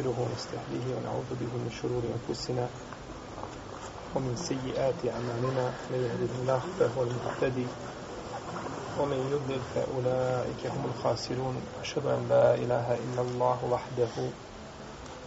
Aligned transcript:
ونستغفره 0.00 0.24
ونستهديه 0.30 0.96
ونعوذ 0.96 1.30
به 1.40 1.52
من 1.60 1.70
شرور 1.82 2.02
أنفسنا 2.16 2.68
ومن 4.14 4.36
سيئات 4.36 4.94
أعمالنا 5.14 5.64
من 5.90 6.00
يهده 6.08 6.32
الله 6.42 6.60
فهو 6.80 7.02
المهتدي 7.02 7.66
ومن 9.00 9.20
يضلل 9.32 9.60
فأولئك 9.74 10.66
هم 10.66 10.84
الخاسرون 10.94 11.56
أشهد 11.82 12.06
أن 12.06 12.26
لا 12.28 12.54
إله 12.54 12.94
إلا 12.94 13.22
الله 13.22 13.58
وحده 13.70 14.14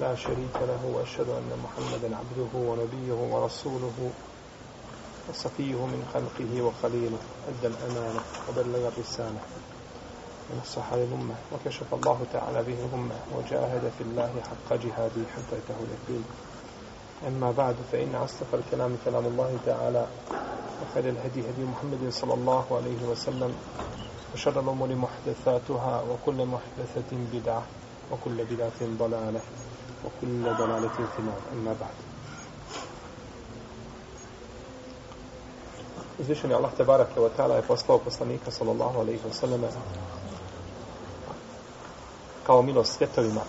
لا 0.01 0.15
شريك 0.15 0.55
له 0.55 0.81
وأشهد 0.93 1.29
أن 1.29 1.49
محمدا 1.63 2.17
عبده 2.17 2.51
ونبيه 2.55 3.13
ورسوله 3.13 4.09
وصفيه 5.29 5.85
من 5.85 6.01
خلقه 6.13 6.61
وخليله 6.61 7.17
أدى 7.49 7.67
الأمانة 7.67 8.21
وبلغ 8.49 8.87
الرسالة 8.87 9.39
ونصح 10.53 10.93
للأمة 10.93 11.35
وكشف 11.53 11.93
الله 11.93 12.19
تعالى 12.33 12.63
به 12.63 12.77
الأمة 12.85 13.15
وجاهد 13.37 13.91
في 13.97 14.01
الله 14.03 14.31
حق 14.49 14.69
جهاده 14.77 15.23
حتى 15.35 15.55
أتاه 15.57 15.79
اليقين 15.85 16.23
أما 17.27 17.51
بعد 17.51 17.75
فإن 17.91 18.15
أصدق 18.15 18.47
الكلام 18.53 18.97
كلام 19.05 19.25
الله 19.25 19.57
تعالى 19.65 20.07
وخير 20.81 21.09
الهدي 21.09 21.39
هدي 21.41 21.63
محمد 21.63 22.09
صلى 22.09 22.33
الله 22.33 22.65
عليه 22.71 23.01
وسلم 23.11 23.55
وشر 24.33 24.59
الأمور 24.59 24.95
محدثاتها 24.95 26.03
وكل 26.11 26.45
محدثة 26.45 27.11
بدعة 27.33 27.63
وكل 28.11 28.45
بدعة 28.45 28.79
ضلالة 28.99 29.41
وكل 30.05 30.43
ضلالة 30.43 30.97
في 31.15 31.19
النار. 31.19 31.41
أما 31.53 31.75
بعد. 31.81 31.95
Uzvišen 36.19 36.49
je 36.49 36.55
Allah 36.55 36.71
tebarake 36.77 37.19
wa 37.19 37.29
ta'ala 37.29 37.55
je 37.55 37.61
poslao 37.67 37.97
poslanika 37.99 38.51
sallallahu 38.51 38.99
alaihi 39.01 39.19
wa 39.25 39.33
sallam 39.33 39.61
kao 42.45 42.61
milost 42.61 42.97
svjetovima 42.97 43.41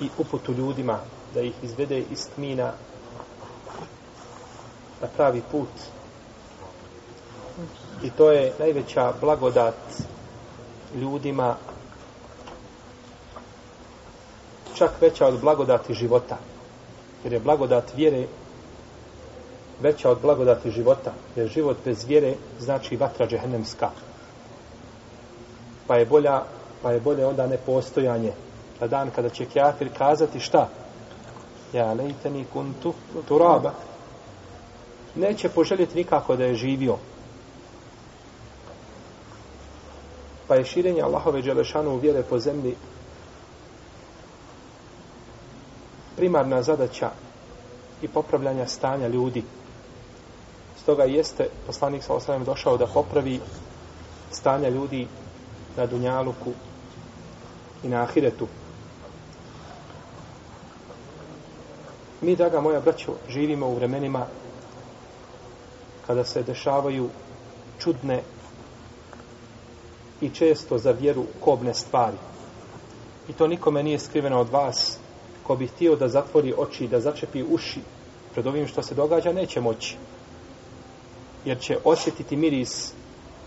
i 0.00 0.08
uputu 0.18 0.52
ljudima 0.52 0.98
da 1.34 1.40
ih 1.40 1.54
izvede 1.62 1.98
iz 1.98 2.28
tmina 2.34 2.72
na 5.00 5.08
pravi 5.16 5.42
put. 5.50 5.68
I 8.02 8.10
to 8.10 8.30
je 8.30 8.52
najveća 8.58 9.12
blagodat 9.20 9.74
ljudima 10.94 11.56
čak 14.74 14.90
veća 15.00 15.26
od 15.26 15.40
blagodati 15.40 15.94
života 15.94 16.38
jer 17.24 17.32
je 17.32 17.40
blagodat 17.40 17.94
vjere 17.96 18.26
veća 19.80 20.10
od 20.10 20.20
blagodati 20.22 20.70
života 20.70 21.12
jer 21.36 21.48
život 21.48 21.76
bez 21.84 22.04
vjere 22.04 22.34
znači 22.60 22.96
vatra 22.96 23.26
džehennemska 23.26 23.90
pa 25.86 25.96
je 25.96 26.06
bolja 26.06 26.42
pa 26.82 26.92
je 26.92 27.00
bolje 27.00 27.26
onda 27.26 27.46
nepostojanje. 27.46 28.32
Na 28.80 28.86
dan 28.86 29.10
kada 29.10 29.28
će 29.28 29.44
kjafir 29.44 29.88
kazati 29.98 30.40
šta? 30.40 30.68
Ja 31.72 31.92
lejteni 31.92 32.44
kuntu 32.52 32.94
turaba. 33.28 33.72
Neće 35.14 35.48
poželjeti 35.48 35.96
nikako 35.96 36.36
da 36.36 36.44
je 36.44 36.54
živio. 36.54 36.96
Pa 40.48 40.54
je 40.54 40.64
širenje 40.64 41.02
Allahove 41.02 41.42
Đelešanu 41.42 41.90
u 41.90 41.98
vjere 41.98 42.22
po 42.22 42.38
zemlji 42.38 42.74
primarna 46.16 46.62
zadaća 46.62 47.10
i 48.02 48.08
popravljanja 48.08 48.66
stanja 48.66 49.08
ljudi. 49.08 49.42
Stoga 50.82 51.04
jeste 51.04 51.48
poslanik 51.66 52.02
sa 52.02 52.14
osvijem 52.14 52.44
došao 52.44 52.76
da 52.76 52.86
popravi 52.86 53.40
stanja 54.30 54.68
ljudi 54.68 55.06
na 55.76 55.86
Dunjaluku 55.86 56.52
i 57.84 57.88
na 57.88 58.02
Ahiretu. 58.02 58.46
Mi, 62.20 62.36
draga 62.36 62.60
moja 62.60 62.80
braćo, 62.80 63.12
živimo 63.28 63.66
u 63.66 63.74
vremenima 63.74 64.26
kada 66.06 66.24
se 66.24 66.42
dešavaju 66.42 67.08
čudne 67.78 68.22
i 70.20 70.30
često 70.30 70.78
za 70.78 70.90
vjeru 70.90 71.24
kobne 71.40 71.74
stvari. 71.74 72.16
I 73.28 73.32
to 73.32 73.46
nikome 73.46 73.82
nije 73.82 73.98
skriveno 73.98 74.40
od 74.40 74.50
vas 74.50 74.98
ko 75.42 75.56
bi 75.56 75.66
htio 75.66 75.96
da 75.96 76.08
zatvori 76.08 76.54
oči, 76.56 76.84
i 76.84 76.88
da 76.88 77.00
začepi 77.00 77.42
uši 77.42 77.80
pred 78.32 78.46
ovim 78.46 78.66
što 78.66 78.82
se 78.82 78.94
događa, 78.94 79.32
neće 79.32 79.60
moći. 79.60 79.96
Jer 81.44 81.60
će 81.60 81.78
osjetiti 81.84 82.36
miris 82.36 82.92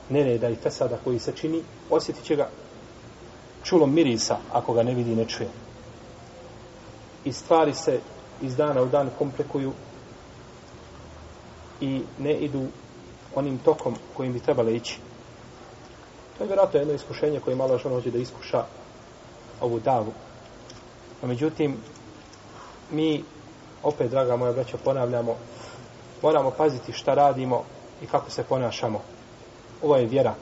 nereda 0.09 0.50
i 0.50 0.56
fesada 0.56 0.97
koji 1.03 1.19
se 1.19 1.31
čini, 1.31 1.63
osjetit 1.90 2.23
će 2.23 2.35
ga 2.35 2.50
čulom 3.66 3.94
mirisa 3.94 4.38
ako 4.53 4.74
ga 4.74 4.84
ne 4.84 4.94
vidi 4.94 5.16
ne 5.16 5.26
čuje. 5.26 5.50
I 7.26 7.34
stvari 7.34 7.74
se 7.74 8.00
iz 8.42 8.56
dana 8.56 8.81
u 8.81 8.86
dan 8.86 9.09
komplikuju 9.18 9.74
i 11.81 12.02
ne 12.20 12.34
idu 12.34 12.68
onim 13.36 13.58
tokom 13.58 13.96
kojim 14.14 14.34
bi 14.34 14.40
trebale 14.40 14.76
ići. 14.76 15.00
To 16.38 16.44
je 16.44 16.48
vjerojatno 16.48 16.80
jedno 16.80 16.94
iskušenje 16.94 17.40
koje 17.40 17.56
malo 17.56 17.78
žena 17.78 17.96
hoće 17.96 18.12
da 18.12 18.18
iskuša 18.18 18.66
ovu 19.62 19.80
davu. 19.80 20.14
No, 21.22 21.28
međutim, 21.28 21.78
mi, 22.92 23.24
opet, 23.84 24.12
draga 24.12 24.36
moja 24.36 24.53
braća, 24.53 24.78
ponavljamo, 24.84 25.36
moramo 26.22 26.52
paziti 26.52 26.94
šta 26.94 27.14
radimo 27.14 27.64
i 28.02 28.06
kako 28.06 28.32
se 28.32 28.44
ponašamo. 28.44 29.02
Ovo 29.82 29.96
je 29.96 30.06
vjera. 30.06 30.34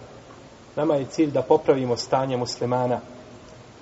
Nama 0.75 0.95
je 0.95 1.05
cilj 1.05 1.31
da 1.31 1.41
popravimo 1.41 1.97
stanje 1.97 2.37
muslimana. 2.37 2.99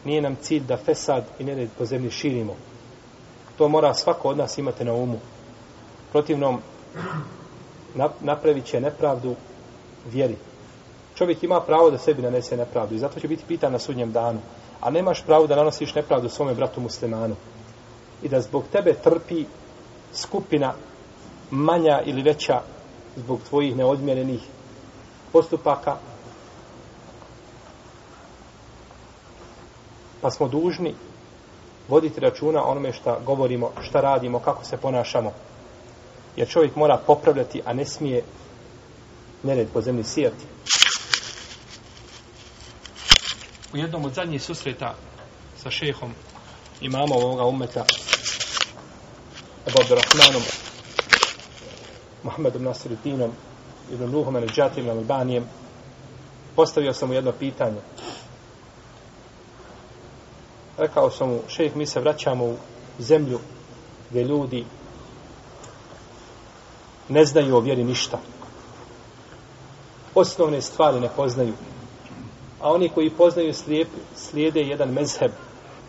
Nije 0.06 0.22
nam 0.22 0.36
cilj 0.36 0.64
da 0.64 0.78
fesad 0.78 1.24
i 1.40 1.44
nered 1.44 1.70
po 1.78 1.86
zemlji 1.86 2.12
širimo. 2.12 2.56
To 3.58 3.68
mora 3.68 3.94
svako 3.94 4.30
od 4.30 4.38
nas 4.38 4.58
imati 4.58 4.86
na 4.86 4.94
umu. 4.94 5.20
Protivnom, 6.12 6.62
napravit 8.22 8.66
će 8.66 8.82
nepravdu 8.82 9.36
vjeri. 10.12 10.36
Čovjek 11.16 11.44
ima 11.44 11.62
pravo 11.62 11.92
da 11.92 11.98
sebi 11.98 12.22
nanese 12.22 12.58
nepravdu 12.58 12.96
i 12.96 13.00
zato 13.00 13.20
će 13.20 13.28
biti 13.28 13.44
pitan 13.48 13.72
na 13.72 13.80
sudnjem 13.80 14.12
danu. 14.12 14.40
A 14.82 14.90
nemaš 14.90 15.26
pravo 15.26 15.48
da 15.48 15.56
nanosiš 15.56 15.96
nepravdu 15.96 16.30
svome 16.30 16.54
bratu 16.54 16.82
muslimanu. 16.82 17.36
I 18.24 18.30
da 18.30 18.42
zbog 18.42 18.64
tebe 18.72 18.94
trpi 18.94 19.46
skupina 20.14 20.74
manja 21.52 22.02
ili 22.06 22.22
veća 22.22 22.62
zbog 23.16 23.40
tvojih 23.50 23.76
neodmjerenih 23.76 24.42
postupaka 25.32 25.98
pa 30.22 30.32
smo 30.32 30.48
dužni 30.48 30.96
voditi 31.88 32.20
računa 32.20 32.64
onome 32.66 32.94
šta 32.94 33.20
govorimo, 33.26 33.72
šta 33.82 34.02
radimo, 34.02 34.40
kako 34.40 34.66
se 34.66 34.78
ponašamo. 34.78 35.34
Jer 36.36 36.48
čovjek 36.48 36.76
mora 36.76 36.98
popravljati, 37.08 37.62
a 37.66 37.74
ne 37.74 37.86
smije 37.86 38.24
nered 39.44 39.68
po 39.74 39.82
zemlji 39.82 40.04
sijati. 40.04 40.46
U 43.74 43.78
jednom 43.78 44.06
od 44.06 44.14
zadnjih 44.14 44.44
susreta 44.44 44.96
sa 45.58 45.70
šehom 45.72 46.14
imamo 46.82 47.16
ovoga 47.16 47.46
umeta 47.46 47.86
Ebu 49.68 49.78
Abdurrahmanom 49.82 50.42
Mohamedom 52.24 52.64
Nasirudinom 52.64 53.32
Ibn 53.94 54.16
Luhom 54.16 54.36
Anadžatim 54.36 54.90
Albanijem 54.90 55.46
postavio 56.56 56.94
sam 56.94 57.08
mu 57.08 57.14
jedno 57.14 57.32
pitanje 57.32 57.78
rekao 60.82 61.12
sam 61.12 61.30
mu 61.30 61.40
šejh 61.48 61.76
mi 61.76 61.86
se 61.86 62.00
vraćamo 62.00 62.46
u 62.46 62.56
zemlju 63.00 63.40
gdje 64.10 64.24
ljudi 64.24 64.66
ne 67.10 67.26
znaju 67.26 67.56
o 67.56 67.60
vjeri 67.60 67.84
ništa. 67.84 68.20
Osnovne 70.16 70.62
stvari 70.62 71.00
ne 71.00 71.10
poznaju. 71.16 71.54
A 72.62 72.72
oni 72.72 72.90
koji 72.90 73.10
poznaju 73.10 73.54
slijep, 73.54 73.88
slijede 74.16 74.62
jedan 74.62 74.90
mezheb. 74.90 75.32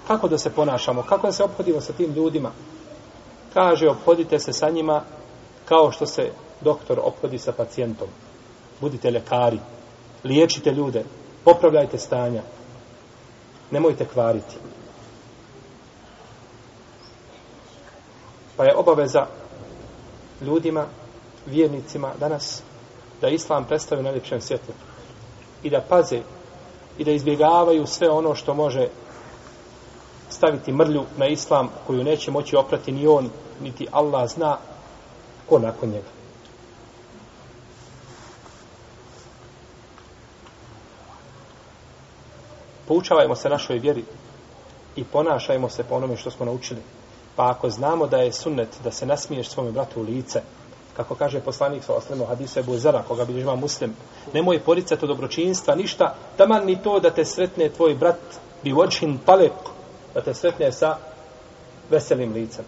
Kako 0.07 0.29
da 0.29 0.39
se 0.39 0.51
ponašamo? 0.51 1.03
Kako 1.03 1.27
da 1.27 1.33
se 1.33 1.45
obhodimo 1.45 1.81
sa 1.81 1.93
tim 1.93 2.13
ljudima? 2.13 2.51
Kaže 3.55 3.89
obhodite 3.89 4.39
se 4.39 4.53
sa 4.53 4.71
njima 4.71 5.03
kao 5.65 5.93
što 5.93 6.07
se 6.07 6.31
doktor 6.61 7.01
obhodi 7.03 7.39
sa 7.39 7.53
pacijentom. 7.53 8.09
Budite 8.81 9.11
lekari 9.11 9.59
liječite 10.25 10.71
ljude. 10.71 11.05
Popravljajte 11.45 11.99
stanja. 11.99 12.43
Nemojte 13.71 14.05
kvariti. 14.05 14.57
Pa 18.63 18.67
je 18.67 18.77
obaveza 18.77 19.27
ljudima, 20.41 20.87
vjernicima 21.47 22.13
danas 22.21 22.63
da 23.21 23.29
islam 23.29 23.65
predstavi 23.65 24.03
na 24.03 24.11
ljepšem 24.11 24.41
svjetlu 24.41 24.75
i 25.63 25.71
da 25.71 25.81
paze 25.89 26.21
i 26.99 27.05
da 27.05 27.11
izbjegavaju 27.11 27.87
sve 27.87 28.11
ono 28.11 28.35
što 28.35 28.55
može 28.55 28.89
staviti 30.31 30.73
mrlju 30.73 31.05
na 31.17 31.27
islam 31.27 31.71
koju 31.87 32.05
neće 32.05 32.31
moći 32.31 32.57
oprati 32.57 32.93
ni 32.93 33.07
on, 33.07 33.31
niti 33.61 33.87
Allah 33.91 34.31
zna 34.31 34.57
ko 35.49 35.59
nakon 35.59 35.89
njega. 35.89 36.09
Poučavajmo 42.89 43.35
se 43.35 43.49
našoj 43.49 43.79
vjeri 43.79 44.05
i 44.97 45.05
ponašajmo 45.05 45.69
se 45.69 45.85
po 45.85 45.95
onome 45.95 46.17
što 46.17 46.31
smo 46.31 46.47
naučili. 46.47 46.81
Pa 47.37 47.51
ako 47.51 47.71
znamo 47.71 48.07
da 48.07 48.17
je 48.17 48.33
sunnet 48.33 48.69
da 48.85 48.91
se 48.91 49.07
nasmiješ 49.07 49.49
svome 49.49 49.71
bratu 49.71 50.01
u 50.01 50.03
lice, 50.03 50.43
kako 50.97 51.15
kaže 51.15 51.41
poslanik 51.41 51.85
sa 51.85 51.95
osremu 51.95 52.25
hadisu 52.25 52.61
Ebu 52.61 52.77
Zara, 52.79 53.03
koga 53.09 53.25
bi 53.25 53.33
živa 53.33 53.57
muslim, 53.57 53.97
nemoj 54.33 54.61
poricati 54.61 55.05
od 55.05 55.09
dobročinstva 55.09 55.75
ništa, 55.75 56.15
taman 56.37 56.67
ni 56.67 56.83
to 56.83 57.01
da 57.01 57.11
te 57.11 57.25
sretne 57.25 57.69
tvoj 57.69 57.95
brat 57.95 58.21
bi 58.63 58.73
vočin 58.73 59.19
palek, 59.27 59.53
da 60.15 60.21
te 60.21 60.35
sretne 60.35 60.73
sa 60.73 60.97
veselim 61.91 62.33
licem. 62.33 62.65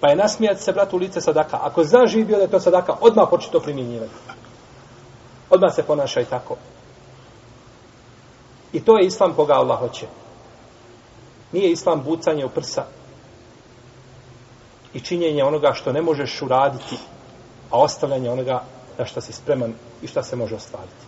Pa 0.00 0.08
je 0.08 0.16
nasmijati 0.16 0.62
se 0.62 0.72
bratu 0.72 0.96
u 0.96 0.98
lice 0.98 1.20
sadaka. 1.20 1.58
Ako 1.62 1.84
znaš 1.84 2.10
živio 2.10 2.36
da 2.36 2.42
je 2.42 2.50
to 2.50 2.60
sadaka, 2.60 2.96
odmah 3.00 3.26
počne 3.30 3.52
to 3.52 3.60
primjenjivati. 3.60 4.12
Odmah 5.50 5.74
se 5.74 5.82
ponašaj 5.82 6.24
tako. 6.24 6.56
I 8.72 8.80
to 8.80 8.98
je 8.98 9.06
islam 9.06 9.34
koga 9.34 9.54
Allah 9.54 9.78
hoće. 9.78 10.06
Nije 11.52 11.70
islam 11.70 12.02
bucanje 12.02 12.44
u 12.44 12.48
prsa 12.48 12.84
i 14.96 15.00
činjenje 15.00 15.44
onoga 15.44 15.72
što 15.72 15.92
ne 15.92 16.02
možeš 16.02 16.42
uraditi, 16.42 16.96
a 17.70 17.78
ostavljanje 17.80 18.30
onoga 18.30 18.62
na 18.98 19.04
što 19.04 19.20
si 19.20 19.32
spreman 19.32 19.74
i 20.02 20.06
što 20.06 20.22
se 20.22 20.36
može 20.36 20.54
ostvariti. 20.54 21.06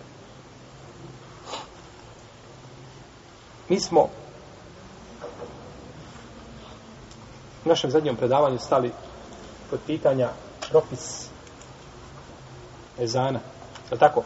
Mi 3.68 3.80
smo 3.80 4.00
u 7.64 7.68
našem 7.68 7.90
zadnjem 7.90 8.16
predavanju 8.16 8.58
stali 8.58 8.92
kod 9.70 9.80
pitanja 9.86 10.28
propis 10.70 11.28
ezana. 12.98 13.40
Je 13.90 13.98
tako? 13.98 14.22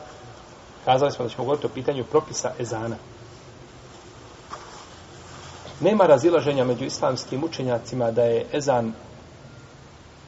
Kazali 0.85 1.12
smo 1.12 1.25
da 1.25 1.29
ćemo 1.29 1.44
govoriti 1.44 1.67
o 1.67 1.75
pitanju 1.75 2.05
propisa 2.05 2.53
ezana. 2.59 2.97
Nema 5.81 6.06
razilaženja 6.06 6.64
među 6.64 6.85
islamskim 6.85 7.44
učenjacima 7.44 8.11
da 8.11 8.23
je 8.23 8.47
ezan 8.53 8.93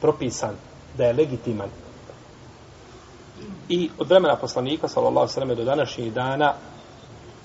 propisan, 0.05 0.55
da 0.97 1.05
je 1.05 1.13
legitiman. 1.13 1.69
I 3.69 3.89
od 3.97 4.09
vremena 4.09 4.35
poslanika, 4.35 4.87
sallallahu 4.87 5.31
sallam, 5.31 5.55
do 5.55 5.63
današnjih 5.63 6.13
dana, 6.13 6.53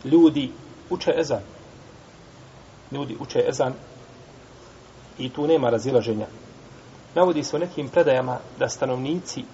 ljudi 0.04 0.50
uče 0.90 1.14
ezan. 1.16 1.40
Ljudi 2.92 3.16
uče 3.20 3.44
ezan 3.48 3.72
i 5.18 5.30
tu 5.30 5.46
nema 5.46 5.70
razilaženja. 5.70 6.26
Navodi 7.14 7.44
se 7.44 7.56
u 7.56 7.58
nekim 7.58 7.88
predajama 7.88 8.38
da 8.58 8.68
stanovnici 8.68 9.44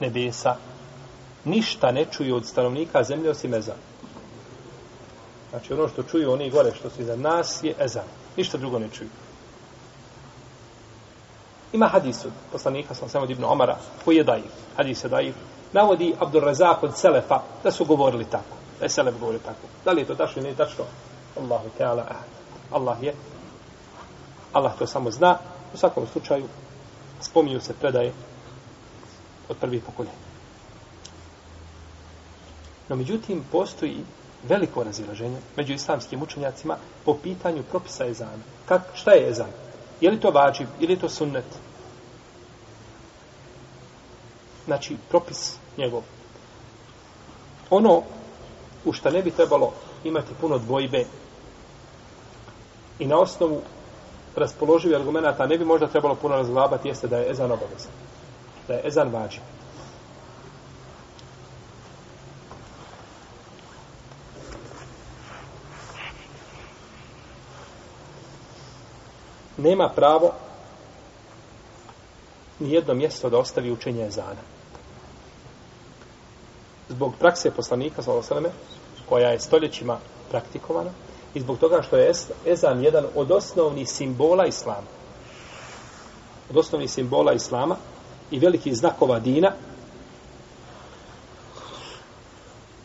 nebesa 0.00 0.56
ništa 1.44 1.92
ne 1.92 2.06
čuju 2.10 2.36
od 2.36 2.46
stanovnika 2.46 3.02
zemlje 3.02 3.30
osim 3.30 3.54
ezan. 3.54 3.82
Znači 5.50 5.72
ono 5.72 5.88
što 5.88 6.02
čuju 6.02 6.32
oni 6.32 6.50
gore 6.50 6.72
što 6.74 6.90
su 6.90 7.02
iza 7.02 7.16
nas 7.16 7.62
je 7.62 7.74
ezan. 7.80 8.08
Ništa 8.36 8.58
drugo 8.58 8.78
ne 8.78 8.88
čuju. 8.90 9.08
Ima 11.74 11.86
hadis 11.88 12.24
od 12.24 12.32
poslanika 12.52 12.94
sam 12.94 13.08
samo 13.08 13.26
ibn 13.28 13.44
Omara 13.44 13.76
koji 14.04 14.16
je 14.16 14.24
dajiv. 14.24 14.50
Hadis 14.76 15.04
je 15.04 15.08
dajiv. 15.08 15.34
Navodi 15.72 16.14
Abdur 16.20 16.42
Razak 16.42 16.82
od 16.82 16.96
Selefa 16.96 17.40
da 17.62 17.70
su 17.70 17.84
govorili 17.84 18.24
tako. 18.24 18.56
Da 18.78 18.84
je 18.84 18.90
Selef 18.90 19.14
govori 19.20 19.38
tako. 19.38 19.66
Da 19.84 19.90
li 19.92 20.00
je 20.00 20.06
to 20.06 20.14
tačno 20.14 20.40
ili 20.40 20.42
nije 20.42 20.56
tačno? 20.56 20.84
Allahu 21.40 21.68
Teala 21.78 22.02
ahad. 22.02 22.28
Allah 22.70 23.02
je. 23.02 23.14
Allah 24.52 24.72
to 24.78 24.86
samo 24.86 25.10
zna. 25.10 25.38
U 25.74 25.76
svakom 25.76 26.06
slučaju 26.12 26.44
spominju 27.20 27.60
se 27.60 27.74
predaje 27.74 28.12
od 29.48 29.56
prvih 29.56 29.82
pokoljenja. 29.82 30.16
No 32.88 32.96
međutim, 32.96 33.44
postoji 33.52 34.04
veliko 34.48 34.84
razilaženje 34.84 35.38
među 35.56 35.72
islamskim 35.72 36.22
učenjacima 36.22 36.76
po 37.04 37.14
pitanju 37.22 37.62
propisa 37.70 38.06
ezana. 38.06 38.42
Kak, 38.68 38.82
šta 38.94 39.10
je 39.10 39.28
ezan? 39.30 39.50
Je 40.00 40.10
li 40.10 40.20
to 40.20 40.30
vađiv 40.30 40.66
ili 40.80 40.94
li 40.94 41.00
to 41.00 41.08
sunnet? 41.08 41.63
Znači, 44.64 44.96
propis 45.08 45.56
njegov. 45.78 46.02
Ono 47.70 48.02
u 48.84 48.92
šta 48.92 49.10
ne 49.10 49.22
bi 49.22 49.30
trebalo 49.30 49.72
imati 50.04 50.34
puno 50.40 50.58
dvojbe 50.58 51.04
i 52.98 53.06
na 53.06 53.18
osnovu 53.18 53.60
raspoloživih 54.36 54.96
argumenta 54.98 55.46
ne 55.46 55.58
bi 55.58 55.64
možda 55.64 55.86
trebalo 55.86 56.14
puno 56.14 56.36
razglabati 56.36 56.88
jeste 56.88 57.08
da 57.08 57.16
je 57.16 57.30
ezan 57.30 57.52
obavezan. 57.52 57.92
Da 58.68 58.74
je 58.74 58.86
ezan 58.86 59.08
vađiv. 59.08 59.42
nema 69.64 69.88
pravo 69.88 70.32
ni 72.58 72.72
jedno 72.72 72.94
mjesto 72.94 73.30
da 73.30 73.38
ostavi 73.38 73.72
učenje 73.72 74.06
ezana. 74.06 74.42
Zbog 76.88 77.14
prakse 77.18 77.50
poslanika, 77.50 78.02
sallallahu 78.02 78.50
koja 79.08 79.28
je 79.28 79.40
stoljećima 79.40 79.98
praktikovana, 80.30 80.90
i 81.34 81.40
zbog 81.40 81.58
toga 81.58 81.82
što 81.82 81.96
je 81.96 82.12
ezan 82.46 82.84
jedan 82.84 83.04
od 83.14 83.30
osnovnih 83.30 83.88
simbola 83.88 84.46
islama. 84.46 84.86
Od 86.50 86.56
osnovnih 86.56 86.90
simbola 86.90 87.32
islama 87.32 87.76
i 88.30 88.38
velikih 88.38 88.76
znakova 88.76 89.18
dina, 89.20 89.52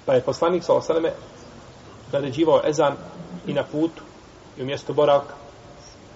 pa 0.06 0.14
je 0.14 0.22
poslanik, 0.22 0.64
sallallahu 0.64 1.10
naređivao 2.12 2.62
ezan 2.66 2.96
i 3.48 3.54
na 3.54 3.64
putu 3.64 4.04
i 4.58 4.62
u 4.62 4.66
mjestu 4.66 4.94
boravka 4.94 5.34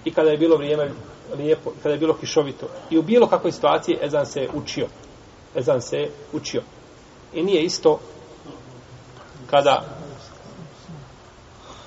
i 0.06 0.14
kada 0.14 0.30
je 0.30 0.38
bilo 0.38 0.58
vrijeme 0.58 0.92
lijepo, 1.38 1.72
kada 1.84 1.94
je 1.94 2.00
bilo 2.00 2.14
kišovito. 2.14 2.68
I 2.90 2.98
u 2.98 3.02
bilo 3.02 3.28
kakvoj 3.28 3.52
situaciji 3.52 3.98
Ezan 4.02 4.26
se 4.26 4.48
učio. 4.54 4.88
Ezan 5.56 5.82
se 5.82 6.10
učio. 6.34 6.62
I 7.34 7.44
nije 7.44 7.64
isto 7.64 8.00
kada 9.50 9.84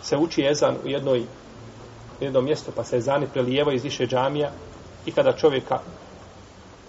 se 0.02 0.16
uči 0.16 0.46
Ezan 0.50 0.76
u 0.84 0.88
jednoj 0.88 1.24
u 2.20 2.24
jednom 2.24 2.44
mjestu, 2.44 2.72
pa 2.76 2.84
se 2.84 2.96
Ezani 2.96 3.26
prelijeva 3.32 3.72
iz 3.72 3.84
više 3.84 4.06
džamija 4.06 4.50
i 5.06 5.12
kada 5.12 5.32
čovjeka 5.32 5.78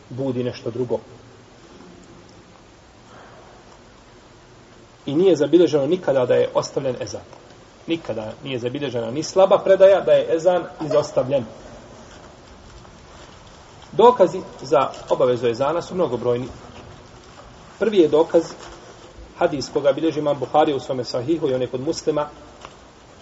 budi 0.09 0.43
nešto 0.43 0.71
drugo. 0.71 0.99
I 5.05 5.15
nije 5.15 5.35
zabilježeno 5.35 5.85
nikada 5.85 6.25
da 6.25 6.35
je 6.35 6.49
ostavljen 6.53 6.95
Ezan 7.01 7.21
nikada 7.87 8.31
nije 8.43 8.59
zabilježena 8.59 9.11
ni 9.11 9.23
slaba 9.23 9.57
predaja 9.57 10.01
da 10.01 10.11
je 10.11 10.35
ezan 10.35 10.63
izostavljen. 10.85 11.45
Dokazi 13.97 14.41
za 14.61 14.89
obavezu 15.09 15.47
ezana 15.47 15.81
su 15.81 15.95
mnogobrojni. 15.95 16.47
Prvi 17.79 17.97
je 17.97 18.07
dokaz 18.07 18.43
hadis 19.37 19.69
koga 19.73 19.91
bilježi 19.91 20.19
imam 20.19 20.39
Buhari 20.39 20.73
u 20.73 20.79
svome 20.79 21.03
sahihu 21.03 21.49
i 21.49 21.53
on 21.53 21.61
je 21.61 21.67
kod 21.67 21.81
muslima 21.81 22.27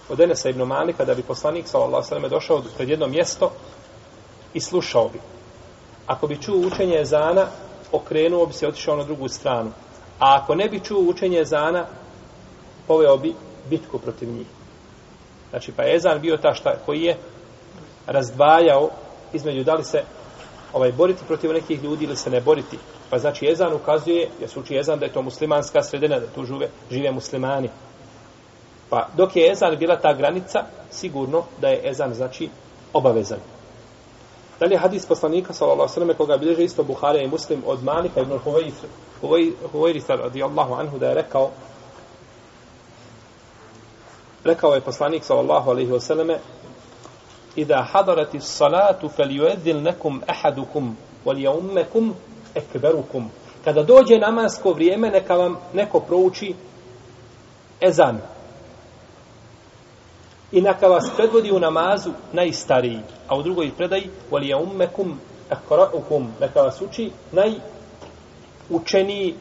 od 0.08 0.20
Enesa 0.20 0.48
ibn 0.48 0.62
Malika 0.62 1.04
da 1.04 1.14
bi 1.14 1.22
poslanik 1.22 1.68
sallallahu 1.68 2.08
sallam 2.08 2.30
došao 2.30 2.62
pred 2.76 2.88
jedno 2.88 3.06
mjesto 3.06 3.50
i 4.54 4.60
slušao 4.60 5.08
bi. 5.08 5.20
Ako 6.06 6.26
bi 6.26 6.42
čuo 6.42 6.66
učenje 6.66 7.00
ezana, 7.00 7.46
okrenuo 7.92 8.46
bi 8.46 8.52
se 8.52 8.66
i 8.66 8.68
otišao 8.68 8.96
na 8.96 9.04
drugu 9.04 9.28
stranu. 9.28 9.70
A 10.18 10.40
ako 10.42 10.54
ne 10.54 10.68
bi 10.68 10.80
čuo 10.80 11.00
učenje 11.00 11.40
ezana, 11.40 11.86
poveo 12.86 13.16
bi 13.16 13.34
bitku 13.70 13.98
protiv 13.98 14.28
njih. 14.28 14.46
Znači, 15.50 15.72
pa 15.72 15.82
je 15.82 15.96
Ezan 15.96 16.20
bio 16.20 16.36
ta 16.36 16.54
šta 16.54 16.76
koji 16.86 17.02
je 17.02 17.16
razdvajao 18.06 18.90
između 19.32 19.64
da 19.64 19.74
li 19.74 19.84
se 19.84 20.02
ovaj 20.76 20.92
boriti 20.92 21.24
protiv 21.26 21.52
nekih 21.52 21.84
ljudi 21.84 22.04
ili 22.04 22.16
se 22.16 22.30
ne 22.30 22.40
boriti. 22.40 22.78
Pa 23.10 23.18
znači 23.18 23.48
Ezan 23.50 23.72
ukazuje, 23.72 24.28
jer 24.40 24.50
se 24.50 24.58
uči 24.58 24.78
Ezan 24.78 24.98
da 24.98 25.06
je 25.06 25.12
to 25.12 25.22
muslimanska 25.22 25.82
sredina, 25.82 26.18
da 26.20 26.26
tu 26.26 26.44
žive, 26.44 26.68
žive 26.90 27.10
muslimani. 27.10 27.70
Pa 28.90 29.08
dok 29.16 29.36
je 29.36 29.52
Ezan 29.52 29.76
bila 29.76 29.96
ta 29.96 30.12
granica, 30.14 30.64
sigurno 30.90 31.44
da 31.60 31.68
je 31.68 31.90
Ezan 31.90 32.14
znači 32.14 32.48
obavezan. 32.92 33.38
Da 34.60 34.66
li 34.66 34.74
je 34.74 34.78
hadis 34.78 35.06
poslanika, 35.06 35.52
sallallahu 35.52 35.92
sallam, 35.92 36.16
koga 36.16 36.36
bilježe 36.36 36.64
isto 36.64 36.82
Buharija 36.84 37.24
i 37.24 37.28
Muslim 37.28 37.62
od 37.66 37.84
Malika 37.84 38.20
ibn 38.20 38.38
Huvajrisa 39.72 40.14
radijallahu 40.14 40.74
anhu 40.74 40.98
da 40.98 41.08
je 41.08 41.14
rekao 41.14 41.50
rekao 44.44 44.74
je 44.74 44.80
poslanik 44.80 45.24
sallallahu 45.24 45.70
alejhi 45.70 45.92
ve 45.92 46.00
selleme 46.00 46.38
Ida 47.56 47.82
hadarati 47.82 48.40
salatu 48.40 49.08
fel 49.08 49.30
yueddil 49.30 49.82
nekum 49.82 50.22
ahadukum 50.28 50.96
wal 51.24 51.38
yaummakum 51.38 52.14
ekberukum. 52.54 53.30
Kada 53.64 53.82
dođe 53.82 54.18
namasko 54.18 54.72
vrijeme, 54.72 55.10
neka 55.10 55.34
vam 55.34 55.56
neko 55.74 56.00
prouči 56.00 56.54
ezan. 57.80 58.20
I 60.52 60.60
neka 60.60 60.86
vas 60.86 61.10
predvodi 61.16 61.52
u 61.52 61.58
namazu 61.58 62.10
najstariji. 62.32 63.00
A 63.28 63.36
u 63.36 63.42
drugoj 63.42 63.70
predaji, 63.76 64.10
wal 64.30 64.50
yaummakum 64.50 65.16
ekraukum. 65.50 66.28
Neka 66.40 66.62
vas 66.62 66.80
uči 66.80 67.10
najučeniji 67.32 69.34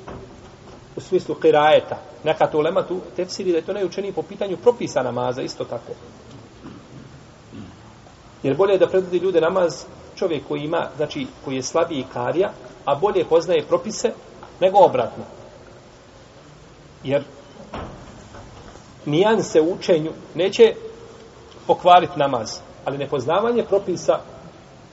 u 0.95 1.01
smislu 1.01 1.35
kirajeta. 1.35 1.97
Neka 2.23 2.47
to 2.47 2.61
lema 2.61 2.83
tu 2.83 2.99
tefsiri 3.15 3.51
da 3.51 3.57
je 3.57 3.65
to 3.65 3.73
najučeniji 3.73 4.13
po 4.13 4.21
pitanju 4.21 4.57
propisa 4.57 5.03
namaza, 5.03 5.41
isto 5.41 5.63
tako. 5.63 5.93
Jer 8.45 8.55
bolje 8.57 8.73
je 8.73 8.79
da 8.79 8.87
predvodi 8.87 9.17
ljude 9.17 9.41
namaz 9.41 9.85
čovjek 10.15 10.47
koji 10.47 10.61
ima, 10.61 10.87
znači 10.97 11.27
koji 11.45 11.55
je 11.55 11.63
slabiji 11.63 12.05
karija, 12.13 12.51
a 12.85 12.95
bolje 12.95 13.25
poznaje 13.29 13.65
propise 13.67 14.11
nego 14.61 14.77
obratno. 14.79 15.23
Jer 17.03 17.23
nijan 19.05 19.43
se 19.43 19.61
u 19.61 19.73
učenju 19.73 20.11
neće 20.35 20.63
pokvariti 21.67 22.19
namaz, 22.19 22.59
ali 22.85 22.97
nepoznavanje 22.97 23.63
propisa 23.63 24.19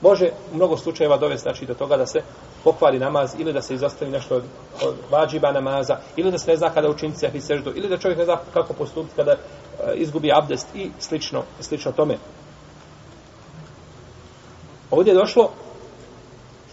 može 0.00 0.30
u 0.52 0.56
mnogo 0.56 0.76
slučajeva 0.76 1.16
dovesti 1.16 1.42
znači, 1.42 1.66
do 1.66 1.74
toga 1.74 1.96
da 1.96 2.06
se 2.06 2.20
pokvari 2.64 2.98
namaz 2.98 3.34
ili 3.38 3.52
da 3.52 3.62
se 3.62 3.74
izostavi 3.74 4.10
nešto 4.10 4.36
od, 4.36 4.44
od 4.82 4.94
vađiba 5.10 5.52
namaza 5.52 5.96
ili 6.16 6.30
da 6.30 6.38
se 6.38 6.50
ne 6.50 6.56
zna 6.56 6.70
kada 6.70 6.88
učiniti 6.88 7.18
sehvi 7.18 7.40
seždu 7.40 7.72
ili 7.74 7.88
da 7.88 7.98
čovjek 7.98 8.18
ne 8.18 8.24
zna 8.24 8.38
kako 8.54 8.72
postupiti 8.74 9.16
kada 9.16 9.32
e, 9.32 9.36
izgubi 9.94 10.32
abdest 10.32 10.68
i 10.74 10.90
slično, 10.98 11.42
slično 11.60 11.92
tome. 11.92 12.16
Ovdje 14.91 15.11
je 15.11 15.19
došlo 15.19 15.49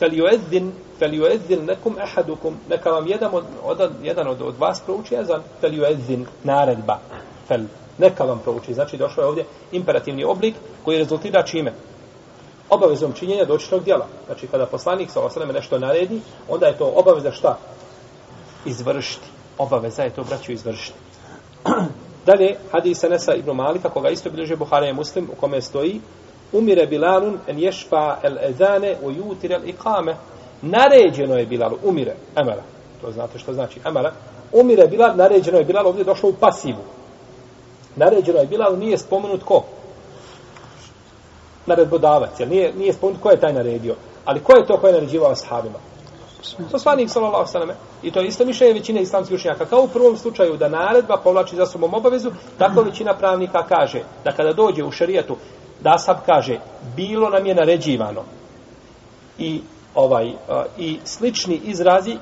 فَلْيُؤَذِّنْ 0.01 0.71
فَلْيُؤَذِّنْ 1.01 1.65
nekum 1.67 1.97
ahadukum 2.03 2.57
neka 2.69 2.91
vam 2.91 3.07
jedan 3.07 3.31
od, 3.35 3.45
od, 3.65 3.91
jedan 4.03 4.29
od, 4.29 4.43
od 4.43 4.59
vas 4.59 4.81
prouči 4.81 5.15
jezan 5.15 5.43
فَلْيُؤَذِّنْ 5.63 6.25
naredba 6.45 6.99
fel 7.49 7.61
neka 7.99 8.25
vam 8.25 8.39
prouči 8.39 8.75
znači 8.75 8.97
došlo 8.97 9.23
je 9.23 9.29
ovdje 9.29 9.45
imperativni 9.73 10.25
oblik 10.25 10.55
koji 10.85 10.99
rezultira 10.99 11.43
čime 11.43 11.73
obavezom 12.71 13.13
činjenja 13.13 13.45
dočitog 13.45 13.85
djela 13.85 14.07
znači 14.27 14.47
kada 14.47 14.67
poslanik 14.67 15.11
sa 15.11 15.21
osaleme 15.21 15.53
nešto 15.53 15.79
naredi 15.79 16.21
onda 16.49 16.67
je 16.67 16.79
to 16.79 16.93
obaveza 16.97 17.33
šta 17.33 17.59
izvršiti 18.65 19.27
obaveza 19.59 20.03
je 20.03 20.11
to 20.11 20.25
braću 20.25 20.53
izvršiti 20.53 20.99
dalje 22.27 22.57
hadisa 22.73 23.09
Nesa 23.09 23.35
ibn 23.35 23.51
Malika 23.51 23.89
koga 23.89 24.11
isto 24.11 24.31
bilježe 24.31 24.57
Buhara 24.57 24.87
je 24.87 24.93
muslim 24.93 25.31
u 25.33 25.41
kome 25.41 25.61
stoji 25.61 26.01
umire 26.52 26.86
Bilalun 26.86 27.40
en 27.48 27.60
ješpa 27.60 28.18
el 28.24 28.38
ezane 28.50 28.96
u 29.04 29.12
jutir 29.12 29.52
el 29.52 29.70
ikame. 29.70 30.16
Naređeno 30.62 31.36
je 31.36 31.46
Bilal, 31.46 31.72
umire, 31.84 32.16
emara. 32.36 32.64
To 33.02 33.12
znate 33.12 33.40
što 33.40 33.54
znači 33.54 33.80
emara. 33.86 34.12
Umire 34.52 34.88
Bilal, 34.88 35.16
naređeno 35.16 35.58
je 35.58 35.66
Bilal, 35.66 35.88
ovdje 35.88 36.02
je 36.02 36.06
došlo 36.06 36.30
u 36.30 36.34
pasivu. 36.34 36.84
Naređeno 37.96 38.40
je 38.40 38.48
Bilal, 38.48 38.80
nije 38.80 38.98
spomenut 38.98 39.44
ko? 39.44 39.64
Naredbodavac, 41.66 42.40
jer 42.40 42.50
nije, 42.50 42.74
nije 42.74 42.94
spomenut 42.94 43.22
ko 43.22 43.30
je 43.30 43.40
taj 43.40 43.54
naredio. 43.54 43.96
Ali 44.26 44.40
ko 44.40 44.54
je 44.54 44.66
to 44.66 44.78
ko 44.78 44.88
je 44.88 44.94
naređivao 44.94 45.36
sahabima? 45.36 45.80
Poslanik 46.72 47.10
sallallahu 47.10 47.58
alejhi 47.58 47.74
I 48.04 48.12
to 48.12 48.20
je 48.20 48.28
isto 48.28 48.46
mišljenje 48.46 48.74
većine 48.74 49.02
islamskih 49.02 49.36
učenjaka. 49.36 49.66
Kao 49.66 49.82
u 49.82 49.88
prvom 49.88 50.18
slučaju 50.18 50.58
da 50.58 50.70
naredba 50.70 51.18
povlači 51.24 51.56
za 51.56 51.66
sobom 51.66 51.94
obavezu, 51.94 52.32
tako 52.58 52.82
većina 52.82 53.14
pravnika 53.14 53.66
kaže 53.70 54.02
da 54.24 54.32
kada 54.32 54.54
dođe 54.54 54.84
u 54.84 54.92
šerijatu 54.92 55.38
da 55.82 55.98
sab 55.98 56.18
kaže 56.26 56.60
bilo 56.96 57.30
nam 57.30 57.46
je 57.46 57.56
naređivano. 57.56 58.24
I 59.38 59.62
ovaj 59.96 60.34
i 60.78 61.00
slični 61.04 61.62
izrazi 61.64 62.18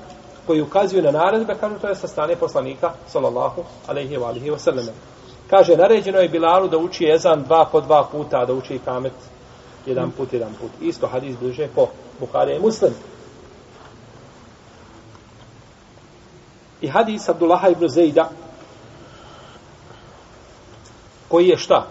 koji 0.48 0.62
ukazuju 0.62 1.04
na 1.04 1.12
naredbe 1.12 1.56
kažu 1.60 1.80
to 1.80 1.88
je 1.88 1.96
sa 1.96 2.08
strane 2.08 2.36
poslanika 2.36 2.94
sallallahu 3.08 3.64
alejhi 3.88 4.18
ve 4.18 4.26
alihi 4.26 4.50
ve 4.50 4.60
sellem 4.60 4.88
kaže 5.50 5.78
naređeno 5.78 6.20
je 6.20 6.30
Bilalu 6.30 6.68
da 6.68 6.78
uči 6.78 7.06
ezan 7.06 7.44
dva 7.44 7.66
po 7.72 7.82
dva 7.82 8.08
puta 8.12 8.46
da 8.46 8.54
uči 8.54 8.80
kamet 8.86 9.14
jedan 9.86 10.12
put 10.12 10.34
jedan 10.34 10.54
put. 10.54 10.72
Isto 10.82 11.08
hadis 11.08 11.36
bliže 11.40 11.68
po 11.76 11.88
Buhari 12.20 12.56
i 12.56 12.60
Muslim. 12.60 12.94
I 16.82 16.88
hadis 16.88 17.30
Abdullah 17.30 17.72
ibn 17.72 17.88
Zejda 17.88 18.30
koji 21.28 21.48
je 21.48 21.58
šta? 21.58 21.88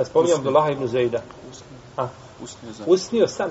Kad 0.00 0.06
spominjam 0.06 0.38
Abdullah 0.38 0.70
ibn 0.72 0.86
Zejda. 0.86 1.20
A, 1.96 2.08
usnio 2.86 3.26
san 3.26 3.50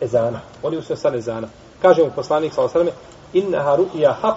ezana. 0.00 0.40
On 0.62 0.72
je 0.72 0.78
usnio 0.78 0.96
san 0.96 1.14
ezana. 1.14 1.48
Kaže 1.82 2.02
mu 2.02 2.10
poslanik 2.16 2.54
sa 2.54 2.62
osrame, 2.62 2.90
innaha 3.32 3.76
ru'ja 3.76 4.14
haq, 4.22 4.36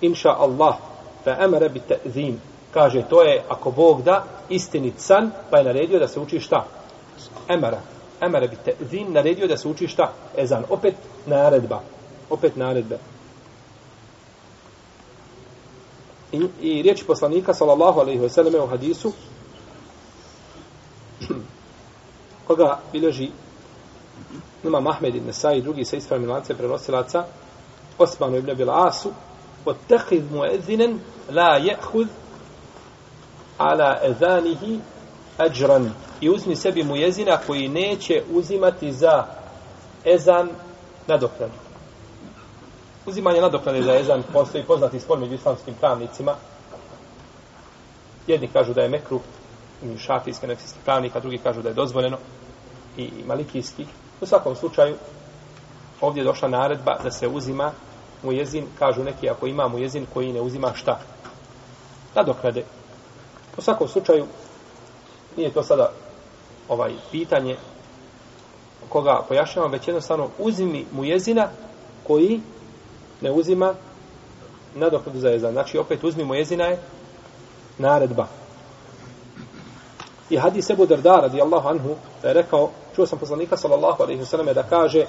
inša 0.00 0.30
Allah, 0.38 0.76
fa 1.24 1.36
emere 1.44 1.68
bi 1.68 1.80
te'zim. 1.80 2.40
Kaže, 2.74 3.02
to 3.10 3.22
je, 3.22 3.44
ako 3.48 3.70
Bog 3.70 4.02
da, 4.02 4.24
istinit 4.48 5.00
san, 5.00 5.30
pa 5.50 5.58
je 5.58 5.64
naredio 5.64 5.98
da 5.98 6.08
se 6.08 6.20
uči 6.20 6.40
šta? 6.40 6.64
Emara. 7.48 7.80
Emara 8.20 8.46
bi 8.46 8.56
te'zim, 8.64 9.12
naredio 9.12 9.46
da 9.46 9.56
se 9.56 9.68
uči 9.68 9.88
šta? 9.88 10.12
Ezan. 10.36 10.64
Opet 10.70 10.94
naredba. 11.26 11.80
Opet 12.30 12.56
naredba. 12.56 12.96
I, 16.35 16.47
i 16.61 16.81
riječi 16.81 17.05
poslanika 17.05 17.53
sallallahu 17.53 17.99
alejhi 17.99 18.19
ve 18.19 18.29
selleme 18.29 18.59
u 18.59 18.67
hadisu 18.67 19.11
koga 22.47 22.79
bilježi 22.91 23.29
ima 24.63 24.79
Mahmed 24.79 25.15
ibn 25.15 25.33
Sa'id 25.33 25.63
drugi 25.63 25.85
sa 25.85 25.97
ispravnim 25.97 26.29
lance 26.29 26.53
prenosilaca 26.53 27.23
Osmanu 27.97 28.37
ibn 28.37 28.49
Abil 28.49 28.69
Asu 28.69 29.11
واتخذ 29.65 30.21
مؤذنا 30.33 30.97
لا 31.29 31.57
يأخذ 31.57 32.07
على 33.59 33.83
أذانه 33.83 34.79
أجرا 35.39 35.89
i 36.21 36.29
uzmi 36.29 36.55
sebi 36.55 36.83
mujezina 36.83 37.37
koji 37.47 37.69
neće 37.69 38.23
uzimati 38.33 38.91
za 38.91 39.25
ezan 40.05 40.49
nadoknadu 41.07 41.64
uzimanje 43.06 43.40
nadoknade 43.40 43.82
za 43.82 43.94
ezan 43.94 44.22
postoji 44.32 44.64
poznati 44.64 45.00
spor 45.00 45.18
među 45.18 45.34
islamskim 45.34 45.74
pravnicima. 45.74 46.34
Jedni 48.26 48.48
kažu 48.48 48.74
da 48.74 48.82
je 48.82 48.88
mekruh, 48.88 49.20
šafijski, 49.98 50.46
šafijski 50.46 50.78
pravnik, 50.84 51.16
a 51.16 51.20
drugi 51.20 51.38
kažu 51.38 51.62
da 51.62 51.68
je 51.68 51.74
dozvoljeno 51.74 52.18
i 52.96 53.10
malikijski. 53.26 53.86
U 54.20 54.26
svakom 54.26 54.56
slučaju, 54.56 54.96
ovdje 56.00 56.20
je 56.20 56.24
došla 56.24 56.48
naredba 56.48 56.98
da 57.02 57.10
se 57.10 57.28
uzima 57.28 57.72
mu 58.22 58.32
jezin, 58.32 58.66
kažu 58.78 59.04
neki 59.04 59.30
ako 59.30 59.46
ima 59.46 59.68
mu 59.68 59.78
jezin 59.78 60.06
koji 60.14 60.32
ne 60.32 60.40
uzima 60.40 60.72
šta? 60.74 61.00
Nadoknade. 62.14 62.64
U 63.56 63.62
svakom 63.62 63.88
slučaju, 63.88 64.26
nije 65.36 65.50
to 65.50 65.62
sada 65.62 65.92
ovaj 66.68 66.92
pitanje 67.10 67.56
koga 68.88 69.22
pojašnjavam, 69.28 69.72
već 69.72 69.88
jednostavno 69.88 70.28
uzimi 70.38 70.86
mu 70.92 71.04
jezina 71.04 71.48
koji 72.06 72.40
ne 73.20 73.30
uzima 73.30 73.74
nadoknadu 74.74 75.18
za 75.18 75.28
jezan. 75.28 75.52
Znači, 75.52 75.78
opet 75.78 76.04
uzmimo 76.04 76.34
jezina 76.34 76.64
je 76.64 76.78
naredba. 77.78 78.26
I 80.30 80.36
hadis 80.36 80.70
Ebu 80.70 80.86
Darda, 80.86 81.20
radi 81.20 81.40
Allahu 81.40 81.68
anhu, 81.68 81.96
da 82.22 82.28
je 82.28 82.34
rekao, 82.34 82.70
čuo 82.96 83.06
sam 83.06 83.18
poslanika, 83.18 83.56
sallallahu 83.56 84.02
alaihi 84.02 84.24
sallam, 84.24 84.54
da 84.54 84.62
kaže, 84.62 85.06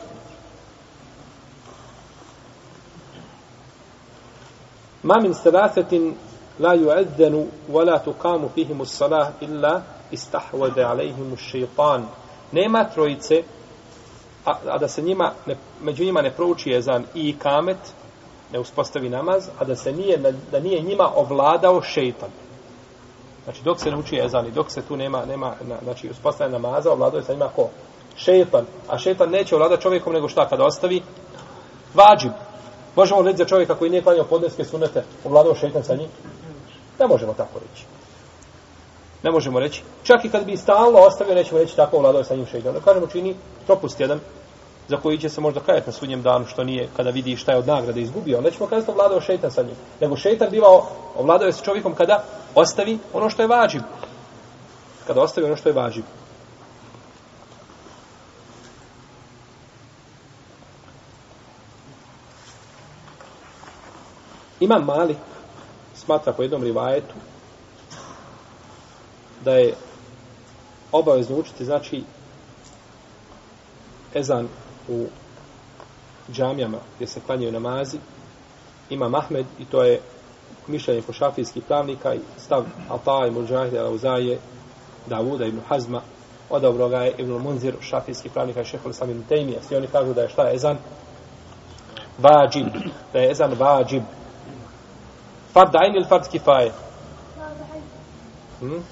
ma 5.03 5.15
min 5.21 5.33
salasetin 5.33 6.15
la 6.59 6.75
yu'adzanu 6.75 7.47
wa 7.69 7.83
la 7.83 7.99
tuqamu 7.99 8.49
fihimu 8.55 8.85
salah 8.85 9.31
illa 9.41 9.81
istahwada 10.11 10.89
alaihimu 10.89 11.35
ash-shaytan 11.35 12.03
nema 12.51 12.83
trojice 12.83 13.43
a, 14.47 14.55
a 14.67 14.77
da 14.77 14.87
se 14.87 15.01
njima 15.01 15.31
ne, 15.45 15.55
među 15.81 16.03
njima 16.03 16.21
ne 16.21 16.31
prouči 16.31 16.69
jezan 16.69 17.05
i 17.13 17.35
kamet 17.39 17.77
ne 18.53 18.59
uspostavi 18.59 19.09
namaz, 19.09 19.49
a 19.59 19.65
da 19.65 19.75
se 19.75 19.91
nije, 19.91 20.17
da 20.51 20.59
nije 20.59 20.81
njima 20.81 21.09
ovladao 21.15 21.81
šeitan. 21.81 22.29
Znači, 23.43 23.63
dok 23.63 23.79
se 23.79 23.91
ne 23.91 23.97
uči 23.97 24.15
jezan 24.15 24.47
i 24.47 24.51
dok 24.51 24.71
se 24.71 24.81
tu 24.81 24.97
nema, 24.97 25.25
nema 25.25 25.53
znači, 25.83 26.09
uspostavlja 26.09 26.59
namaza, 26.59 26.91
ovladao 26.91 27.17
je 27.17 27.23
sa 27.23 27.33
njima 27.33 27.49
ko? 27.55 27.69
Šeitan. 28.15 28.65
A 28.89 28.97
šeitan 28.97 29.29
neće 29.29 29.55
ovladati 29.55 29.81
čovjekom 29.81 30.13
nego 30.13 30.27
šta 30.27 30.49
kada 30.49 30.65
ostavi? 30.65 31.01
Vađib. 31.93 32.31
Možemo 32.95 33.21
reći 33.21 33.37
za 33.37 33.45
čovjeka 33.45 33.75
koji 33.75 33.91
nije 33.91 34.03
klanjao 34.03 34.25
podneske 34.25 34.65
sunete, 34.65 35.03
ovladao 35.25 35.55
šeitan 35.55 35.83
sa 35.83 35.95
njim? 35.95 36.09
Ne 36.99 37.07
možemo 37.07 37.33
tako 37.33 37.59
reći. 37.59 37.96
Ne 39.27 39.31
možemo 39.31 39.59
reći. 39.59 39.83
Čak 40.03 40.25
i 40.25 40.29
kad 40.29 40.45
bi 40.45 40.57
stalno 40.57 40.99
ostavio, 40.99 41.35
nećemo 41.35 41.59
reći 41.59 41.75
tako 41.75 41.97
ovladao 41.97 42.23
sa 42.23 42.35
njim 42.35 42.45
šeitan. 42.45 42.73
Da 42.73 42.79
kažemo 42.79 43.07
čini 43.07 43.35
propust 43.65 43.99
jedan, 43.99 44.19
za 44.87 44.97
koji 44.97 45.17
će 45.17 45.29
se 45.29 45.41
možda 45.41 45.59
kajati 45.59 45.87
na 45.87 45.93
sudnjem 45.93 46.21
danu, 46.21 46.45
što 46.45 46.63
nije 46.63 46.87
kada 46.97 47.09
vidi 47.09 47.35
šta 47.35 47.51
je 47.51 47.57
od 47.57 47.67
nagrade 47.67 48.01
izgubio, 48.01 48.41
Nećemo 48.41 48.67
kazati 48.67 48.91
ovladao 48.91 49.21
šeitan 49.21 49.51
sa 49.51 49.63
njim. 49.63 49.75
Nego 50.01 50.15
šeitan 50.15 50.49
bivao, 50.51 50.87
ovladao 51.17 51.45
je 51.45 51.53
sa 51.53 51.63
čovjekom 51.63 51.95
kada 51.95 52.23
ostavi 52.55 52.99
ono 53.13 53.29
što 53.29 53.41
je 53.41 53.47
važiv. 53.47 53.81
Kada 55.07 55.21
ostavi 55.21 55.47
ono 55.47 55.55
što 55.55 55.69
je 55.69 55.73
važiv. 55.73 56.03
Imam 64.59 64.85
Malik 64.85 65.17
smatra 65.95 66.33
po 66.33 66.41
jednom 66.41 66.63
rivajetu 66.63 67.13
da 69.47 69.55
je 69.55 69.73
obavezno 70.91 71.37
učiti, 71.37 71.65
znači, 71.65 72.03
ezan 74.13 74.47
u 74.87 75.05
džamijama 76.31 76.77
gdje 76.95 77.07
se 77.07 77.19
klanjaju 77.25 77.51
namazi 77.51 77.97
ima 78.89 79.09
Mahmed 79.09 79.45
i 79.59 79.65
to 79.65 79.83
je 79.83 79.99
mišljenje 80.67 81.01
po 81.01 81.13
šafijskih 81.13 81.63
pravnika 81.63 82.13
i 82.13 82.19
stav 82.37 82.63
Ata 82.89 83.27
i 83.27 83.31
Mujahide 83.31 83.79
Al-Uzaje, 83.79 84.37
Davuda 85.07 85.45
ibn 85.45 85.59
Hazma, 85.69 86.01
odobro 86.49 86.89
ga 86.89 86.97
je 86.97 87.13
Ibn 87.17 87.31
Munzir, 87.31 87.75
šafijski 87.81 88.29
pravnika 88.29 88.61
i 88.61 88.65
šehol 88.65 88.93
sam 88.93 89.09
ibn 89.09 89.23
Tejmija. 89.29 89.61
Svi 89.61 89.75
oni 89.75 89.87
kažu 89.87 90.13
da 90.13 90.21
je 90.21 90.29
šta 90.29 90.47
je 90.47 90.55
ezan? 90.55 90.77
Vađib. 92.17 92.67
Da 93.13 93.19
je 93.19 93.31
ezan 93.31 93.53
vađib. 93.59 94.03
Fard 95.53 95.75
ajn 95.75 95.95
ili 95.95 96.05
fard 96.05 96.27
kifaje? 96.31 96.71
Hmm? 98.59 98.83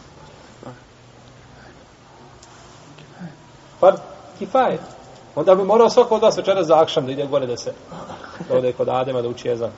Fard 3.79 3.97
kifaje. 4.39 4.79
Onda 5.35 5.55
bi 5.55 5.63
morao 5.63 5.89
svako 5.89 6.15
od 6.15 6.21
vas 6.21 6.37
večera 6.37 6.63
za 6.63 6.81
akšam 6.81 7.05
da 7.05 7.11
ide 7.11 7.25
gore 7.25 7.45
da 7.45 7.57
se 7.57 7.73
da 8.49 8.57
ode 8.57 8.73
kod 8.73 8.89
Adema 8.89 9.21
da 9.21 9.27
uči 9.27 9.49
ezan. 9.49 9.71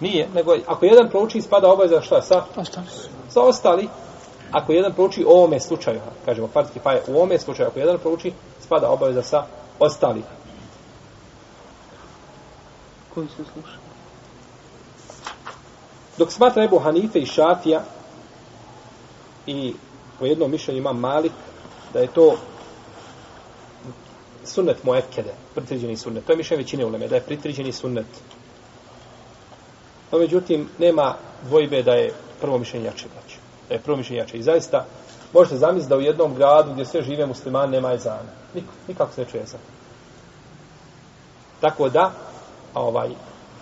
Nije, 0.00 0.28
nego 0.34 0.56
ako 0.66 0.84
jedan 0.84 1.08
prouči 1.10 1.40
spada 1.40 1.72
obaveza 1.72 2.00
šta 2.00 2.22
sa? 2.22 2.42
Ostali 2.56 2.86
su. 2.86 3.08
Sa 3.28 3.40
ostali, 3.40 3.88
ako 4.50 4.72
jedan 4.72 4.92
prouči 4.92 5.24
u 5.24 5.30
ovome 5.30 5.60
slučaju, 5.60 6.00
kažemo 6.24 6.48
fardski 6.48 6.80
pa 6.82 6.92
je 6.92 7.02
u 7.08 7.16
ovome 7.16 7.38
slučaju, 7.38 7.68
ako 7.68 7.78
jedan 7.78 7.98
prouči 7.98 8.32
spada 8.60 8.90
obaveza 8.90 9.22
sa 9.22 9.46
ostali. 9.78 10.22
Koji 13.14 13.28
se 13.28 13.44
sluša? 13.52 13.78
Dok 16.18 16.32
smatra 16.32 16.64
Ebu 16.64 16.78
Hanife 16.78 17.18
i 17.18 17.26
Šafija 17.26 17.82
i 19.46 19.74
po 20.18 20.26
jednom 20.26 20.50
mišljenju 20.50 20.78
ima 20.78 20.92
Malik 20.92 21.32
da 21.92 21.98
je 22.00 22.06
to 22.06 22.36
sunnet 24.46 24.84
muekede, 24.84 25.34
pritriđeni 25.54 25.96
sunnet. 25.96 26.24
To 26.24 26.32
je 26.32 26.36
mišljenje 26.36 26.62
većine 26.62 26.84
uleme, 26.84 27.08
da 27.08 27.14
je 27.14 27.20
pritriđeni 27.20 27.72
sunnet. 27.72 28.06
No, 30.12 30.18
međutim, 30.18 30.68
nema 30.78 31.14
dvojbe 31.42 31.82
da 31.82 31.92
je 31.94 32.12
prvo 32.40 32.58
mišljenje 32.58 32.86
jače, 32.86 33.06
braće. 33.14 33.36
Da 33.68 33.74
je 33.74 33.80
prvo 33.80 33.96
mišljenje 33.96 34.20
jače. 34.20 34.38
I 34.38 34.42
zaista, 34.42 34.86
možete 35.32 35.56
zamisliti 35.56 35.88
da 35.88 35.96
u 35.96 36.00
jednom 36.00 36.34
gradu 36.34 36.72
gdje 36.72 36.84
sve 36.84 37.02
žive 37.02 37.26
muslimani 37.26 37.72
nema 37.72 37.92
ezana. 37.92 38.32
Nik, 38.54 38.64
nikako 38.88 39.12
se 39.12 39.20
ne 39.20 39.30
čuje 39.30 39.42
ezan. 39.42 39.60
Tako 41.60 41.88
da, 41.88 42.12
ovaj, 42.74 43.10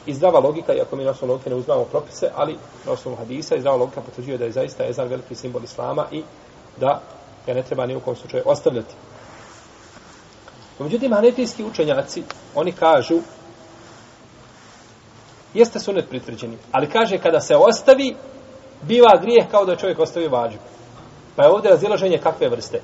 i 0.06 0.14
zdrava 0.14 0.40
logika, 0.40 0.74
iako 0.74 0.96
mi 0.96 1.04
na 1.04 1.10
osnovu 1.10 1.32
logike 1.32 1.50
ne 1.50 1.56
uzmamo 1.56 1.84
propise, 1.84 2.30
ali 2.34 2.56
na 2.86 2.92
osnovu 2.92 3.16
hadisa 3.16 3.56
i 3.56 3.60
zdrava 3.60 3.76
logika 3.76 4.00
potvrđuje 4.00 4.38
da 4.38 4.44
je 4.44 4.52
zaista 4.52 4.86
ezan 4.86 5.08
veliki 5.08 5.34
simbol 5.34 5.64
islama 5.64 6.06
i 6.10 6.22
da 6.80 7.00
ga 7.46 7.54
ne 7.54 7.62
treba 7.62 7.86
ni 7.86 7.96
u 7.96 8.00
kom 8.00 8.16
slučaju 8.16 8.42
ostavljati. 8.46 8.94
Međutim, 10.78 11.12
hanefijski 11.12 11.64
učenjaci, 11.64 12.22
oni 12.54 12.72
kažu 12.72 13.20
jeste 15.54 15.80
sunet 15.80 16.08
pritvrđeni, 16.08 16.58
ali 16.72 16.90
kaže 16.90 17.18
kada 17.18 17.40
se 17.40 17.56
ostavi, 17.56 18.16
biva 18.82 19.18
grijeh 19.20 19.50
kao 19.50 19.64
da 19.64 19.76
čovjek 19.76 19.98
ostavi 19.98 20.28
vađu. 20.28 20.58
Pa 21.36 21.42
je 21.42 21.50
ovdje 21.50 21.70
razilaženje 21.70 22.18
kakve 22.18 22.48
vrste? 22.48 22.80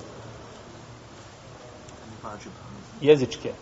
Jezičke, 3.00 3.52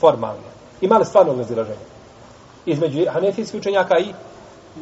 formalne. 0.00 0.50
Ima 0.80 0.98
li 0.98 1.04
stvarnog 1.04 1.38
razilaženja? 1.38 1.90
Između 2.66 3.04
hanefijskih 3.12 3.60
učenjaka 3.60 3.98
i 3.98 4.14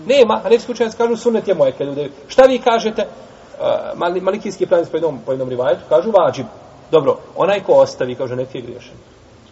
nema. 0.06 0.40
Hanefijski 0.42 0.72
učenjaci 0.72 0.96
kažu 0.96 1.16
sunet 1.16 1.48
je 1.48 1.54
moje. 1.54 1.72
Kada 1.72 2.06
šta 2.28 2.42
vi 2.42 2.58
kažete? 2.58 3.06
Uh, 3.58 3.98
malikijski 4.22 4.66
pravnici 4.66 4.90
po 4.90 4.96
jednom, 4.96 5.18
po 5.26 5.32
jednom 5.32 5.48
rivajetu 5.48 5.80
kažu 5.88 6.10
vađib. 6.10 6.46
Dobro, 6.90 7.18
onaj 7.36 7.62
ko 7.64 7.72
ostavi, 7.72 8.14
kaže 8.14 8.36
neki 8.36 8.58
je 8.58 8.62
griješan. 8.62 8.96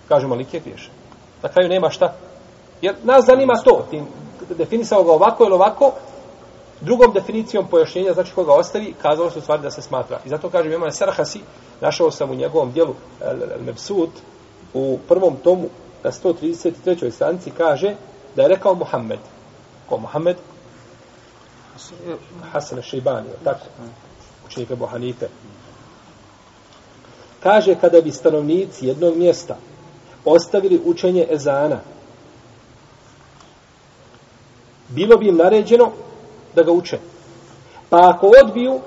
Kaže 0.09 0.27
maliki 0.27 0.57
je 0.57 0.61
griješan. 0.61 0.95
Na 1.43 1.49
kraju 1.49 1.69
nema 1.69 1.91
šta. 1.91 2.15
Jer 2.83 2.95
nas 3.05 3.25
zanima 3.27 3.55
to. 3.65 3.87
Ti 3.91 4.03
definisao 4.55 5.05
ga 5.05 5.13
ovako 5.13 5.45
ili 5.45 5.55
ovako, 5.55 5.93
drugom 6.81 7.13
definicijom 7.13 7.67
pojašnjenja, 7.67 8.13
znači 8.13 8.33
koga 8.35 8.53
ostavi, 8.53 8.95
kazalo 9.03 9.31
su 9.31 9.41
stvari 9.41 9.63
da 9.63 9.71
se 9.71 9.83
smatra. 9.83 10.21
I 10.25 10.29
zato 10.29 10.51
kažem, 10.51 10.73
imam 10.73 10.93
Sarhasi, 10.93 11.41
našao 11.81 12.11
sam 12.11 12.31
u 12.31 12.35
njegovom 12.35 12.73
dijelu 12.73 12.95
Mebsut, 13.61 14.11
u 14.75 14.99
prvom 15.09 15.37
tomu, 15.37 15.69
na 16.05 16.11
133. 16.11 17.11
stranici, 17.11 17.51
kaže 17.51 17.95
da 18.37 18.43
je 18.43 18.49
rekao 18.49 18.75
Muhammed. 18.75 19.19
Ko 19.89 19.99
Muhammed? 19.99 20.37
Hasan 22.53 22.83
Šeibani, 22.83 23.29
tako? 23.45 23.67
Učenik 24.47 24.71
Ebu 24.71 24.87
Hanife. 24.87 25.27
Kaže, 27.47 27.75
kada 27.81 28.01
bi 28.01 28.11
stanovnici 28.11 28.87
jednog 28.87 29.17
mjesta 29.17 29.57
ostavili 30.25 30.81
učenje 30.85 31.27
ezana, 31.31 31.79
bilo 34.89 35.17
bi 35.17 35.29
im 35.29 35.37
naređeno 35.37 35.93
da 36.55 36.63
ga 36.63 36.73
uče. 36.73 36.99
Pa 37.91 38.11
ako 38.11 38.31
odbiju, 38.43 38.81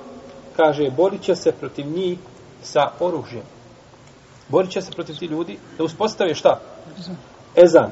kaže, 0.56 0.90
borit 0.92 1.22
će 1.22 1.36
se 1.36 1.52
protiv 1.52 1.88
njih 1.88 2.18
sa 2.64 2.92
oružjem. 3.00 3.44
Borit 4.48 4.72
će 4.72 4.82
se 4.82 4.92
protiv 4.92 5.16
ti 5.16 5.26
ljudi 5.26 5.60
da 5.78 5.84
uspostave 5.84 6.36
šta? 6.36 6.60
Ezan. 7.56 7.92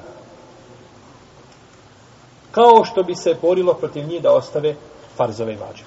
Kao 2.51 2.85
što 2.85 3.03
bi 3.03 3.15
se 3.15 3.37
borilo 3.41 3.73
protiv 3.73 4.07
njih 4.07 4.21
da 4.21 4.33
ostave 4.33 4.75
farzove 5.15 5.53
i 5.53 5.57
vađe. 5.57 5.83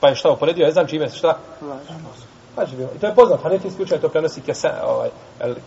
Pa 0.00 0.08
je 0.08 0.14
šta 0.14 0.30
uporedio 0.30 0.68
Ezan 0.68 0.86
čime 0.86 1.08
se 1.08 1.16
šta? 1.16 1.38
Vađe. 1.60 2.31
I 2.60 2.98
to 2.98 3.06
je 3.06 3.14
poznat, 3.14 3.42
hanefijski 3.42 3.82
učenje 3.82 4.00
to 4.00 4.08
prenosi 4.08 4.40
Kesan, 4.40 4.70
ovaj, 4.84 5.10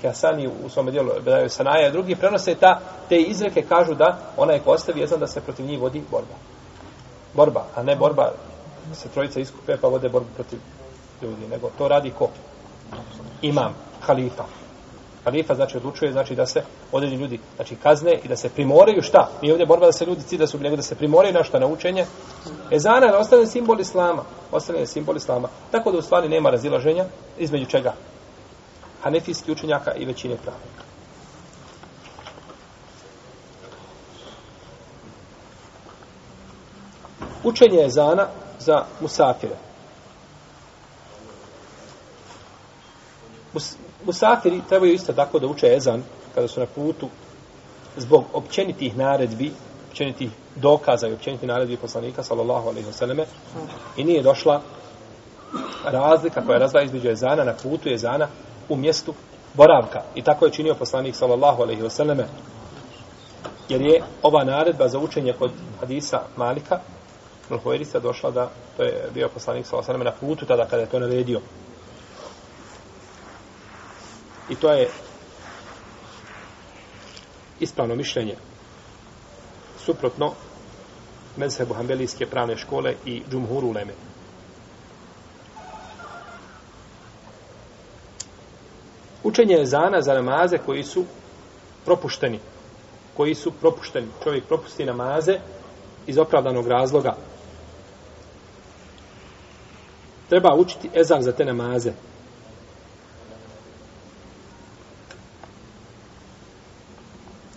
Kesani 0.02 0.48
u 0.48 0.70
svome 0.70 0.92
dijelu 0.92 1.12
Bedaju 1.14 1.50
Sanaja, 1.50 1.92
drugi 1.92 2.16
prenose 2.16 2.56
ta, 2.56 2.80
te 3.10 3.18
izreke 3.18 3.62
kažu 3.62 3.96
da 3.96 4.18
onaj 4.38 4.60
ko 4.60 4.72
ostavi 4.72 5.04
Ezan 5.04 5.20
da 5.20 5.28
se 5.28 5.42
protiv 5.42 5.66
njih 5.66 5.80
vodi 5.80 6.04
borba. 6.12 6.36
Borba, 7.34 7.66
a 7.76 7.84
ne 7.84 7.96
borba 7.96 8.32
se 8.94 9.10
trojica 9.10 9.40
iskupe 9.40 9.78
pa 9.78 9.88
vode 9.88 10.10
borbu 10.10 10.28
protiv 10.36 10.60
ljudi, 11.22 11.48
nego 11.52 11.70
to 11.78 11.88
radi 11.88 12.12
ko? 12.12 12.30
Imam, 13.42 13.74
halifa. 14.02 14.44
Halifa 15.26 15.56
znači 15.56 15.78
odlučuje 15.78 16.12
znači 16.12 16.36
da 16.36 16.46
se 16.46 16.64
određeni 16.92 17.22
ljudi 17.22 17.40
znači 17.56 17.76
kazne 17.76 18.20
i 18.24 18.28
da 18.28 18.36
se 18.36 18.50
primoraju 18.50 19.02
šta? 19.02 19.30
Nije 19.42 19.54
ovdje 19.54 19.66
borba 19.66 19.86
da 19.86 19.92
se 19.92 20.06
ljudi 20.06 20.22
ci 20.24 20.38
da 20.38 20.48
su 20.48 20.60
nego 20.60 20.76
da 20.76 20.82
se 20.82 20.96
primoraju 20.96 21.34
na 21.34 21.44
šta 21.44 21.60
na 21.60 21.68
učenje. 21.68 22.06
Ezana 22.72 23.06
je 23.06 23.18
ostane 23.18 23.48
simbol 23.48 23.80
islama, 23.80 24.24
ostane 24.52 24.86
simbol 24.86 25.18
islama. 25.18 25.50
Tako 25.72 25.92
da 25.92 25.98
u 25.98 26.02
stvari 26.02 26.30
nema 26.30 26.50
razilaženja 26.50 27.06
između 27.38 27.66
čega? 27.66 27.94
Hanefijski 29.02 29.52
učenjaka 29.52 29.94
i 29.94 30.06
većine 30.06 30.36
pravnika. 30.36 30.84
Učenje 37.44 37.86
ezana 37.86 38.28
za 38.60 38.86
musafire. 39.02 39.65
Musafiri 44.06 44.62
trebaju 44.70 44.94
isto 44.94 45.14
tako 45.14 45.40
da 45.40 45.48
uče 45.48 45.74
ezan 45.76 46.04
kada 46.36 46.48
su 46.48 46.60
na 46.60 46.66
putu 46.66 47.10
zbog 47.98 48.24
općenitih 48.34 48.98
naredbi, 48.98 49.52
općenitih 49.90 50.30
dokaza 50.56 51.08
i 51.08 51.14
općenitih 51.14 51.48
naredbi 51.48 51.78
poslanika 51.78 52.24
sallallahu 52.24 52.70
alejhi 52.70 52.88
ve 52.88 52.94
selleme 52.94 53.26
i 53.98 54.04
nije 54.04 54.24
došla 54.24 54.62
razlika 55.86 56.46
koja 56.46 56.60
razdvaja 56.60 56.86
između 56.86 57.10
ezana 57.10 57.44
na 57.44 57.54
putu 57.64 57.90
i 57.90 57.94
ezana 57.94 58.28
u 58.70 58.76
mjestu 58.76 59.14
boravka. 59.54 60.02
I 60.16 60.22
tako 60.22 60.46
je 60.46 60.52
činio 60.52 60.76
poslanik 60.76 61.16
sallallahu 61.16 61.62
alejhi 61.62 61.82
ve 61.82 61.90
selleme 61.90 62.28
jer 63.70 63.82
je 63.82 64.04
ova 64.22 64.44
naredba 64.44 64.88
za 64.88 65.00
učenje 65.00 65.34
kod 65.34 65.52
hadisa 65.80 66.22
Malika 66.38 66.80
Al-Huwairisa 67.50 68.00
došla 68.00 68.32
da 68.32 68.50
to 68.78 68.84
je 68.84 69.10
bio 69.14 69.30
poslanik 69.30 69.66
sallallahu 69.66 69.92
alejhi 69.92 70.04
ve 70.04 70.12
selleme 70.12 70.28
na 70.28 70.36
putu 70.36 70.46
tada 70.46 70.66
kada 70.66 70.82
je 70.82 70.90
to 70.90 71.00
naredio. 71.00 71.42
I 74.50 74.56
to 74.56 74.72
je 74.72 74.90
ispravno 77.60 77.96
mišljenje 77.96 78.36
suprotno 79.86 80.34
mezhebu 81.38 81.74
hambelijske 81.74 82.26
pravne 82.26 82.58
škole 82.58 82.96
i 83.06 83.22
džumhuru 83.32 83.72
leme. 83.72 83.94
Učenje 89.24 89.62
ezana 89.62 90.02
za 90.02 90.14
namaze 90.14 90.58
koji 90.58 90.84
su 90.84 91.06
propušteni. 91.86 92.40
Koji 93.18 93.36
su 93.36 93.52
propušteni. 93.52 94.08
Čovjek 94.24 94.46
propusti 94.46 94.86
namaze 94.86 95.40
iz 96.08 96.18
opravdanog 96.18 96.68
razloga. 96.68 97.16
Treba 100.30 100.56
učiti 100.58 100.90
ezan 100.94 101.22
za 101.22 101.32
te 101.32 101.46
namaze. 101.46 101.92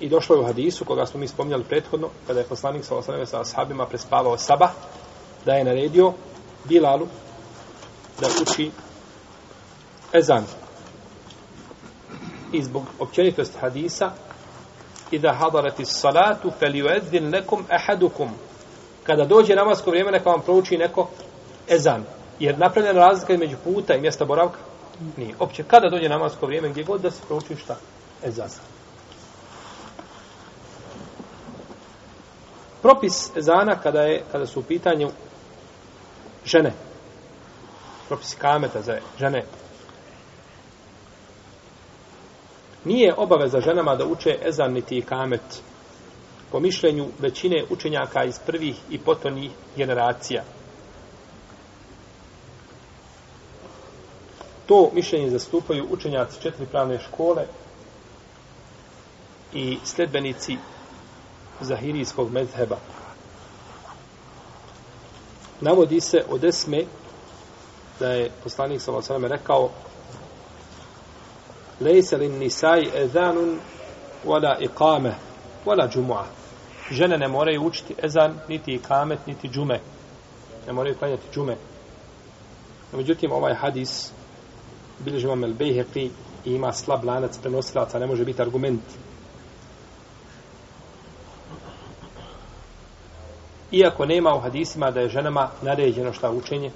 I 0.01 0.09
došlo 0.09 0.37
je 0.37 0.41
u 0.41 0.47
hadisu, 0.47 0.85
koga 0.85 1.07
smo 1.07 1.21
mi 1.21 1.29
spomnjali 1.29 1.65
prethodno, 1.65 2.09
kada 2.27 2.41
je 2.41 2.47
poslanik 2.47 2.85
sa 2.85 2.97
osaneme 2.97 3.27
sa 3.27 3.41
ashabima 3.41 3.87
prespavao 3.87 4.39
sabah, 4.39 4.71
da 5.45 5.53
je 5.53 5.65
naredio 5.65 6.13
Bilalu 6.65 7.07
da 8.21 8.27
uči 8.43 8.71
ezan. 10.13 10.45
I 12.53 12.63
zbog 12.63 12.83
općenitosti 12.99 13.59
hadisa, 13.59 14.11
Ida 15.11 15.33
hadarati 15.33 15.85
salatu 15.85 16.51
fel 16.59 16.73
yueddin 16.73 17.33
lekum 17.33 17.65
ahadukum. 17.71 18.29
Kada 19.03 19.25
dođe 19.25 19.55
namasko 19.55 19.91
vrijeme, 19.91 20.11
neka 20.11 20.31
vam 20.31 20.41
prouči 20.41 20.77
neko 20.77 21.09
ezan. 21.69 22.05
Jer 22.41 22.59
napravljena 22.59 23.07
razlika 23.07 23.33
između 23.33 23.57
puta 23.65 23.95
i 23.95 24.01
mjesta 24.01 24.25
boravka? 24.25 24.59
Nije. 25.17 25.35
Opće, 25.39 25.63
kada 25.63 25.89
dođe 25.89 26.09
namasko 26.09 26.47
vrijeme, 26.47 26.69
gdje 26.69 26.85
god 26.85 27.01
da 27.01 27.11
se 27.11 27.23
prouči 27.27 27.57
šta? 27.57 27.77
Ezan. 28.25 28.49
Propis 32.89 33.37
ezana 33.37 33.77
kada 33.83 34.01
je 34.03 34.23
kada 34.33 34.47
su 34.47 34.61
u 34.61 34.63
pitanju 34.63 35.11
žene. 36.45 36.73
Propis 38.09 38.35
kameta 38.35 38.83
za 38.83 38.99
žene. 39.19 39.45
Nije 42.85 43.15
obaveza 43.17 43.61
ženama 43.61 43.97
da 43.97 44.07
uče 44.07 44.39
ezan 44.43 44.73
niti 44.73 45.03
kamet 45.03 45.63
po 46.53 46.61
mišljenju 46.61 47.07
većine 47.19 47.65
učenjaka 47.71 48.25
iz 48.25 48.39
prvih 48.47 48.77
i 48.91 48.99
potonih 48.99 49.51
generacija. 49.77 50.43
To 54.67 54.91
mišljenje 54.95 55.31
zastupaju 55.31 55.87
učenjaci 55.91 56.43
četiri 56.43 56.67
pravne 56.67 56.99
škole 56.99 57.47
i 59.53 59.79
sledbenici 59.85 60.57
zahirijskog 61.61 62.33
medheba. 62.33 62.77
Navodi 65.61 66.01
se 66.01 66.25
od 66.29 66.45
esme 66.45 66.85
da 68.01 68.09
je 68.09 68.31
poslanik 68.45 68.81
s.a.v. 68.81 69.29
rekao 69.29 69.71
Lejse 71.81 72.17
li 72.17 72.29
nisaj 72.29 73.05
ezanun 73.05 73.59
wala 74.27 74.57
iqame 74.61 75.15
wala 75.67 75.89
džumu'a. 75.89 76.25
Žene 76.91 77.19
ne 77.19 77.29
moraju 77.29 77.67
učiti 77.67 77.95
ezan, 78.03 78.39
niti 78.49 78.75
ikamet, 78.75 79.27
niti 79.27 79.49
džume. 79.49 79.81
Ne 80.67 80.73
moraju 80.73 80.97
klanjati 80.99 81.23
džume. 81.35 81.57
Međutim, 82.93 83.33
ovaj 83.33 83.55
hadis 83.55 84.11
bilježi 84.99 85.27
vam 85.27 85.45
el 85.45 85.53
bejheqi 85.53 86.11
i 86.45 86.55
ima 86.55 86.73
slab 86.73 87.05
lanac 87.05 87.39
prenosilaca, 87.39 87.99
ne 87.99 88.07
može 88.07 88.25
biti 88.25 88.43
argument. 88.43 88.81
Iako 93.73 94.07
nema 94.07 94.35
u 94.35 94.41
hadisima 94.41 94.91
da 94.91 95.01
je 95.01 95.09
ženama 95.09 95.51
naređeno 95.63 96.13
šta 96.13 96.31
učenje 96.31 96.71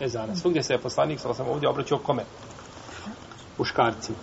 ezana. 0.00 0.36
Svugdje 0.36 0.62
se 0.62 0.72
je 0.72 0.80
poslanik, 0.80 1.20
sada 1.20 1.34
sam 1.34 1.48
ovdje 1.48 1.68
obraćao 1.68 1.98
kome? 1.98 2.24
Muškarcima. 3.58 4.18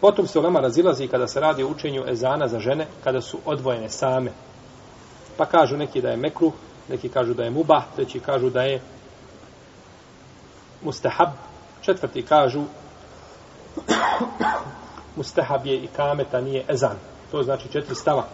Potom 0.00 0.26
se 0.26 0.38
ulema 0.38 0.60
razilazi 0.60 1.08
kada 1.08 1.26
se 1.26 1.40
radi 1.40 1.62
o 1.62 1.68
učenju 1.68 2.04
ezana 2.08 2.48
za 2.48 2.60
žene, 2.60 2.86
kada 3.04 3.20
su 3.20 3.38
odvojene 3.44 3.88
same. 3.88 4.32
Pa 5.36 5.46
kažu 5.46 5.76
neki 5.76 6.00
da 6.00 6.10
je 6.10 6.16
mekruh, 6.16 6.52
neki 6.88 7.08
kažu 7.08 7.34
da 7.34 7.44
je 7.44 7.50
mubah, 7.50 7.84
treći 7.96 8.20
kažu 8.20 8.50
da 8.50 8.62
je 8.62 8.80
mustahab, 10.82 11.28
četvrti 11.82 12.22
kažu 12.22 12.64
mustahab 15.16 15.66
je 15.66 15.76
i 15.76 15.86
kameta, 15.86 16.40
nije 16.40 16.64
ezan. 16.68 16.96
To 17.30 17.42
znači 17.42 17.68
četiri 17.72 17.94
stava. 17.94 18.26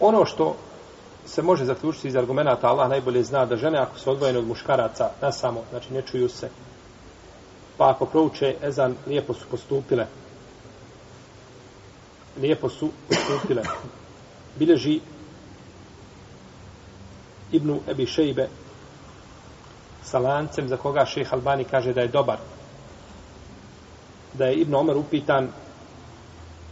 Ono 0.00 0.24
što 0.24 0.56
se 1.26 1.42
može 1.42 1.64
zaključiti 1.64 2.08
iz 2.08 2.16
argumenta 2.16 2.68
Allah 2.68 2.88
najbolje 2.88 3.22
zna 3.22 3.46
da 3.46 3.56
žene 3.56 3.78
ako 3.78 3.98
su 3.98 4.10
odvojene 4.10 4.38
od 4.38 4.46
muškaraca 4.46 5.10
na 5.20 5.32
samo, 5.32 5.62
znači 5.70 5.92
ne 5.92 6.02
čuju 6.02 6.28
se, 6.28 6.48
pa 7.76 7.90
ako 7.90 8.06
prouče 8.06 8.56
ezan, 8.62 8.96
lijepo 9.06 9.34
su 9.34 9.46
postupile. 9.50 10.06
Lijepo 12.40 12.68
su 12.68 12.90
postupile. 13.08 13.62
Bileži 14.58 15.00
Ibnu 17.52 17.80
Ebi 17.88 18.06
Šejbe 18.06 18.48
sa 20.04 20.18
lancem 20.18 20.68
za 20.68 20.76
koga 20.76 21.06
šeh 21.06 21.32
Albani 21.32 21.64
kaže 21.64 21.92
da 21.92 22.00
je 22.00 22.08
dobar. 22.08 22.38
Da 24.32 24.46
je 24.46 24.54
Ibn 24.54 24.74
Omer 24.74 24.96
upitan 24.96 25.48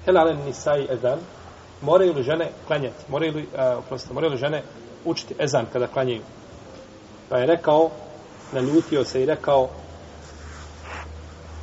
Helalen 0.04 0.38
nisai 0.44 0.86
ezan 0.90 1.18
moraju 1.82 2.12
li 2.12 2.22
žene 2.22 2.50
klanjati? 2.66 3.04
Moraju 3.08 3.32
li, 3.32 3.42
uh, 3.42 3.84
prosto, 3.88 4.14
moraju 4.14 4.32
li 4.32 4.38
žene 4.38 4.62
učiti 5.04 5.34
ezan 5.38 5.66
kada 5.72 5.86
klanjaju? 5.86 6.22
Pa 7.28 7.38
je 7.38 7.46
rekao, 7.46 7.90
naljutio 8.52 9.04
se 9.04 9.22
i 9.22 9.26
rekao 9.26 9.68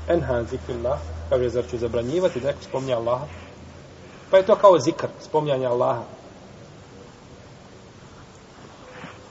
enhan 0.08 0.46
zikrillah, 0.46 1.00
kaže, 1.30 1.50
zar 1.50 1.64
ću 1.70 1.78
zabranjivati 1.78 2.40
da 2.40 2.48
neko 2.48 2.64
spominja 2.64 2.98
Allaha? 2.98 3.26
Pa 4.32 4.38
je 4.38 4.46
to 4.46 4.56
kao 4.56 4.80
zikr, 4.80 5.08
spominjanje 5.20 5.66
Allaha. 5.66 6.04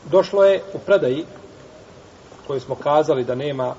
Došlo 0.04 0.44
je 0.44 0.62
u 0.74 0.78
predaji 0.78 1.24
koju 2.48 2.60
smo 2.60 2.74
kazali 2.74 3.24
da 3.24 3.34
nema 3.34 3.74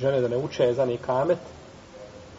žene 0.00 0.20
da 0.20 0.28
ne 0.28 0.36
uče 0.36 0.64
ezan 0.64 0.90
i 0.90 0.98
kamet, 0.98 1.38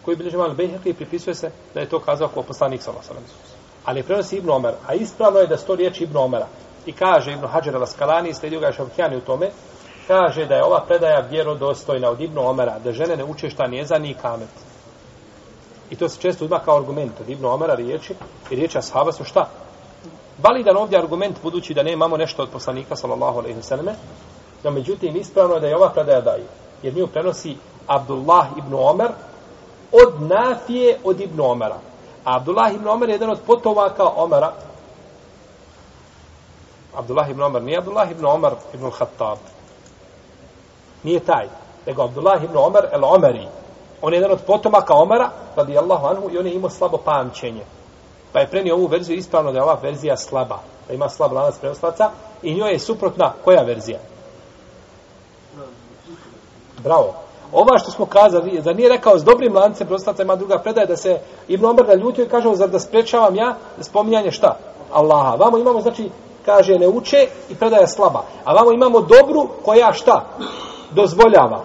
koji 0.05 0.17
bilježi 0.17 0.37
malo 0.37 0.53
Bejheqi 0.53 0.93
pripisuje 0.93 1.35
se 1.35 1.51
da 1.73 1.79
je 1.79 1.89
to 1.89 1.99
kazao 1.99 2.27
kao 2.27 2.43
poslanik 2.43 2.81
sa 2.81 2.91
Allahom. 2.91 3.23
Ali 3.85 4.03
prenosi 4.03 4.37
Ibn 4.37 4.49
Omer, 4.49 4.73
a 4.87 4.93
ispravno 4.93 5.39
je 5.39 5.47
da 5.47 5.57
sto 5.57 5.75
riječi 5.75 6.03
Ibn 6.03 6.17
Omera. 6.17 6.47
I 6.85 6.93
kaže 6.93 7.31
Ibn 7.31 7.47
Hajar 7.47 7.75
al-Askalani, 7.75 8.33
sledio 8.33 8.59
ga 8.59 8.67
je 8.67 9.17
u 9.17 9.21
tome, 9.21 9.49
kaže 10.07 10.45
da 10.45 10.55
je 10.55 10.63
ova 10.63 10.85
predaja 10.87 11.27
vjerodostojna 11.29 12.09
od 12.09 12.21
Ibn 12.21 12.37
Omera, 12.37 12.79
da 12.83 12.91
žene 12.91 13.15
ne 13.15 13.23
uče 13.23 13.49
šta 13.49 13.67
nije 13.67 13.85
za 13.85 13.97
ni 13.97 14.13
kamet. 14.13 14.49
I 15.89 15.95
to 15.95 16.09
se 16.09 16.21
često 16.21 16.45
uzma 16.45 16.59
kao 16.59 16.77
argument 16.77 17.19
od 17.21 17.29
Ibn 17.29 17.45
Omera 17.45 17.75
riječi, 17.75 18.13
i 18.51 18.55
riječi 18.55 18.77
ashaba 18.77 19.11
su 19.11 19.23
šta? 19.23 19.49
Validan 20.43 20.77
ovdje 20.77 20.99
argument, 20.99 21.37
budući 21.43 21.73
da 21.73 21.83
ne 21.83 21.93
imamo 21.93 22.17
nešto 22.17 22.43
od 22.43 22.49
poslanika, 22.49 22.95
sallallahu 22.95 23.39
alaihi 23.39 23.61
selleme, 23.61 23.93
no 24.63 24.71
međutim 24.71 25.15
ispravno 25.15 25.55
je 25.55 25.59
da 25.59 25.67
je 25.67 25.75
ova 25.75 25.89
predaja 25.89 26.21
daje. 26.21 26.45
Jer 26.83 26.95
nju 26.95 27.07
prenosi 27.07 27.57
Abdullah 27.87 28.47
ibn 28.57 28.73
Omer, 28.73 29.11
od 29.91 30.21
Nafije 30.21 30.99
od 31.03 31.21
Ibn 31.21 31.41
Omera. 31.41 31.77
A 32.23 32.35
Abdullah 32.35 32.73
ibn 32.73 32.87
Omer 32.87 33.09
je 33.09 33.13
jedan 33.13 33.29
od 33.29 33.39
potomaka 33.47 34.09
Omera. 34.15 34.51
Abdullah 36.95 37.29
ibn 37.29 37.41
Omer 37.41 37.63
nije 37.63 37.77
Abdullah 37.77 38.11
ibn 38.11 38.25
Omer 38.25 38.51
ibn 38.73 38.91
Khattab. 38.91 39.37
Nije 41.03 41.19
taj. 41.19 41.47
Nego 41.85 42.03
Abdullah 42.03 42.43
ibn 42.43 42.57
Omer 42.57 42.89
el 42.91 43.05
Omeri. 43.05 43.47
On 44.01 44.13
je 44.13 44.17
jedan 44.17 44.31
od 44.31 44.41
potomaka 44.47 44.93
Omera, 44.93 45.29
radijallahu 45.55 46.07
anhu, 46.07 46.29
i 46.31 46.37
on 46.37 46.47
je 46.47 46.53
imao 46.53 46.69
slabo 46.69 46.97
pamćenje. 46.97 47.63
Pa 48.33 48.39
je 48.39 48.47
prenio 48.47 48.75
ovu 48.75 48.87
verziju 48.87 49.17
ispravno 49.17 49.51
da 49.51 49.57
je 49.57 49.63
ova 49.63 49.77
verzija 49.81 50.17
slaba. 50.17 50.59
Da 50.87 50.93
ima 50.93 51.09
slab 51.09 51.31
lanac 51.31 51.57
prenoslaca. 51.59 52.09
I 52.43 52.55
njoj 52.55 52.71
je 52.71 52.79
suprotna 52.79 53.33
koja 53.43 53.61
verzija? 53.61 53.99
Bravo. 56.83 57.13
Ova 57.51 57.77
što 57.77 57.91
smo 57.91 58.05
kazali, 58.05 58.61
da 58.61 58.73
nije 58.73 58.89
rekao 58.89 59.19
s 59.19 59.23
dobrim 59.23 59.55
lancem 59.55 59.87
prostaca 59.87 60.23
ima 60.23 60.35
druga 60.35 60.59
predaja 60.59 60.87
da 60.87 60.97
se 60.97 61.19
Ibn 61.47 61.65
Omer 61.65 61.87
naljutio 61.87 62.25
i 62.25 62.29
kaže 62.29 62.55
zar 62.55 62.69
da 62.69 62.79
sprečavam 62.79 63.35
ja 63.35 63.55
spominjanje 63.81 64.31
šta? 64.31 64.57
Allaha. 64.93 65.35
Vamo 65.35 65.57
imamo, 65.57 65.81
znači, 65.81 66.09
kaže 66.45 66.79
ne 66.79 66.87
uče 66.87 67.27
i 67.49 67.55
predaja 67.55 67.87
slaba. 67.87 68.23
A 68.43 68.53
vamo 68.53 68.71
imamo 68.71 69.01
dobru 69.01 69.49
koja 69.65 69.93
šta? 69.93 70.25
Dozvoljava. 70.91 71.61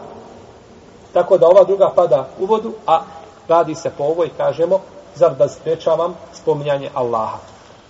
Tako 1.12 1.38
da 1.38 1.46
ova 1.46 1.64
druga 1.64 1.90
pada 1.96 2.28
u 2.40 2.46
vodu, 2.46 2.72
a 2.86 3.00
radi 3.48 3.74
se 3.74 3.90
po 3.98 4.04
ovoj, 4.04 4.30
kažemo, 4.36 4.80
zar 5.14 5.34
da 5.34 5.48
sprečavam 5.48 6.14
spominjanje 6.32 6.90
Allaha. 6.94 7.38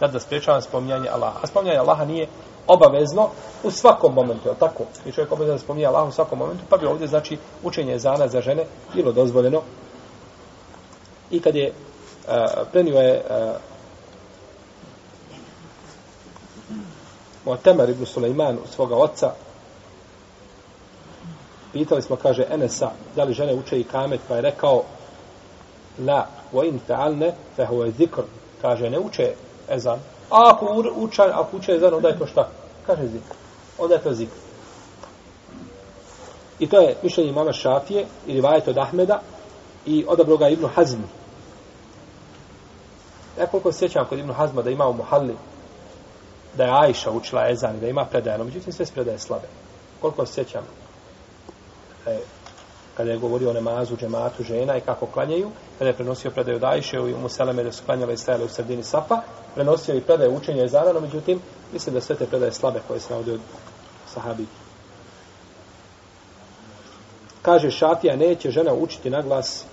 Da 0.01 0.07
da 0.07 0.21
sprečavam 0.21 0.63
spominjanje 0.63 1.09
Allaha. 1.09 1.39
A 1.43 1.47
spominjanje 1.47 1.81
Allaha 1.81 2.05
nije 2.05 2.29
obavezno 2.67 3.29
u 3.63 3.71
svakom 3.71 4.15
momentu, 4.15 4.49
je 4.49 4.55
tako? 4.55 4.85
I 5.07 5.13
čovjek 5.13 5.33
obavezno 5.33 5.59
spominje 5.59 5.87
Allah 5.87 6.09
u 6.09 6.13
svakom 6.13 6.39
momentu, 6.39 6.65
pa 6.69 6.77
bi 6.77 6.87
ovdje, 6.87 7.07
znači, 7.07 7.39
učenje 7.63 7.99
zana 7.99 8.29
za 8.29 8.41
žene 8.41 8.65
bilo 8.95 9.13
dozvoljeno. 9.13 9.63
I 11.31 11.41
kad 11.41 11.57
je 11.57 11.69
uh, 11.69 12.67
prenio 12.73 13.01
je 13.01 13.25
uh, 13.25 13.57
Mu'tamar 17.45 17.91
ibn 17.91 18.07
Sulejman 18.07 18.59
od 18.65 18.71
svoga 18.71 18.97
oca, 18.97 19.33
pitali 21.73 22.03
smo, 22.03 22.17
kaže 22.17 22.45
Enesa, 22.51 22.91
da 23.17 23.25
li 23.25 23.35
žene 23.35 23.55
uče 23.55 23.81
i 23.81 23.85
kamet, 23.85 24.21
pa 24.29 24.35
je 24.35 24.43
rekao, 24.43 24.83
la, 26.07 26.27
wa 26.53 26.69
in 26.69 26.81
fa'alne, 26.89 27.33
fa 27.57 27.67
huwa 27.67 27.91
zikr, 27.99 28.23
kaže, 28.63 28.91
ne 28.91 28.99
uče 28.99 29.33
ezan, 29.69 29.99
A 30.33 30.51
ako 30.51 30.85
učan, 30.97 31.31
ako 31.33 31.57
uče 31.57 31.79
zan, 31.79 31.95
onda 31.95 32.09
je 32.09 32.19
to 32.19 32.27
šta? 32.27 32.49
Kaže 32.87 33.07
zikr. 33.07 33.35
Onda 33.79 33.95
je 33.95 34.03
to 34.03 34.13
zikr. 34.13 34.37
I 36.59 36.69
to 36.69 36.81
je 36.81 36.97
mišljenje 37.03 37.31
imama 37.31 37.53
Šafije 37.53 38.07
ili 38.27 38.35
rivajet 38.35 38.69
od 38.69 38.79
Ahmeda 38.79 39.21
i 39.87 40.05
odabro 40.09 40.37
ga 40.37 40.49
Ibnu 40.49 40.69
Hazmi. 40.75 41.05
Ja 43.41 43.47
koliko 43.47 43.73
se 43.73 43.79
sjećam 43.79 44.07
kod 44.09 44.19
Ibnu 44.19 44.33
Hazma 44.33 44.63
da 44.63 44.71
ima 44.71 44.89
u 44.89 44.93
Muhalli 44.93 45.37
da 46.57 46.65
je 46.65 46.73
Ajša 46.73 47.11
učila 47.11 47.51
ezan 47.51 47.77
i 47.77 47.81
da 47.81 47.89
ima 47.89 48.05
predajeno, 48.05 48.45
međutim 48.45 48.73
sve 48.73 48.87
predaje 48.95 49.19
slabe. 49.19 49.47
Koliko 50.01 50.27
se 50.27 50.33
sjećam, 50.33 50.63
je 52.07 52.21
kada 53.03 53.13
je 53.13 53.19
govorio 53.19 53.51
o 53.51 53.53
namazu, 53.53 53.97
džematu, 53.97 54.45
žena 54.45 54.77
i 54.77 54.81
kako 54.81 55.07
klanjaju, 55.07 55.51
kada 55.79 55.91
je 55.91 55.97
prenosio 55.97 56.31
predaju 56.31 56.61
od 56.63 57.09
i 57.09 57.15
mu 57.15 57.29
Seleme 57.29 57.65
da 57.65 57.73
su 57.73 57.83
klanjale 57.87 58.15
i 58.15 58.17
stajale 58.17 58.45
u 58.45 58.49
sredini 58.49 58.83
Safa, 58.83 59.21
prenosio 59.55 59.95
i 59.95 60.01
predaje 60.01 60.31
učenja 60.31 60.65
ezana, 60.65 60.93
no 60.93 61.01
međutim, 61.01 61.41
mislim 61.73 61.95
da 61.95 62.01
sve 62.01 62.17
te 62.17 62.27
predaje 62.27 62.53
slabe 62.53 62.81
koje 62.89 63.01
se 63.01 63.11
navode 63.11 63.33
od 63.33 63.41
sahabi. 64.07 64.47
Kaže 67.43 67.71
Šafija, 67.71 68.17
neće 68.17 68.51
žena 68.51 68.75
učiti 68.75 69.11
na 69.11 69.23
glas 69.23 69.65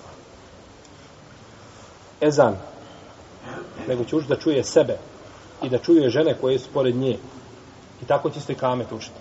ezan, 2.22 2.58
nego 3.88 4.04
će 4.04 4.16
učiti 4.16 4.34
da 4.34 4.42
čuje 4.42 4.64
sebe 4.64 4.98
i 5.64 5.70
da 5.70 5.78
čuje 5.78 6.10
žene 6.10 6.34
koje 6.42 6.60
su 6.60 6.70
pored 6.74 6.96
nje. 6.96 7.18
I 8.02 8.06
tako 8.06 8.30
će 8.30 8.40
isto 8.40 8.52
i 8.52 8.56
kamet 8.56 8.92
učiti. 8.92 9.20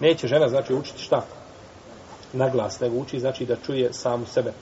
Neće 0.00 0.28
žena, 0.28 0.48
znači, 0.48 0.74
učiti 0.74 1.02
šta? 1.02 1.22
Na 2.32 2.48
glas, 2.48 2.80
nego 2.80 2.96
uči, 2.96 3.20
znači, 3.20 3.46
da 3.46 3.56
čuje 3.56 3.92
samu 3.92 4.26
sebe. 4.26 4.52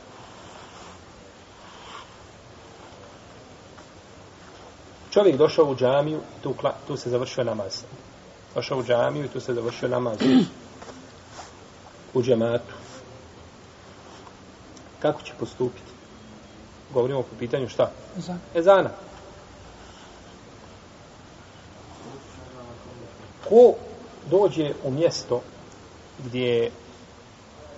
Čovjek 5.11 5.37
došao 5.37 5.65
u 5.65 5.77
džamiju 5.77 6.21
tu, 6.43 6.55
tu 6.87 6.97
se 6.97 7.11
završio 7.11 7.45
namaz. 7.45 7.83
Došao 8.55 8.79
u 8.79 8.85
džamiju 8.85 9.25
i 9.25 9.29
tu 9.29 9.41
se 9.41 9.55
završio 9.55 9.89
namaz. 9.89 10.19
U 12.15 12.23
džematu. 12.23 12.75
Kako 15.03 15.23
će 15.23 15.33
postupiti? 15.41 15.93
Govorimo 16.93 17.23
po 17.23 17.37
pitanju 17.39 17.69
šta? 17.69 17.91
Ezana. 18.19 18.39
Ezana. 18.55 18.91
ko 23.49 23.75
dođe 24.31 24.73
u 24.85 24.91
mjesto 24.91 25.41
gdje 26.25 26.47
je 26.47 26.71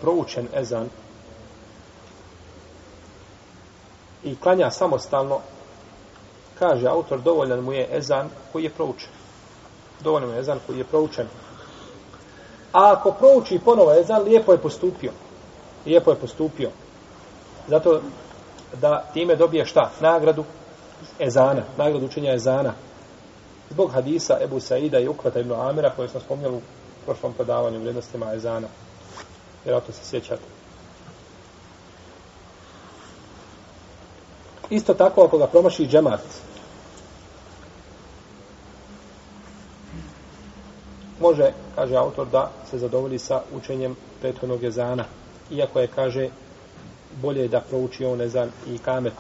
proučen 0.01 0.49
ezan 0.55 0.89
i 4.25 4.37
klanja 4.37 4.71
samostalno, 4.71 5.39
kaže 6.59 6.89
autor, 6.89 7.21
dovoljan 7.21 7.61
mu 7.61 7.73
je 7.73 7.89
ezan 7.93 8.29
koji 8.53 8.65
je 8.65 8.71
proučen. 8.71 9.09
Dovoljan 10.01 10.29
mu 10.29 10.35
je 10.35 10.41
ezan 10.41 10.59
koji 10.67 10.79
je 10.79 10.85
proučen. 10.85 11.27
A 12.73 12.93
ako 12.93 13.13
prouči 13.13 13.61
ponovo 13.65 13.93
ezan, 13.93 14.23
lijepo 14.23 14.53
je 14.53 14.59
postupio. 14.59 15.13
Lijepo 15.87 16.11
je 16.11 16.17
postupio. 16.17 16.71
Zato 17.69 18.01
da 18.81 19.05
time 19.13 19.37
dobije 19.37 19.67
šta? 19.67 19.91
Nagradu 20.01 20.45
ezana. 21.19 21.63
Nagradu 21.77 22.07
učenja 22.07 22.35
ezana 22.35 22.73
zbog 23.71 23.93
hadisa 23.93 24.39
Ebu 24.43 24.61
Saida 24.61 24.99
i 24.99 25.09
Ukvata 25.09 25.41
ibn 25.41 25.53
Amira 25.53 25.91
koje 25.91 26.09
smo 26.09 26.21
spomnjali 26.21 26.57
u 26.57 26.61
prošlom 27.05 27.33
predavanju 27.33 27.77
u 27.77 27.81
vrijednostima 27.81 28.35
Ezana. 28.35 28.69
Vjerojatno 29.65 29.95
se 29.95 30.05
sjećate. 30.05 30.43
Isto 34.71 34.95
tako 34.95 35.25
ako 35.25 35.39
ga 35.39 35.47
promaši 35.47 35.87
džemat, 35.87 36.21
može, 41.21 41.53
kaže 41.75 41.97
autor, 41.97 42.27
da 42.29 42.51
se 42.71 42.79
zadovolji 42.79 43.19
sa 43.19 43.43
učenjem 43.57 43.97
prethodnog 44.21 44.65
ezana. 44.65 45.05
Iako 45.51 45.81
je, 45.81 45.87
kaže, 45.87 46.29
bolje 47.23 47.49
da 47.49 47.61
prouči 47.61 48.05
on 48.05 48.21
ezan 48.21 48.51
i 48.69 48.79
kamet. 48.79 49.15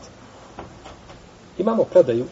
Imamo 1.59 1.85
predaju 1.85 2.26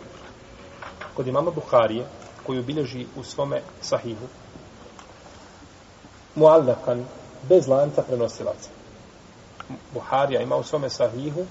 kod 1.14 1.27
imama 1.27 1.51
Buharije, 1.51 2.05
koju 2.47 2.62
bilježi 2.62 3.07
u 3.16 3.23
svome 3.23 3.62
sahihu, 3.81 4.27
muallakan, 6.35 7.05
bez 7.42 7.66
lanca 7.66 8.03
prenosilaca. 8.03 8.70
Buharija 9.94 10.40
ima 10.40 10.57
u 10.57 10.62
svome 10.62 10.90
sahihu 10.90 11.44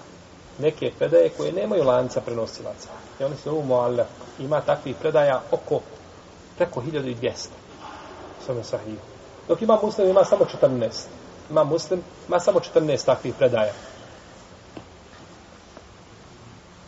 neke 0.59 0.91
predaje 0.99 1.29
koje 1.29 1.51
nemaju 1.51 1.83
lanca 1.83 2.21
prenosilaca. 2.21 2.89
I 3.19 3.23
oni 3.23 3.35
se 3.35 3.49
u 3.49 3.63
muallak. 3.63 4.07
Ima 4.39 4.61
takvih 4.61 4.95
predaja 4.95 5.41
oko 5.51 5.81
preko 6.57 6.81
1200 6.81 7.47
u 8.41 8.45
svome 8.45 8.63
sahihu. 8.63 9.01
Dok 9.47 9.61
ima 9.61 9.79
muslim, 9.83 10.09
ima 10.09 10.25
samo 10.25 10.45
14. 10.61 10.89
Ima 11.49 11.63
muslim, 11.63 12.01
ima 12.27 12.39
samo 12.39 12.59
14 12.59 13.05
takvih 13.05 13.33
predaja. 13.37 13.73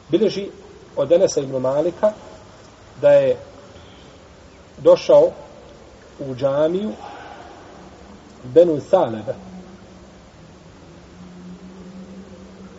Bileži 0.10 0.50
od 0.96 1.12
Enesa 1.12 1.42
ibn 1.42 1.62
Malika 1.62 2.12
da 3.02 3.10
je 3.10 3.38
došao 4.78 5.30
u 6.20 6.36
džamiju 6.36 6.92
Benu 8.44 8.80
Salebe. 8.90 9.36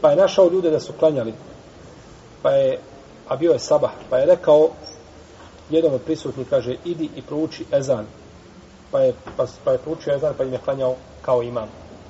Pa 0.00 0.10
je 0.10 0.16
našao 0.16 0.50
ljude 0.50 0.70
da 0.70 0.80
su 0.80 0.92
klanjali. 0.92 1.34
Pa 2.42 2.50
je, 2.50 2.78
a 3.28 3.36
bio 3.36 3.52
je 3.52 3.58
sabah, 3.58 3.90
pa 4.10 4.18
je 4.18 4.26
rekao 4.26 4.70
jednom 5.70 5.94
od 5.94 6.02
prisutnih, 6.02 6.46
kaže, 6.50 6.76
idi 6.84 7.10
i 7.16 7.22
prouči 7.22 7.64
ezan. 7.72 8.06
Pa 8.90 9.00
je, 9.00 9.14
pa, 9.36 9.46
pa 9.64 9.72
je 9.72 9.78
proučio 9.78 10.14
ezan, 10.14 10.34
pa 10.36 10.44
im 10.44 10.52
je 10.52 10.58
klanjao 10.58 10.96
kao 11.22 11.42
imam. 11.42 11.68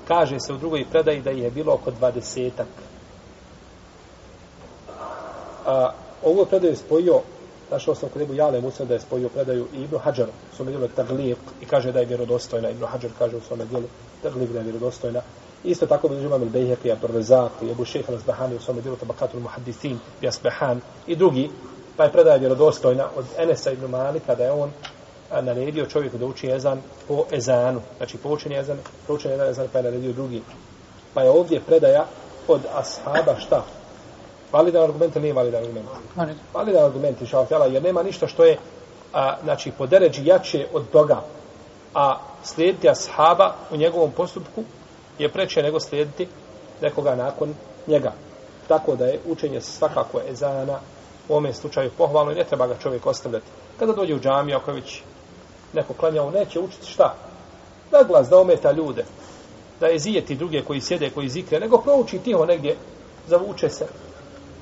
Kaže 0.08 0.40
se 0.40 0.52
u 0.52 0.56
drugoj 0.56 0.86
predaji 0.90 1.22
da 1.22 1.30
je 1.30 1.50
bilo 1.50 1.74
oko 1.74 1.90
dvadesetak. 1.90 2.68
A, 5.66 5.92
ovo 6.24 6.44
predaju 6.44 6.72
je 6.72 6.76
spojio 6.76 7.20
Našao 7.70 7.94
sam 7.94 8.08
kod 8.08 8.22
Ebu 8.22 8.34
Jale 8.34 8.60
Musa 8.60 8.84
da 8.84 8.94
je 8.94 9.00
spojio 9.00 9.28
predaju 9.28 9.66
i 9.74 9.82
Ibnu 9.82 9.98
Hadžar 9.98 10.28
u 10.28 10.56
svome 10.56 10.70
dijelu 10.70 10.88
Tagliq 10.96 11.36
i 11.60 11.66
kaže 11.66 11.92
da 11.92 12.00
je 12.00 12.06
vjerodostojna. 12.06 12.70
Ibnu 12.70 12.86
Hadžar 12.86 13.10
kaže 13.18 13.36
u 13.36 13.40
svome 13.40 13.64
dijelu 13.64 13.86
Tagliq 14.24 14.52
da 14.52 14.58
je 14.58 14.64
vjerodostojna. 14.64 15.20
Isto 15.64 15.86
tako 15.86 16.08
bi 16.08 16.14
imam 16.14 16.42
il 16.42 16.48
Bejhek 16.48 16.84
i 16.84 16.92
Abdurrezak 16.92 17.52
i 17.62 17.70
Ebu 17.70 17.84
Šeha 17.84 18.12
Nazbahani 18.12 18.56
u 18.56 18.60
svome 18.60 18.80
dijelu 18.80 18.96
Tabakatul 18.96 19.40
Muhaddisin 19.40 19.98
i 20.22 20.28
Asbehan 20.28 20.80
i 21.06 21.16
drugi. 21.16 21.50
Pa 21.96 22.04
je 22.04 22.12
predaja 22.12 22.36
vjerodostojna 22.36 23.08
od 23.16 23.24
Enesa 23.38 23.70
ibn 23.70 23.90
Malika 23.90 24.34
da 24.34 24.44
je 24.44 24.52
on 24.52 24.70
naredio 25.30 25.86
čovjeku 25.86 26.18
da 26.18 26.26
uči 26.26 26.50
ezan 26.50 26.80
po 27.08 27.24
ezanu. 27.32 27.80
Znači 27.96 28.18
po 28.18 28.28
učenju 28.28 28.56
ezan, 28.56 28.78
po 29.06 29.14
učenju 29.14 29.42
ezan 29.42 29.68
pa 29.72 29.78
je 29.78 29.84
naredio 29.84 30.12
drugi. 30.12 30.42
Pa 31.14 31.22
je 31.22 31.30
ovdje 31.30 31.60
predaja 31.60 32.06
od 32.48 32.60
ashaba 32.74 33.40
šta? 33.40 33.64
Validan 34.52 34.82
argument 34.82 35.16
ili 35.16 35.22
nije 35.22 35.34
validan 35.34 35.62
argument? 35.62 35.88
Validan. 36.16 36.38
Validan 36.54 36.84
argument, 36.84 37.20
inša 37.20 37.38
Allah, 37.50 37.72
jer 37.72 37.82
nema 37.82 38.02
ništa 38.02 38.26
što 38.26 38.44
je, 38.44 38.58
a, 39.12 39.36
znači, 39.42 39.72
po 39.78 39.86
deređi 39.86 40.26
jače 40.26 40.66
od 40.72 40.90
toga. 40.90 41.22
A 41.94 42.18
slijediti 42.42 42.88
ashaba 42.88 43.54
u 43.70 43.76
njegovom 43.76 44.10
postupku 44.10 44.64
je 45.18 45.28
preče 45.28 45.62
nego 45.62 45.80
slijediti 45.80 46.28
nekoga 46.82 47.14
nakon 47.14 47.54
njega. 47.86 48.12
Tako 48.68 48.96
da 48.96 49.06
je 49.06 49.20
učenje 49.26 49.60
svakako 49.60 50.20
ezana 50.30 50.78
u 51.28 51.32
ovom 51.32 51.54
slučaju 51.54 51.90
pohvalno 51.98 52.32
i 52.32 52.34
ne 52.34 52.44
treba 52.44 52.66
ga 52.66 52.74
čovjek 52.82 53.06
ostavljati. 53.06 53.46
Kada 53.78 53.92
dođe 53.92 54.14
u 54.14 54.20
džamiju, 54.20 54.56
ako 54.56 54.72
već 54.72 55.02
neko 55.72 55.94
klanjao, 55.94 56.30
neće 56.30 56.60
učiti 56.60 56.86
šta? 56.86 57.14
Da 57.90 58.02
glas, 58.02 58.28
da 58.28 58.38
ometa 58.38 58.72
ljude. 58.72 59.04
Da 59.80 59.86
je 59.86 59.98
zijeti 59.98 60.34
druge 60.34 60.62
koji 60.62 60.80
sjede, 60.80 61.10
koji 61.10 61.28
zikre, 61.28 61.60
nego 61.60 61.78
prouči 61.78 62.18
tiho 62.18 62.46
negdje, 62.46 62.76
zavuče 63.26 63.68
se, 63.68 63.86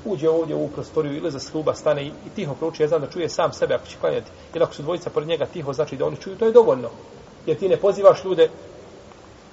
uđe 0.04 0.28
ovdje 0.30 0.56
u 0.56 0.68
prostoriju 0.68 1.16
ili 1.16 1.30
za 1.30 1.38
sluba 1.38 1.74
stane 1.74 2.06
i, 2.06 2.06
i 2.06 2.30
tiho 2.36 2.54
prouči 2.54 2.88
znam 2.88 3.00
da 3.00 3.10
čuje 3.10 3.28
sam 3.28 3.52
sebe 3.52 3.74
ako 3.74 3.86
će 3.86 3.96
klanjati. 4.00 4.30
Jer 4.54 4.62
ako 4.62 4.74
su 4.74 4.82
dvojica 4.82 5.10
pored 5.10 5.28
njega 5.28 5.46
tiho, 5.46 5.72
znači 5.72 5.96
da 5.96 6.06
oni 6.06 6.16
čuju, 6.16 6.36
to 6.36 6.46
je 6.46 6.52
dovoljno. 6.52 6.90
Jer 7.46 7.58
ti 7.58 7.68
ne 7.68 7.76
pozivaš 7.76 8.24
ljude 8.24 8.48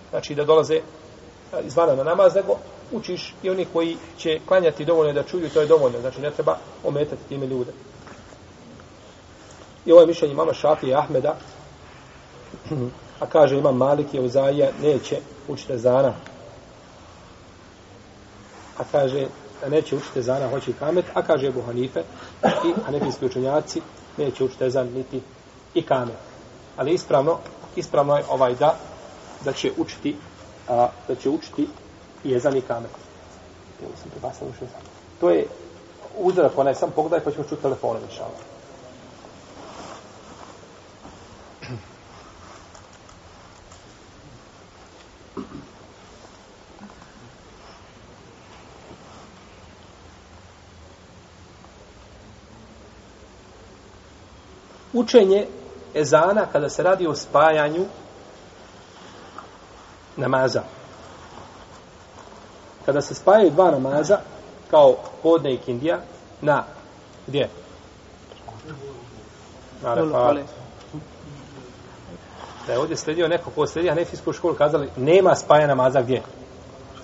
znači 0.10 0.36
da 0.36 0.44
dolaze 0.44 0.80
izvana 1.66 1.96
na 1.96 2.04
namaz, 2.04 2.36
nego 2.36 2.58
učiš 2.92 3.34
i 3.44 3.50
oni 3.50 3.66
koji 3.74 3.98
će 4.18 4.40
klanjati 4.48 4.86
dovoljno 4.86 5.14
da 5.14 5.24
čuju, 5.24 5.50
to 5.50 5.62
je 5.62 5.68
dovoljno. 5.68 6.00
Znači 6.00 6.22
ne 6.22 6.32
treba 6.32 6.58
ometati 6.84 7.28
time 7.30 7.48
ljude. 7.48 7.72
I 9.86 9.92
ovo 9.92 10.02
je 10.02 10.08
mišljenje 10.08 10.34
mama 10.34 10.54
Šafi 10.54 10.88
i 10.88 10.96
Ahmeda, 10.96 11.36
a 13.22 13.26
kaže 13.26 13.58
imam 13.58 13.78
Malik 13.78 14.14
je 14.14 14.22
uzaija, 14.22 14.70
neće 14.82 15.18
učite 15.48 15.78
zana. 15.78 16.14
A 18.78 18.84
kaže, 18.92 19.28
neće 19.70 19.96
učiti 19.96 20.20
ezana, 20.20 20.50
hoće 20.50 20.72
i 20.72 20.74
kamet, 20.74 21.06
a 21.14 21.22
kaže 21.22 21.48
Ebu 21.48 21.62
Hanife 21.62 22.04
i 22.44 22.74
hanefijski 22.86 23.26
učenjaci 23.26 23.82
neće 24.18 24.44
učiti 24.44 24.64
ezan 24.64 24.88
niti 24.88 25.22
i 25.74 25.82
kamet. 25.82 26.16
Ali 26.78 26.94
ispravno, 26.94 27.38
ispravno 27.76 28.18
je 28.18 28.24
ovaj 28.30 28.56
da, 28.56 28.76
da 29.46 29.54
će 29.54 29.72
učiti, 29.78 30.16
a, 30.70 30.88
da 31.08 31.16
će 31.16 31.30
učiti 31.30 31.68
i 32.24 32.36
ezan 32.36 32.58
i 32.58 32.62
kamet. 32.62 32.92
To 35.20 35.30
je 35.30 35.46
uzorak, 36.18 36.58
onaj 36.58 36.76
sam 36.76 36.92
pogledaj 36.92 37.20
pa 37.20 37.32
ćemo 37.32 37.44
čuti 37.44 37.62
telefone, 37.62 38.00
inšalama. 38.10 38.55
Učenje 54.96 55.48
ezana 55.96 56.46
kada 56.52 56.70
se 56.70 56.84
radi 56.84 57.08
o 57.08 57.16
spajanju 57.16 57.86
namaza. 60.18 60.62
Kada 62.86 63.02
se 63.02 63.16
spajaju 63.16 63.52
dva 63.52 63.72
namaza, 63.72 64.20
kao 64.72 64.96
podne 65.24 65.54
i 65.54 65.58
kindija, 65.58 66.00
na, 66.42 66.64
gdje? 67.28 67.50
Na 69.84 69.92
Arefat. 69.92 70.38
Da 72.68 72.74
je 72.74 72.80
ovdje 72.80 72.98
sledio 72.98 73.28
neko 73.28 73.52
ko 73.52 73.68
sledio 73.68 73.92
Hanefijsku 73.92 74.34
školu, 74.34 74.56
kazali, 74.56 74.90
nema 74.98 75.36
spaja 75.36 75.68
namaza 75.68 76.02
gdje? 76.02 76.22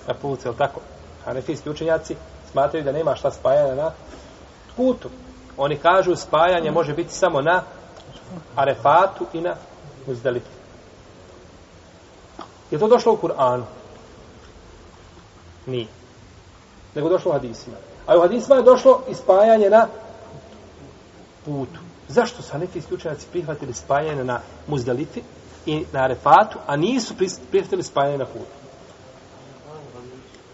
Na 0.08 0.14
putu, 0.14 0.48
je 0.48 0.56
tako? 0.56 0.80
Hanefijski 1.24 1.70
učenjaci 1.70 2.16
smatraju 2.52 2.84
da 2.84 2.92
nema 2.92 3.16
šta 3.16 3.30
spajanja 3.30 3.74
na 3.74 3.90
putu. 4.76 5.08
Oni 5.56 5.76
kažu 5.76 6.16
spajanje 6.16 6.70
može 6.70 6.94
biti 6.94 7.14
samo 7.14 7.40
na 7.40 7.62
Arefatu 8.56 9.26
i 9.32 9.40
na 9.40 9.54
Muzdalifu. 10.06 10.62
Je 12.70 12.78
to 12.78 12.88
došlo 12.88 13.12
u 13.12 13.16
Kur'anu? 13.16 13.64
Nije. 15.66 15.86
Nego 16.94 17.08
došlo 17.08 17.30
u 17.30 17.34
hadisima. 17.34 17.76
A 18.06 18.16
u 18.16 18.20
hadisima 18.20 18.56
je 18.56 18.62
došlo 18.62 19.02
ispajanje 19.08 19.70
na 19.70 19.86
putu. 21.44 21.80
Zašto 22.08 22.42
su 22.42 22.58
neki 22.58 22.78
isključenjaci 22.78 23.26
prihvatili 23.30 23.74
spajanje 23.74 24.24
na 24.24 24.40
Muzdalifi 24.66 25.22
i 25.66 25.84
na 25.92 26.04
Arefatu, 26.04 26.58
a 26.66 26.76
nisu 26.76 27.14
prihvatili 27.50 27.82
spajanje 27.82 28.18
na 28.18 28.26
putu? 28.26 28.62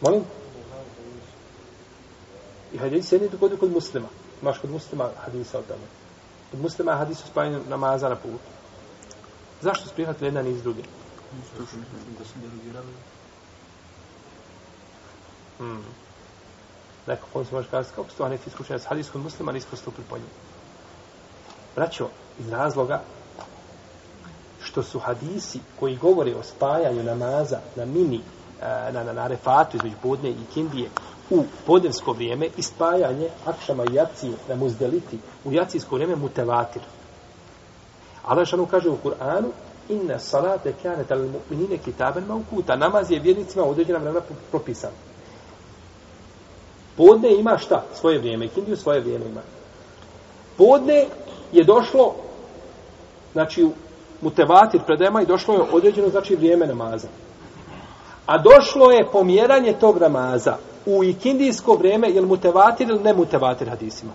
Molim? 0.00 0.24
I 2.72 2.78
hadis 2.78 3.12
je 3.12 3.18
nije 3.18 3.30
kod, 3.40 3.58
kod 3.60 3.72
muslima. 3.72 4.08
Imaš 4.42 4.58
kod 4.58 4.70
muslima 4.70 5.10
hadisa 5.24 5.58
o 5.58 5.62
tome. 5.62 5.86
Kod 6.50 6.60
muslima 6.60 6.92
je 6.92 6.98
hadis 6.98 7.24
o 7.24 7.26
spajanju 7.26 7.60
namaza 7.68 8.08
na 8.08 8.16
putu. 8.16 8.38
Zašto 9.60 9.88
su 9.88 9.94
prihvatili 9.94 10.26
jedan 10.26 10.46
iz 10.46 10.62
druge? 10.62 10.82
Da 11.58 12.24
su. 12.24 12.34
Hmm. 15.58 15.84
Neko 17.06 17.26
kom 17.32 17.44
se 17.44 17.54
može 17.54 17.68
kazati, 17.68 17.94
kako 17.94 18.10
su 18.10 18.16
to 18.16 18.24
anefi 18.24 18.48
iskušenja 18.48 18.78
s 18.78 18.86
hadis 18.86 19.10
kod 19.10 19.22
muslima, 19.22 19.52
nisko 19.52 19.76
stupili 19.76 20.06
po 20.10 20.16
njim. 20.16 20.30
Braćo, 21.76 22.08
iz 22.38 22.48
razloga 22.48 23.02
što 24.62 24.82
su 24.82 24.98
hadisi 24.98 25.60
koji 25.80 25.96
govore 25.96 26.34
o 26.34 26.42
spajanju 26.42 27.02
namaza 27.02 27.60
na 27.76 27.84
mini, 27.84 28.20
eh, 28.62 28.92
na, 28.92 29.04
na, 29.04 29.12
na 29.12 29.26
refatu 29.26 29.76
između 29.76 29.96
podne 30.02 30.30
i 30.30 30.44
kindije 30.54 30.90
u 31.30 31.44
podnevsko 31.66 32.12
vrijeme 32.12 32.48
i 32.56 32.62
spajanje 32.62 33.28
akšama 33.46 33.84
i 33.84 33.94
jaciju 33.94 34.32
na 34.48 34.54
muzdeliti 34.54 35.18
u 35.44 35.52
jacijsko 35.52 35.94
vrijeme 35.94 36.16
mutevatir. 36.16 36.82
Allah 38.24 38.46
šanu 38.46 38.66
kaže 38.66 38.88
u 38.88 38.96
Kur'anu 39.04 39.48
inna 39.88 40.18
salate 40.18 40.74
kanet 40.82 41.10
al 41.10 41.18
mu'minine 41.18 41.78
kitaben 41.84 42.24
maukuta. 42.24 42.76
Namaz 42.76 43.10
je 43.10 43.20
vjernicima 43.20 43.64
u 43.64 43.70
određena 43.70 43.98
vremena 43.98 44.20
propisan. 44.50 44.90
Podne 46.96 47.34
ima 47.34 47.58
šta? 47.58 47.84
Svoje 47.94 48.18
vrijeme. 48.18 48.48
Kindiju 48.48 48.76
svoje 48.76 49.00
vrijeme 49.00 49.26
ima. 49.26 49.40
Podne 50.56 51.06
je 51.52 51.64
došlo 51.64 52.14
znači 53.32 53.64
u 53.64 53.72
mutevatir 54.20 54.80
predema 54.86 55.22
i 55.22 55.26
došlo 55.26 55.54
je 55.54 55.60
određeno 55.72 56.08
znači 56.08 56.36
vrijeme 56.36 56.66
namaza. 56.66 57.08
A 58.26 58.38
došlo 58.38 58.90
je 58.90 59.10
pomjeranje 59.12 59.72
tog 59.72 59.98
namaza 59.98 60.56
u 60.88 61.04
ikindijsko 61.04 61.74
vrijeme, 61.74 62.10
je 62.10 62.20
li 62.20 62.26
mutevatir 62.26 62.88
ili 62.88 63.02
ne 63.02 63.14
mutevatir 63.14 63.68
hadisima? 63.68 64.12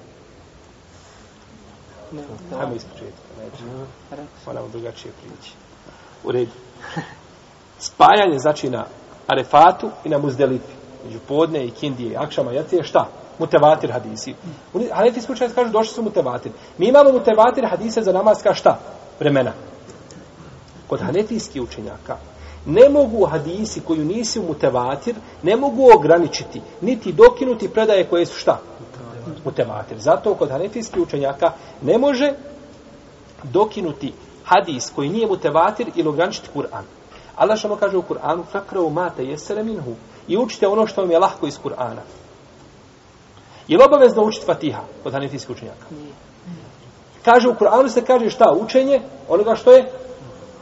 Ne, 2.12 2.24
Hajmo 2.58 2.76
ispočetka. 2.76 3.24
Moramo 4.46 4.68
drugačije 4.68 5.12
prići. 5.22 5.54
U 6.24 6.32
redu. 6.32 6.52
Spajanje 7.80 8.40
znači 8.40 8.70
na 8.70 8.86
Arefatu 9.28 9.90
i 10.04 10.10
na 10.10 10.18
Muzdelifi. 10.18 10.74
Među 11.06 11.20
podne 11.28 11.66
i 11.66 11.72
Kindije 11.72 12.12
i 12.12 12.18
Akšama 12.18 12.52
Jacije, 12.52 12.84
šta? 12.84 13.08
Mutevatir 13.40 13.92
hadisi. 13.92 14.36
Hanefijski 14.92 15.32
učenjaci 15.32 15.56
kažu 15.56 15.70
došli 15.70 15.94
su 15.94 16.02
mutevatir. 16.02 16.52
Mi 16.78 16.88
imamo 16.88 17.12
mutevatir 17.12 17.66
hadise 17.70 18.02
za 18.02 18.12
namaska 18.12 18.54
šta? 18.54 18.80
Vremena. 19.20 19.52
Kod 20.88 21.00
hanefijskih 21.00 21.62
učenjaka 21.62 22.18
ne 22.66 22.90
mogu 22.90 23.26
hadisi 23.26 23.82
koju 23.82 24.06
nisi 24.06 24.40
u 24.40 24.44
mutevatir, 24.44 25.16
ne 25.44 25.56
mogu 25.56 25.90
ograničiti, 25.96 26.62
niti 26.82 27.12
dokinuti 27.12 27.70
predaje 27.70 28.04
koje 28.10 28.26
su 28.26 28.40
šta? 28.40 28.60
Mutevatir. 29.46 29.98
Zato 30.00 30.36
kod 30.36 30.50
hanefijskih 30.50 31.02
učenjaka 31.02 31.52
ne 31.82 31.98
može 31.98 32.34
dokinuti 33.44 34.14
hadis 34.46 34.92
koji 34.96 35.10
nije 35.10 35.28
mutevatir 35.28 35.92
ili 35.96 36.10
ograničiti 36.10 36.50
Kur'an. 36.56 36.84
Allah 37.36 37.58
što 37.58 37.76
kaže 37.76 37.98
u 37.98 38.02
Kur'anu, 38.02 38.44
fakravu 38.52 38.90
mate 38.90 39.24
jesere 39.24 39.64
minhu 39.64 39.96
i 40.28 40.38
učite 40.38 40.68
ono 40.68 40.88
što 40.88 41.02
vam 41.02 41.12
je 41.12 41.20
lahko 41.20 41.48
iz 41.48 41.60
Kur'ana. 41.64 42.02
Je 43.68 43.78
li 43.78 43.84
obavezno 43.84 44.24
učiti 44.24 44.46
Fatiha 44.46 44.82
kod 45.04 45.14
hanefijskih 45.14 45.56
učenjaka? 45.56 45.86
Kaže 47.26 47.50
u 47.50 47.54
Kur'anu 47.54 47.90
se 47.90 48.06
kaže 48.06 48.30
šta? 48.30 48.46
Učenje 48.60 49.02
onoga 49.30 49.56
što 49.56 49.72
je 49.72 49.92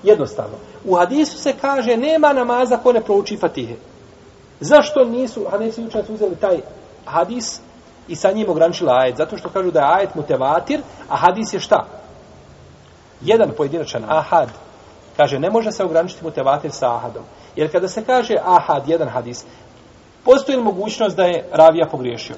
jednostavno. 0.04 0.58
U 0.86 0.96
hadisu 0.96 1.38
se 1.38 1.54
kaže 1.62 1.98
nema 1.98 2.34
namaza 2.34 2.78
ko 2.78 2.92
ne 2.92 3.02
prouči 3.02 3.38
Fatihe. 3.38 3.76
Zašto 4.60 5.04
nisu 5.04 5.46
hanefijski 5.52 5.86
učenjaci 5.86 6.14
uzeli 6.14 6.36
taj 6.36 6.60
hadis 7.06 7.60
i 8.08 8.16
sa 8.16 8.32
njim 8.32 8.50
ograničili 8.50 8.90
ajet? 8.94 9.18
Zato 9.18 9.38
što 9.38 9.50
kažu 9.50 9.72
da 9.72 9.80
je 9.80 9.94
ajet 9.96 10.16
mutevatir, 10.16 10.82
a 11.10 11.16
hadis 11.16 11.54
je 11.54 11.60
šta? 11.60 12.02
jedan 13.22 13.52
pojedinačan 13.58 14.04
ahad, 14.08 14.50
kaže, 15.18 15.40
ne 15.40 15.50
može 15.50 15.72
se 15.72 15.84
ograničiti 15.84 16.24
mutevatir 16.24 16.72
sa 16.72 16.96
ahadom. 16.96 17.24
Jer 17.56 17.72
kada 17.72 17.88
se 17.88 18.06
kaže 18.06 18.36
ahad, 18.44 18.90
jedan 18.90 19.10
hadis, 19.10 19.46
postoji 20.24 20.58
li 20.58 20.64
mogućnost 20.64 21.16
da 21.16 21.24
je 21.24 21.50
ravija 21.52 21.88
pogriješio? 21.92 22.36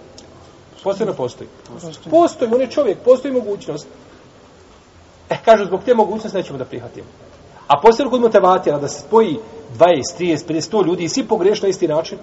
Postoji 0.84 1.10
li 1.10 1.16
postoji? 1.16 1.50
Postoji, 2.10 2.52
on 2.54 2.62
je 2.62 2.72
čovjek, 2.72 2.98
postoji 3.06 3.34
mogućnost. 3.34 3.88
Eh, 5.30 5.38
kažu, 5.46 5.66
zbog 5.66 5.84
te 5.86 5.94
mogućnosti 5.94 6.38
nećemo 6.38 6.58
da 6.58 6.66
prihvatimo. 6.66 7.08
A 7.74 8.04
li 8.04 8.10
kod 8.10 8.22
mutevatira 8.22 8.78
da 8.78 8.88
se 8.88 9.02
spoji 9.02 9.38
20, 9.78 10.20
30, 10.20 10.48
50, 10.48 10.72
100 10.72 10.86
ljudi 10.86 11.04
i 11.04 11.10
svi 11.10 11.28
pogriješ 11.28 11.62
na 11.62 11.68
isti 11.68 11.88
način? 11.88 12.18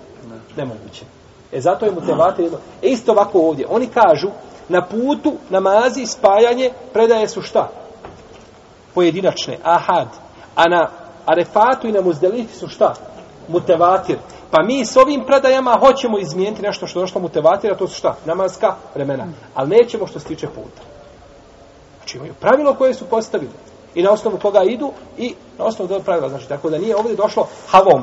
Nemoguće. 0.56 1.04
E 1.52 1.60
zato 1.60 1.86
je 1.86 1.92
mutevatir 1.92 2.44
jedno. 2.44 2.58
E 2.82 2.88
isto 2.88 3.12
ovako 3.12 3.38
ovdje. 3.38 3.66
Oni 3.70 3.86
kažu, 3.86 4.28
na 4.68 4.86
putu, 4.86 5.32
namazi, 5.50 6.06
spajanje, 6.06 6.70
predaje 6.92 7.28
su 7.28 7.42
šta? 7.42 7.68
pojedinačne, 8.94 9.58
ahad, 9.62 10.08
a 10.56 10.64
na 10.68 10.88
arefatu 11.26 11.88
i 11.88 11.92
na 11.92 12.00
muzdelifi 12.00 12.54
su 12.54 12.68
šta? 12.68 12.94
Mutevatir. 13.48 14.18
Pa 14.50 14.62
mi 14.62 14.84
s 14.84 14.96
ovim 14.96 15.24
predajama 15.26 15.76
hoćemo 15.80 16.18
izmijeniti 16.18 16.62
nešto 16.62 16.86
što 16.86 17.00
došlo 17.00 17.20
mutevatira, 17.20 17.76
to 17.76 17.88
su 17.88 17.94
šta? 17.94 18.16
Namazka 18.24 18.74
vremena. 18.94 19.26
Ali 19.54 19.68
nećemo 19.68 20.06
što 20.06 20.20
se 20.20 20.26
tiče 20.26 20.46
puta. 20.46 20.82
Znači 21.98 22.16
imaju 22.16 22.34
pravilo 22.34 22.74
koje 22.74 22.94
su 22.94 23.04
postavili. 23.04 23.52
I 23.94 24.02
na 24.02 24.10
osnovu 24.10 24.38
koga 24.38 24.62
idu 24.62 24.92
i 25.18 25.34
na 25.58 25.64
osnovu 25.64 25.88
tog 25.88 26.02
pravila. 26.02 26.28
Znači, 26.28 26.48
tako 26.48 26.70
da 26.70 26.78
nije 26.78 26.96
ovdje 26.96 27.16
došlo 27.16 27.46
havom. 27.66 28.02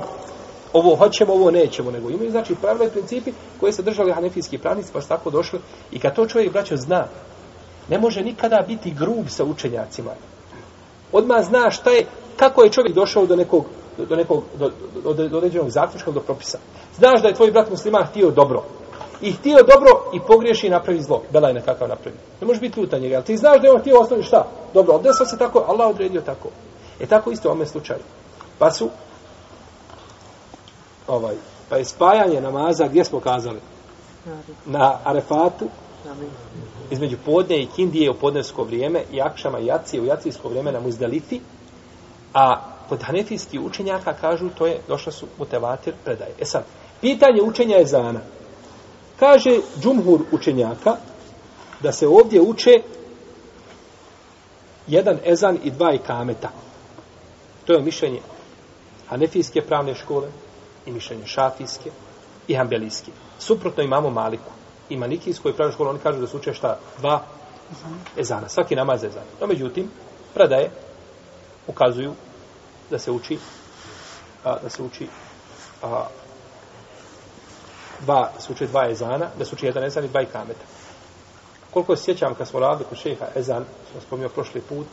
Ovo 0.74 0.96
hoćemo, 0.96 1.34
ovo 1.34 1.52
nećemo. 1.52 1.92
Nego 1.92 2.10
imaju, 2.10 2.32
znači, 2.32 2.56
pravila 2.56 2.86
i 2.86 2.90
principi 2.90 3.32
koje 3.60 3.74
se 3.74 3.84
držali 3.84 4.12
hanefijski 4.12 4.58
pravnici, 4.58 4.94
pa 4.94 5.02
su 5.02 5.08
tako 5.08 5.30
došli. 5.30 5.60
I 5.92 6.00
kad 6.00 6.16
to 6.16 6.28
čovjek, 6.28 6.54
braćo, 6.54 6.78
zna, 6.78 7.08
ne 7.90 8.00
može 8.00 8.22
nikada 8.22 8.66
biti 8.68 8.92
grub 8.92 9.26
sa 9.28 9.44
učenjacima 9.44 10.12
odmah 11.12 11.44
zna 11.44 11.72
šta 11.72 11.90
je, 11.90 12.06
kako 12.38 12.64
je 12.64 12.72
čovjek 12.72 12.96
došao 12.96 13.26
do 13.26 13.36
nekog, 13.36 13.66
do 13.98 14.16
nekog, 14.16 14.44
do, 14.60 14.72
do, 15.04 15.14
do, 15.14 15.28
do 15.28 15.38
određenog 15.38 15.70
zaključka, 15.70 16.12
do 16.12 16.20
propisa. 16.20 16.58
Znaš 16.96 17.22
da 17.22 17.28
je 17.28 17.34
tvoj 17.34 17.52
brat 17.52 17.70
musliman 17.70 18.06
htio 18.06 18.32
dobro. 18.32 18.64
I 19.22 19.32
htio 19.32 19.58
dobro 19.58 20.12
i 20.14 20.20
pogriješi 20.28 20.68
i 20.68 20.70
napravi 20.70 21.02
zlo. 21.02 21.22
Bela 21.32 21.48
je 21.48 21.54
nekakav 21.54 21.90
napravi. 21.90 22.18
Ne 22.42 22.48
može 22.48 22.60
biti 22.60 22.80
ljuta 22.80 22.98
njega, 22.98 23.16
ali 23.16 23.26
ti 23.26 23.38
znaš 23.38 23.62
da 23.62 23.68
je 23.68 23.74
on 23.74 23.82
htio 23.82 24.00
osnovi 24.00 24.24
šta? 24.24 24.48
Dobro, 24.74 24.96
odnesao 24.96 25.26
se 25.26 25.38
tako, 25.38 25.66
Allah 25.68 25.90
odredio 25.90 26.22
tako. 26.22 26.50
E 27.00 27.06
tako 27.06 27.32
isto 27.32 27.50
u 27.50 27.52
ovome 27.52 27.66
slučaju. 27.66 28.00
Pa 28.60 28.72
su, 28.72 28.90
ovaj, 31.08 31.36
pa 31.70 31.78
je 31.78 31.86
spajanje 31.86 32.42
namaza, 32.42 32.88
gdje 32.88 33.04
smo 33.04 33.20
kazali? 33.20 33.60
Na 34.66 34.98
Arefatu, 35.04 35.68
između 36.92 37.18
podne 37.26 37.62
i 37.62 37.68
kindije 37.76 38.12
u 38.12 38.14
podnevsko 38.14 38.64
vrijeme 38.64 39.04
i 39.12 39.22
akšama 39.22 39.60
i 39.60 39.66
jacije 39.66 40.02
u 40.02 40.06
jacijsko 40.06 40.50
vrijeme 40.50 40.72
na 40.72 40.80
muzdalifi, 40.80 41.40
a 42.34 42.62
kod 42.90 43.04
hanefijskih 43.04 43.62
učenjaka 43.62 44.14
kažu 44.14 44.50
to 44.50 44.68
je, 44.68 44.80
došla 44.88 45.12
su 45.12 45.26
mutevatir 45.38 45.94
predaje. 46.04 46.32
E 46.40 46.46
sad, 46.46 46.64
pitanje 47.02 47.42
učenja 47.42 47.78
je 47.78 47.86
zana. 47.86 48.20
Kaže 49.20 49.60
džumhur 49.82 50.22
učenjaka 50.32 50.96
da 51.80 51.92
se 51.92 52.08
ovdje 52.08 52.42
uče 52.42 52.72
jedan 54.88 55.20
ezan 55.26 55.58
i 55.64 55.72
dva 55.72 55.94
ikameta. 55.94 56.50
To 57.66 57.74
je 57.74 57.82
mišljenje 57.82 58.20
hanefijske 59.10 59.62
pravne 59.62 59.96
škole 59.96 60.28
i 60.86 60.92
mišljenje 60.92 61.28
šafijske 61.28 61.92
i 62.48 62.56
hambelijske. 62.56 63.12
Suprotno 63.40 63.84
imamo 63.84 64.10
Maliku 64.10 64.52
i 64.90 64.98
Manikijskoj 64.98 65.56
pravnoj 65.56 65.74
školi, 65.74 65.90
oni 65.90 66.00
kažu 66.00 66.20
da 66.20 66.28
se 66.28 66.38
uče 66.38 66.54
šta? 66.54 66.80
Dva 66.98 67.24
ezana. 68.18 68.50
Svaki 68.50 68.76
namaz 68.76 69.04
je 69.04 69.10
ezan. 69.10 69.24
No, 69.42 69.48
međutim, 69.48 69.92
predaje 70.34 70.70
ukazuju 71.68 72.14
da 72.90 73.00
se 73.00 73.12
uči 73.12 73.38
a, 74.44 74.58
da 74.64 74.70
se 74.70 74.84
uči 74.84 75.08
a, 75.84 76.08
dva, 78.00 78.32
da 78.36 78.42
se 78.42 78.52
uče 78.52 78.68
dva 78.68 78.90
ezana, 78.90 79.30
da 79.38 79.46
se 79.46 79.56
uči 79.56 79.66
jedan 79.66 79.84
ezan 79.84 80.06
i 80.06 80.08
dva 80.08 80.22
ikameta. 80.22 80.66
Koliko 81.74 81.96
se 81.96 82.04
sjećam 82.04 82.36
kad 82.36 82.48
smo 82.48 82.60
radili 82.60 82.90
kod 82.90 82.98
šeha 82.98 83.26
ezan, 83.36 83.66
smo 83.92 84.02
spomnio 84.02 84.30
prošli 84.30 84.62
put, 84.62 84.88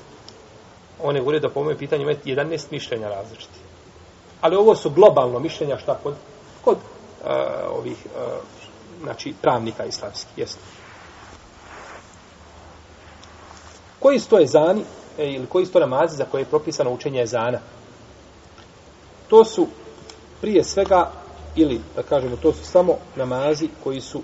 on 1.02 1.16
je 1.16 1.20
govorio 1.20 1.40
da 1.40 1.48
po 1.48 1.62
mojem 1.62 1.78
pitanju 1.78 2.02
ima 2.02 2.12
11 2.24 2.64
mišljenja 2.70 3.08
različiti. 3.08 3.58
Ali 4.40 4.56
ovo 4.56 4.76
su 4.76 4.90
globalno 4.90 5.38
mišljenja 5.38 5.78
šta 5.78 5.98
kod, 6.02 6.14
kod 6.64 6.76
uh, 6.76 7.30
ovih 7.78 7.96
uh, 8.06 8.22
znači 9.02 9.34
pravnika 9.42 9.84
islamskih. 9.84 10.38
Jeste. 10.38 10.60
Koji 13.98 14.18
su 14.18 14.28
to 14.28 14.40
ezani 14.40 14.84
e, 15.18 15.32
ili 15.32 15.46
koji 15.46 15.66
su 15.66 15.72
to 15.72 15.80
namazi 15.80 16.16
za 16.16 16.24
koje 16.24 16.40
je 16.40 16.44
propisano 16.44 16.90
učenje 16.90 17.22
ezana? 17.22 17.58
To 19.28 19.44
su 19.44 19.66
prije 20.40 20.64
svega 20.64 21.10
ili 21.56 21.80
da 21.96 22.02
kažemo 22.02 22.36
to 22.36 22.52
su 22.52 22.64
samo 22.64 22.96
namazi 23.16 23.68
koji 23.84 24.00
su 24.00 24.22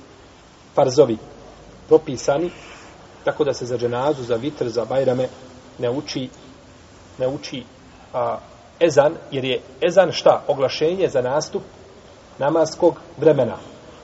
farzovi 0.75 1.19
propisani 1.89 2.51
tako 3.25 3.45
da 3.45 3.53
se 3.53 3.67
za 3.67 3.79
dženazu, 3.79 4.23
za 4.23 4.35
vitr, 4.35 4.69
za 4.69 4.85
bajrame 4.85 5.29
ne 5.79 5.91
uči 5.91 6.29
ne 7.19 7.29
uči 7.29 7.65
a, 8.15 8.39
ezan, 8.81 9.15
jer 9.31 9.45
je 9.45 9.61
ezan 9.81 10.13
šta? 10.13 10.43
Oglašenje 10.49 11.09
za 11.09 11.23
nastup 11.23 11.63
namaskog 12.39 12.95
vremena. 13.19 13.57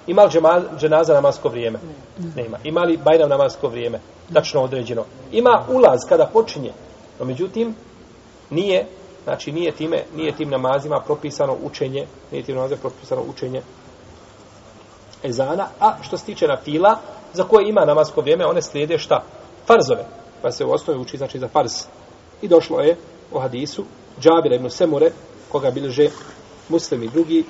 Ima 0.07 0.25
li 0.25 0.31
dženaza 0.79 1.15
namasko 1.15 1.49
vrijeme? 1.49 1.79
Nema. 2.37 2.59
Ima 2.65 2.81
li 2.81 2.97
bajram 2.97 3.29
namasko 3.29 3.69
vrijeme? 3.69 4.01
Tačno 4.35 4.63
određeno. 4.63 5.05
Ima 5.33 5.65
ulaz 5.69 6.01
kada 6.09 6.27
počinje. 6.27 6.73
No, 7.19 7.25
međutim, 7.25 7.75
nije, 8.51 8.87
znači 9.27 9.53
nije 9.53 9.73
time, 9.73 10.03
nije 10.17 10.37
tim 10.37 10.51
namazima 10.51 11.01
propisano 11.07 11.57
učenje, 11.63 12.07
nije 12.33 12.45
tim 12.45 12.55
namazima 12.55 12.81
propisano 12.81 13.23
učenje 13.23 13.63
ezana, 15.23 15.69
a 15.81 16.03
što 16.03 16.19
se 16.19 16.25
tiče 16.25 16.47
na 16.47 16.57
fila, 16.57 16.99
za 17.33 17.45
koje 17.45 17.69
ima 17.69 17.85
namasko 17.85 18.21
vrijeme, 18.21 18.47
one 18.47 18.63
slijede 18.63 18.99
šta? 18.99 19.25
Farzove. 19.67 20.07
Pa 20.43 20.53
se 20.53 20.65
u 20.65 20.73
osnovi 20.73 21.01
uči, 21.01 21.17
znači, 21.17 21.39
za 21.39 21.49
farz. 21.49 21.73
I 22.43 22.49
došlo 22.49 22.81
je 22.81 22.97
u 23.33 23.39
hadisu 23.39 23.85
Džabir 24.21 24.53
ibn 24.53 24.71
Semure, 24.71 25.11
koga 25.49 25.71
bilže 25.71 26.09
muslim 26.69 27.03
i 27.03 27.09
drugi, 27.09 27.45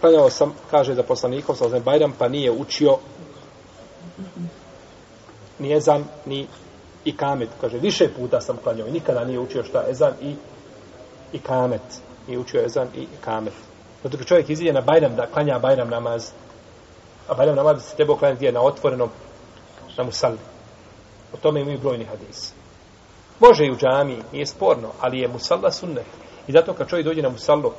klanjao 0.00 0.30
sam, 0.30 0.54
kaže 0.70 0.94
za 0.94 1.02
poslanikom, 1.02 1.56
sa 1.56 1.66
ozem 1.66 1.82
Bajram, 1.82 2.12
pa 2.18 2.28
nije 2.28 2.50
učio 2.50 2.98
ni 5.58 5.72
ezan, 5.72 6.04
ni 6.26 6.46
i 7.04 7.16
kamet. 7.16 7.48
Kaže, 7.60 7.78
više 7.78 8.08
puta 8.08 8.40
sam 8.40 8.56
klanjao 8.62 8.88
i 8.88 8.92
nikada 8.92 9.24
nije 9.24 9.38
učio 9.38 9.64
šta 9.64 9.84
ezan 9.90 10.12
i, 10.22 10.34
i 11.32 11.38
kamet. 11.38 11.82
I 12.28 12.38
učio 12.38 12.64
ezan 12.64 12.88
i 12.94 13.06
kamet. 13.20 13.52
Zato 14.02 14.16
kad 14.16 14.26
čovjek 14.26 14.50
izidje 14.50 14.72
na 14.72 14.80
Bajram, 14.80 15.16
da 15.16 15.26
klanja 15.26 15.58
Bajram 15.58 15.88
namaz, 15.88 16.30
a 17.28 17.34
Bajram 17.34 17.56
namaz 17.56 17.82
se 17.82 17.96
trebao 17.96 18.16
klanjati 18.16 18.36
gdje 18.36 18.52
na 18.52 18.60
otvorenom, 18.60 19.08
na 19.96 20.04
musalli. 20.04 20.38
O 21.32 21.36
tome 21.36 21.60
imaju 21.60 21.78
brojni 21.78 22.04
hadisi. 22.04 22.52
Može 23.40 23.66
i 23.66 23.70
u 23.70 23.76
džami, 23.76 24.22
nije 24.32 24.46
sporno, 24.46 24.88
ali 25.00 25.20
je 25.20 25.28
musalla 25.28 25.72
sunnet. 25.72 26.06
I 26.46 26.52
zato 26.52 26.72
kad 26.72 26.88
čovjek 26.88 27.06
dođe 27.06 27.22
na 27.22 27.28
musallu, 27.28 27.72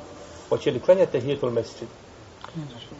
hoće 0.50 0.72
li 0.72 0.80
klanjati 0.80 1.12
tehijetul 1.12 1.52
mesčid? 1.52 1.88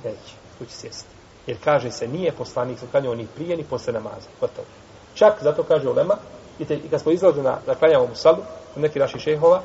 Neće, 0.04 0.34
tu 0.60 0.66
će 0.66 0.72
sjesti. 0.72 1.10
Jer 1.48 1.58
kaže 1.64 1.92
se, 1.92 2.08
nije 2.08 2.32
poslanik 2.32 2.78
klanjao 2.92 3.16
ni 3.16 3.28
prije, 3.36 3.58
ni 3.58 3.64
posle 3.64 3.94
namaza. 3.94 4.30
Gotovo. 4.40 4.68
Čak, 5.14 5.34
zato 5.42 5.64
kaže 5.64 5.90
Ulema, 5.90 6.16
i, 6.60 6.66
te, 6.66 6.76
i 6.76 6.90
kad 6.90 7.02
smo 7.02 7.12
izlazili 7.12 7.44
na, 7.44 7.58
da 7.66 7.76
klanjamo 7.76 8.08
musallu, 8.08 8.44
neki 8.76 9.00
naši 9.00 9.20
šehova, 9.20 9.62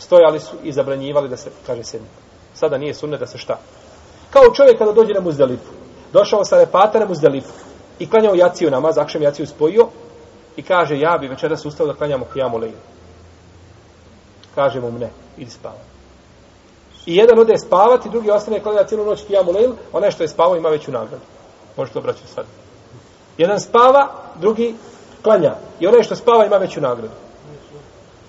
stojali 0.00 0.40
su 0.40 0.56
i 0.62 0.72
zabranjivali 0.72 1.28
da 1.28 1.36
se, 1.36 1.50
kaže 1.66 1.84
se, 1.84 2.00
sada 2.54 2.78
nije 2.78 2.94
sunnet 2.94 3.20
da 3.20 3.26
se 3.26 3.38
šta. 3.38 3.58
Kao 4.30 4.54
čovjek 4.54 4.78
kada 4.78 4.92
dođe 4.92 5.14
na 5.14 5.20
muzdelifu. 5.20 5.72
Došao 6.12 6.44
sa 6.44 6.58
repata 6.58 6.98
na 6.98 7.06
muzdelifu 7.06 7.52
i 7.98 8.10
klanjao 8.10 8.34
jaciju 8.34 8.70
namaz, 8.70 8.98
akšem 8.98 9.22
jaciju 9.22 9.46
spojio, 9.46 9.88
i 10.56 10.62
kaže 10.62 10.98
ja 10.98 11.18
bi 11.20 11.28
večeras 11.28 11.64
ustao 11.64 11.86
da 11.86 11.94
klanjamo 11.94 12.26
kijamu 12.32 12.58
lejlu. 12.58 12.78
Kaže 14.54 14.80
mu 14.80 14.92
ne, 14.92 15.10
idi 15.38 15.50
spavati. 15.50 15.90
I 17.06 17.16
jedan 17.16 17.38
ode 17.38 17.58
spavati, 17.58 18.08
drugi 18.08 18.30
ostane 18.30 18.60
klanja 18.60 18.84
cijelu 18.84 19.04
noć 19.04 19.24
kijamu 19.26 19.52
lejlu, 19.52 19.74
onaj 19.92 20.10
što 20.10 20.22
je 20.22 20.28
spavao 20.28 20.56
ima 20.56 20.68
veću 20.68 20.92
nagradu. 20.92 21.24
Možete 21.76 21.98
obraćati 21.98 22.28
sad. 22.28 22.44
Jedan 23.38 23.60
spava, 23.60 24.08
drugi 24.40 24.74
klanja. 25.22 25.54
I 25.80 25.86
onaj 25.86 26.02
što 26.02 26.16
spava 26.16 26.44
ima 26.44 26.56
veću 26.56 26.80
nagradu. 26.80 27.14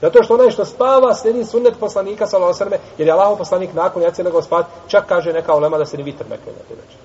Zato 0.02 0.24
što 0.24 0.34
onaj 0.34 0.52
što 0.52 0.66
spava 0.66 1.16
slijedi 1.16 1.45
sunnet 1.45 1.74
poslanika 1.80 2.28
sallallahu 2.28 2.64
alejhi 2.64 2.64
ve 2.64 2.80
selleme, 2.80 2.95
jer 2.97 3.08
je 3.08 3.14
Allahov 3.14 3.38
poslanik 3.38 3.74
nakon 3.74 4.04
jacije 4.04 4.26
nego 4.26 4.41
spat, 4.41 4.66
čak 4.88 5.06
kaže 5.06 5.34
neka 5.34 5.56
ulema 5.56 5.78
da 5.78 5.86
se 5.86 5.97
ni 5.97 6.04
vitr 6.04 6.24
ne 6.30 6.38
klanja 6.38 6.60
te 6.68 6.76
večeri. 6.76 7.04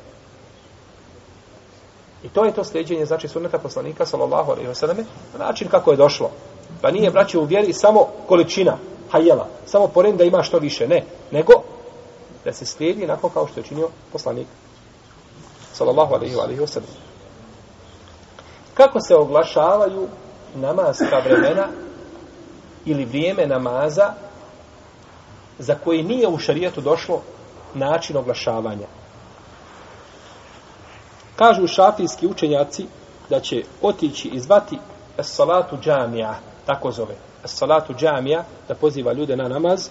I 2.22 2.28
to 2.28 2.44
je 2.44 2.52
to 2.52 2.64
sljeđenje, 2.64 3.06
znači 3.06 3.28
sunneta 3.28 3.58
poslanika, 3.58 4.06
sallallahu 4.06 4.50
alaihi 4.50 4.68
wasallam, 4.68 5.04
na 5.38 5.46
način 5.46 5.68
kako 5.68 5.90
je 5.90 5.96
došlo. 5.96 6.30
Pa 6.82 6.90
nije, 6.90 7.10
braće, 7.10 7.38
u 7.38 7.44
vjeri 7.44 7.72
samo 7.72 8.06
količina 8.28 8.76
hajela, 9.10 9.46
samo 9.66 9.88
pored 9.88 10.16
da 10.16 10.24
ima 10.24 10.42
što 10.42 10.58
više, 10.58 10.88
ne, 10.88 11.04
nego 11.30 11.52
da 12.44 12.52
se 12.52 12.66
slijedi 12.66 13.04
onako 13.04 13.28
kao 13.28 13.46
što 13.46 13.60
je 13.60 13.64
činio 13.64 13.88
poslanik, 14.12 14.46
sallallahu 15.72 16.14
alaihi 16.14 16.36
wasallam. 16.36 16.94
Kako 18.74 19.00
se 19.00 19.16
oglašavaju 19.16 20.08
namazka 20.54 21.18
vremena 21.24 21.68
ili 22.86 23.04
vrijeme 23.04 23.46
namaza 23.46 24.14
za 25.58 25.74
koji 25.74 26.02
nije 26.02 26.28
u 26.28 26.38
šarijetu 26.38 26.80
došlo 26.80 27.22
način 27.74 28.16
oglašavanja. 28.16 28.86
Kažu 31.36 31.66
šafijski 31.66 32.26
učenjaci 32.26 32.86
da 33.30 33.40
će 33.40 33.62
otići 33.82 34.28
i 34.28 34.40
zvati 34.40 34.78
salatu 35.20 35.76
džamija, 35.76 36.38
tako 36.66 36.90
zove, 36.90 37.14
salatu 37.44 37.94
džamija, 37.94 38.44
da 38.68 38.74
poziva 38.74 39.12
ljude 39.12 39.36
na 39.36 39.48
namaz 39.48 39.88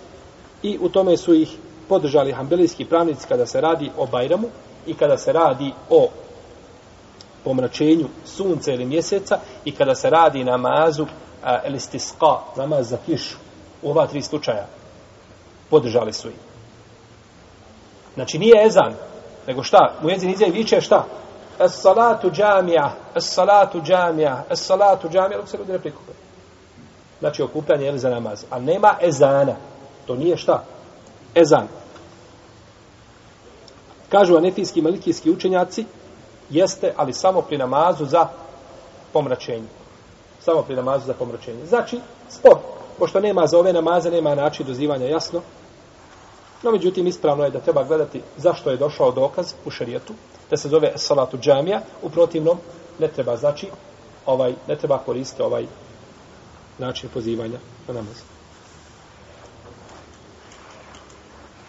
i 0.64 0.78
u 0.82 0.90
tome 0.90 1.18
su 1.18 1.34
ih 1.34 1.58
podržali 1.90 2.32
hambelijski 2.32 2.86
pravnici 2.86 3.28
kada 3.28 3.46
se 3.46 3.62
radi 3.62 3.92
o 3.98 4.06
Bajramu 4.06 4.48
i 4.86 4.94
kada 4.94 5.18
se 5.18 5.34
radi 5.34 5.74
o 5.90 6.10
pomračenju 7.44 8.08
sunca 8.26 8.72
ili 8.72 8.86
mjeseca 8.86 9.40
i 9.66 9.72
kada 9.72 9.96
se 9.96 10.10
radi 10.10 10.44
namazu 10.44 11.06
elistisqa, 11.64 12.40
namaz 12.56 12.90
za 12.90 12.98
kišu. 13.06 13.38
U 13.82 13.90
ova 13.90 14.08
tri 14.08 14.22
slučaja 14.22 14.66
podržali 15.70 16.14
su 16.14 16.30
ih. 16.30 16.36
Znači 18.14 18.40
nije 18.40 18.66
ezan, 18.66 18.94
nego 19.48 19.64
šta? 19.64 19.94
Mu 20.02 20.10
jezin 20.10 20.30
izjavi 20.30 20.52
viče 20.52 20.82
šta? 20.82 21.06
Es 21.60 21.82
salatu 21.82 22.32
džamija, 22.32 22.92
es 23.16 23.34
salatu 23.34 23.82
džamija, 23.82 24.44
es 24.50 24.66
salatu 24.66 25.10
džamija, 25.10 25.38
dok 25.38 25.50
se 25.50 25.58
ljudi 25.58 25.72
ne 25.72 25.80
prikupaju. 25.80 26.16
Znači 27.20 27.44
okupljanje 27.44 27.86
je 27.86 27.98
za 27.98 28.10
namaz. 28.10 28.46
A 28.50 28.60
nema 28.60 28.96
ezana. 29.02 29.56
To 30.08 30.16
nije 30.16 30.38
šta? 30.38 30.64
Ezan. 31.36 31.68
Kažu 34.10 34.38
anefijski 34.38 34.82
malikijski 34.82 35.32
učenjaci, 35.32 35.86
jeste, 36.50 36.94
ali 36.98 37.14
samo 37.14 37.42
pri 37.42 37.58
namazu 37.58 38.06
za 38.06 38.28
pomračenje. 39.14 39.68
Samo 40.46 40.62
pri 40.62 40.76
namazu 40.76 41.06
za 41.06 41.14
pomračenje. 41.14 41.66
Znači, 41.66 42.00
spor. 42.30 42.58
pošto 43.00 43.20
nema 43.20 43.48
za 43.48 43.60
ove 43.60 43.74
namaze, 43.74 44.12
nema 44.12 44.36
način 44.36 44.66
dozivanja 44.66 45.06
jasno, 45.06 45.42
No, 46.66 46.72
međutim, 46.72 47.08
ispravno 47.08 47.44
je 47.44 47.52
da 47.52 47.60
treba 47.60 47.84
gledati 47.84 48.22
zašto 48.38 48.72
je 48.72 48.78
došao 48.78 49.12
dokaz 49.12 49.54
u 49.66 49.72
šarijetu, 49.72 50.14
da 50.50 50.58
se 50.58 50.70
zove 50.70 50.94
salatu 50.96 51.38
džamija, 51.38 51.82
u 52.02 52.10
protivnom 52.10 52.58
ne 53.00 53.08
treba, 53.08 53.38
znači, 53.38 53.68
ovaj, 54.26 54.54
ne 54.68 54.76
treba 54.76 54.98
koristiti 54.98 55.42
ovaj 55.42 55.66
način 56.78 57.10
pozivanja 57.14 57.60
na 57.88 57.94
namaz. 57.94 58.16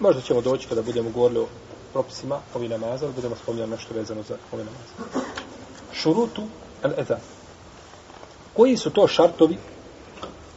Možda 0.01 0.21
ćemo 0.21 0.41
doći 0.41 0.69
kada 0.69 0.83
budemo 0.83 1.11
govorili 1.11 1.41
o 1.41 1.47
propisima 1.93 2.41
ovih 2.55 2.71
namaza, 2.71 3.07
ali 3.07 3.15
budemo 3.15 3.37
spominjali 3.37 3.71
nešto 3.71 3.95
vezano 3.95 4.23
za 4.23 4.37
ove 4.53 4.65
namaze. 4.65 5.27
Šurutu 5.93 6.43
al 6.83 6.91
ezan. 6.99 7.21
Koji 8.57 8.77
su 8.77 8.91
to 8.91 9.09
šartovi 9.09 9.59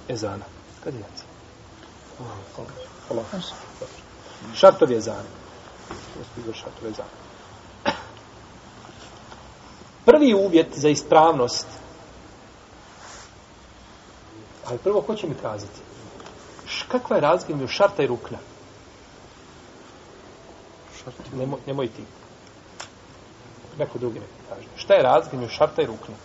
ezana? 0.10 0.46
Kad 0.84 0.94
je 0.94 1.00
jaci? 1.00 1.24
Allah. 2.20 2.70
Allah. 3.10 3.26
Šartov 4.56 4.92
je 4.92 5.02
zan. 5.02 5.26
Šartov 6.54 6.88
je 6.88 6.92
zan. 6.92 7.06
Prvi 10.06 10.34
uvjet 10.34 10.68
za 10.76 10.90
ispravnost 10.90 11.68
ali 14.70 14.78
prvo 14.78 15.02
ko 15.02 15.16
će 15.16 15.28
mi 15.28 15.36
kazati 15.42 15.80
kakva 16.88 17.16
je 17.16 17.22
razlika 17.22 17.56
među 17.56 17.68
šarta 17.68 18.04
i 18.04 18.08
rukna 18.08 18.38
nemoj, 21.34 21.60
nemoj 21.68 21.88
ti 21.88 22.04
neko 23.78 24.00
drugi 24.00 24.20
neko 24.20 24.32
kaže 24.50 24.68
šta 24.76 24.94
je 24.94 25.04
razlika 25.04 25.38
među 25.38 25.54
šarta 25.54 25.82
i 25.82 25.86
rukna 25.86 26.16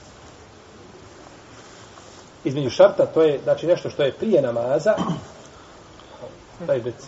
Između 2.44 2.70
šarta, 2.70 3.06
to 3.06 3.22
je 3.22 3.40
znači 3.44 3.66
nešto 3.66 3.90
što 3.90 4.02
je 4.02 4.12
prije 4.12 4.42
namaza. 4.42 4.94
Daj 6.66 6.78
reci. 6.78 7.06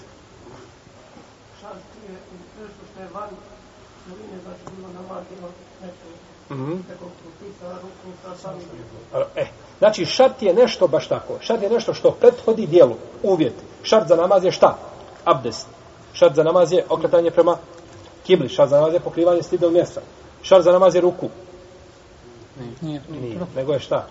šart 1.61 1.76
je 2.09 2.14
nešto 2.62 2.82
što 2.93 3.01
je 3.01 3.09
van 3.14 3.28
novine, 4.09 4.39
znači 4.45 4.76
bilo 4.76 4.89
namaz, 4.93 5.24
bilo 5.34 5.49
nešto, 5.82 6.07
sa 8.22 8.37
sami. 8.37 8.61
E, 9.37 9.47
znači 9.78 10.07
šart 10.07 10.43
je 10.43 10.55
nešto 10.55 10.89
baš 10.89 11.09
tako. 11.09 11.39
Šart 11.41 11.62
je 11.62 11.70
nešto 11.70 11.95
što 11.95 12.11
prethodi 12.11 12.66
dijelu, 12.66 12.95
uvjet. 13.22 13.55
Šart 13.82 14.09
za 14.09 14.16
namaz 14.16 14.45
je 14.45 14.53
šta? 14.53 14.78
Abdest. 15.24 15.66
Šart 16.12 16.34
za 16.34 16.43
namaz 16.43 16.72
je 16.72 16.84
okretanje 16.89 17.30
prema 17.30 17.57
kibli. 18.26 18.49
Šart 18.49 18.70
za 18.70 18.76
namaz 18.76 18.95
je 18.95 19.01
pokrivanje 19.01 19.43
stidnog 19.43 19.72
mjesta. 19.72 20.01
Šart 20.43 20.64
za 20.64 20.72
namaz 20.72 20.95
je 20.95 21.01
ruku. 21.01 21.28
Nije. 22.80 23.00
Nije, 23.09 23.40
nego 23.57 23.72
je 23.72 23.80
šta? 23.80 24.07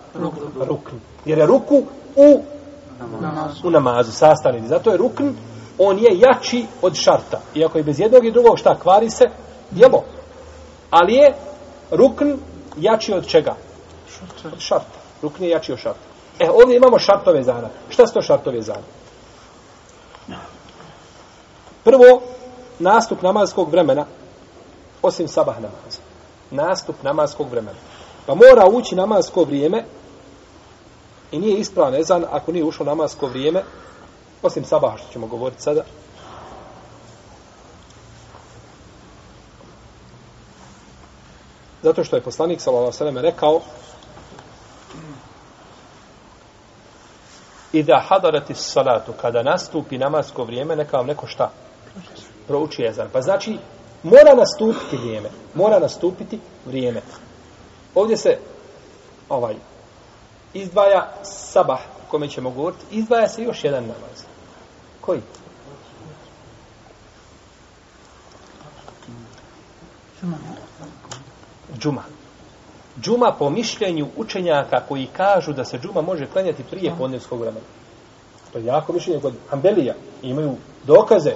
Rukn. 0.68 0.96
Jer 1.24 1.38
je 1.38 1.46
ruku 1.46 1.82
u, 2.16 2.42
u 3.64 3.70
namazu, 3.70 4.12
sastavni. 4.12 4.60
dio. 4.60 4.68
Zato 4.68 4.90
je 4.90 4.96
rukn, 4.96 5.28
on 5.78 5.98
je 5.98 6.18
jači 6.18 6.66
od 6.82 6.94
šarta. 6.94 7.40
Iako 7.54 7.78
je 7.78 7.84
bez 7.84 8.00
jednog 8.00 8.24
i 8.24 8.32
drugog 8.32 8.58
šta, 8.58 8.78
kvari 8.82 9.10
se 9.10 9.24
djelo. 9.70 10.04
Ali 10.90 11.14
je 11.14 11.34
rukn 11.90 12.32
jači 12.76 13.12
od 13.12 13.26
čega? 13.26 13.54
Od 14.44 14.60
šarta. 14.60 14.98
Rukn 15.22 15.42
je 15.44 15.50
jači 15.50 15.72
od 15.72 15.78
šarta. 15.78 16.06
E, 16.38 16.50
ovdje 16.50 16.76
imamo 16.76 16.98
šartove 16.98 17.42
zana. 17.42 17.68
Šta 17.88 18.06
su 18.06 18.14
to 18.14 18.22
šartove 18.22 18.62
zana? 18.62 18.86
Prvo, 21.84 22.22
nastup 22.78 23.22
namazskog 23.22 23.70
vremena, 23.70 24.06
osim 25.02 25.28
sabah 25.28 25.54
namaza. 25.54 26.00
Nastup 26.50 27.02
namazskog 27.02 27.50
vremena. 27.50 27.78
Pa 28.26 28.34
mora 28.34 28.66
ući 28.72 28.94
namasko 28.94 29.44
vrijeme 29.44 29.84
i 31.30 31.38
nije 31.38 31.58
ispravan 31.58 31.94
ezan 31.94 32.24
ako 32.30 32.52
nije 32.52 32.64
ušlo 32.64 32.86
namasko 32.86 33.26
vrijeme, 33.26 33.62
osim 34.42 34.64
sabaha 34.64 34.96
što 34.96 35.12
ćemo 35.12 35.26
govoriti 35.26 35.62
sada. 35.62 35.82
Zato 41.82 42.04
što 42.04 42.16
je 42.16 42.22
poslanik 42.22 42.60
sallallahu 42.60 42.86
alejhi 42.86 42.94
ve 42.94 42.98
sellem 42.98 43.18
rekao 43.18 43.60
Ida 47.72 48.02
hadarati 48.08 48.54
salatu, 48.54 49.12
kada 49.20 49.42
nastupi 49.42 49.98
namasko 49.98 50.44
vrijeme, 50.44 50.76
neka 50.76 50.96
vam 50.96 51.06
neko 51.06 51.26
šta? 51.26 51.50
Prouči 52.46 52.84
ezan. 52.84 53.08
Pa 53.12 53.22
znači, 53.22 53.58
mora 54.02 54.34
nastupiti 54.34 54.96
vrijeme. 54.96 55.28
Mora 55.54 55.78
nastupiti 55.78 56.40
vrijeme. 56.66 57.02
Ovdje 57.96 58.16
se 58.16 58.38
ovaj 59.28 59.54
izdvaja 60.54 61.12
sabah, 61.22 61.80
o 61.80 62.10
kome 62.10 62.28
ćemo 62.28 62.50
govoriti, 62.50 62.84
izdvaja 62.90 63.28
se 63.28 63.42
još 63.42 63.64
jedan 63.64 63.82
namaz. 63.82 64.24
Koji? 65.00 65.20
Džuma. 71.78 72.02
Džuma 73.00 73.34
po 73.38 73.50
mišljenju 73.50 74.08
učenjaka 74.16 74.80
koji 74.88 75.06
kažu 75.06 75.52
da 75.52 75.64
se 75.64 75.78
džuma 75.78 76.02
može 76.02 76.26
klanjati 76.26 76.62
prije 76.70 76.92
podnevskog 76.98 77.40
vremena. 77.40 77.66
To 78.52 78.58
je 78.58 78.64
jako 78.64 78.92
mišljenje 78.92 79.20
kod 79.20 79.34
Ambelija. 79.50 79.94
Imaju 80.22 80.56
dokaze 80.84 81.32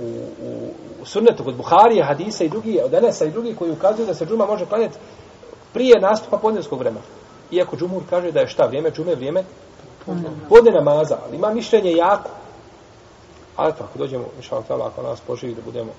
u, 0.00 0.04
u, 0.04 0.70
u 1.02 1.06
sunnetu 1.06 1.44
kod 1.44 1.56
Buharije, 1.56 2.04
Hadisa 2.04 2.44
i 2.44 2.48
drugi, 2.48 2.80
od 2.84 2.94
Enesa 2.94 3.24
i 3.24 3.30
drugi 3.30 3.54
koji 3.54 3.72
ukazuju 3.72 4.06
da 4.06 4.14
se 4.14 4.26
džuma 4.26 4.46
može 4.46 4.66
klanjati 4.66 4.98
prije 5.74 6.00
nastupa 6.00 6.36
podnevskog 6.38 6.78
vremena. 6.78 7.04
Iako 7.50 7.76
džumur 7.76 8.02
kaže 8.10 8.32
da 8.32 8.40
je 8.40 8.48
šta 8.48 8.66
vrijeme 8.66 8.90
džume, 8.90 9.14
vrijeme 9.14 9.44
podne 10.48 10.70
namaza, 10.70 11.18
ali 11.26 11.36
ima 11.36 11.54
mišljenje 11.54 11.92
jako. 11.92 12.30
Ali 13.56 13.72
to, 13.72 13.84
ako 13.84 13.98
dođemo, 13.98 14.24
inša 14.36 14.56
Allah, 14.68 14.86
ako 14.86 15.02
nas 15.02 15.20
poživi 15.20 15.54
da 15.54 15.62
budemo 15.62 15.92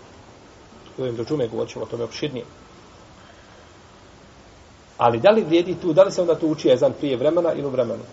dođemo 0.97 1.17
do 1.17 1.23
džume, 1.23 1.47
govorit 1.47 1.73
ćemo 1.73 1.85
o 1.85 1.87
tome 1.87 2.03
opširnije. 2.03 2.45
Ali 4.97 5.19
da 5.19 5.29
li 5.29 5.43
vrijedi 5.43 5.75
tu, 5.81 5.93
da 5.93 6.03
li 6.03 6.11
se 6.11 6.21
onda 6.21 6.35
tu 6.35 6.47
uči 6.47 6.69
ezan 6.69 6.93
prije 6.93 7.17
vremena 7.17 7.53
ili 7.53 7.65
u 7.65 7.69
vremenu? 7.69 8.03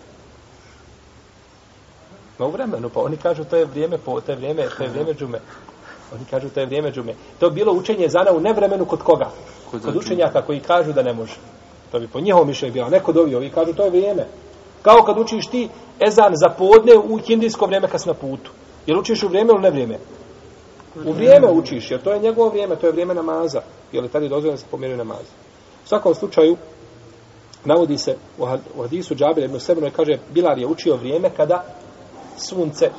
Ma 2.39 2.45
u 2.45 2.51
vremenu, 2.51 2.89
pa 2.89 3.01
oni 3.01 3.17
kažu 3.17 3.43
to 3.43 3.55
je 3.55 3.65
vrijeme, 3.65 3.97
po, 3.97 4.21
to 4.21 4.31
je 4.31 4.35
vrijeme, 4.35 4.67
to 4.77 4.83
je 4.83 4.89
vrijeme 4.89 5.13
džume. 5.13 5.39
Oni 6.15 6.25
kažu 6.25 6.49
to 6.49 6.59
je 6.59 6.65
vrijeme 6.65 6.91
džume. 6.91 7.13
To 7.39 7.45
je 7.45 7.51
bilo 7.51 7.73
učenje 7.73 8.05
ezana 8.05 8.31
u 8.31 8.39
nevremenu 8.39 8.85
kod 8.85 9.03
koga? 9.03 9.31
Kod 9.71 9.81
Kod 9.81 9.95
učenjaka 9.95 10.41
koji 10.41 10.59
kažu 10.59 10.93
da 10.93 11.03
ne 11.03 11.13
može. 11.13 11.35
To 11.93 11.99
bi 11.99 12.07
po 12.07 12.19
njihovom 12.19 12.47
mišljenju 12.47 12.73
bilo. 12.73 12.89
Neko 12.89 13.11
dovi, 13.11 13.35
ovi 13.35 13.49
kažu 13.49 13.73
to 13.73 13.83
je 13.83 13.89
vrijeme. 13.89 14.25
Kao 14.81 15.03
kad 15.05 15.17
učiš 15.17 15.47
ti 15.47 15.69
ezan 16.07 16.33
za 16.35 16.49
podne 16.49 16.97
u 16.97 17.17
hindijsko 17.17 17.65
vrijeme 17.65 17.87
kad 17.87 18.01
si 18.01 18.07
na 18.07 18.13
putu. 18.13 18.51
Jel 18.87 18.99
učiš 18.99 19.23
u 19.23 19.27
vrijeme 19.27 19.49
ili 19.53 19.61
ne 19.61 19.69
vrijeme? 19.69 19.97
U 21.05 21.11
vrijeme 21.11 21.47
učiš, 21.51 21.91
jer 21.91 22.01
to 22.01 22.13
je 22.13 22.19
njegovo 22.19 22.49
vrijeme, 22.49 22.75
to 22.75 22.85
je 22.85 22.91
vrijeme 22.91 23.13
namaza. 23.13 23.61
Jer 23.91 24.07
tada 24.07 24.27
dozvoljeno 24.27 24.51
da 24.51 24.57
se 24.57 24.65
pomjeruje 24.71 24.97
namaz. 24.97 25.25
U 25.85 25.87
svakom 25.87 26.15
slučaju, 26.15 26.57
navodi 27.65 27.97
se 27.97 28.15
u 28.37 28.43
u 28.75 28.81
hadisu 28.81 29.15
Džabir 29.15 29.43
ibn 29.43 29.59
Sebno 29.59 29.89
kaže 29.95 30.13
Bilal 30.33 30.59
je 30.59 30.67
učio 30.67 30.95
vrijeme 30.95 31.29
kada 31.37 31.63
sunce 32.37 32.89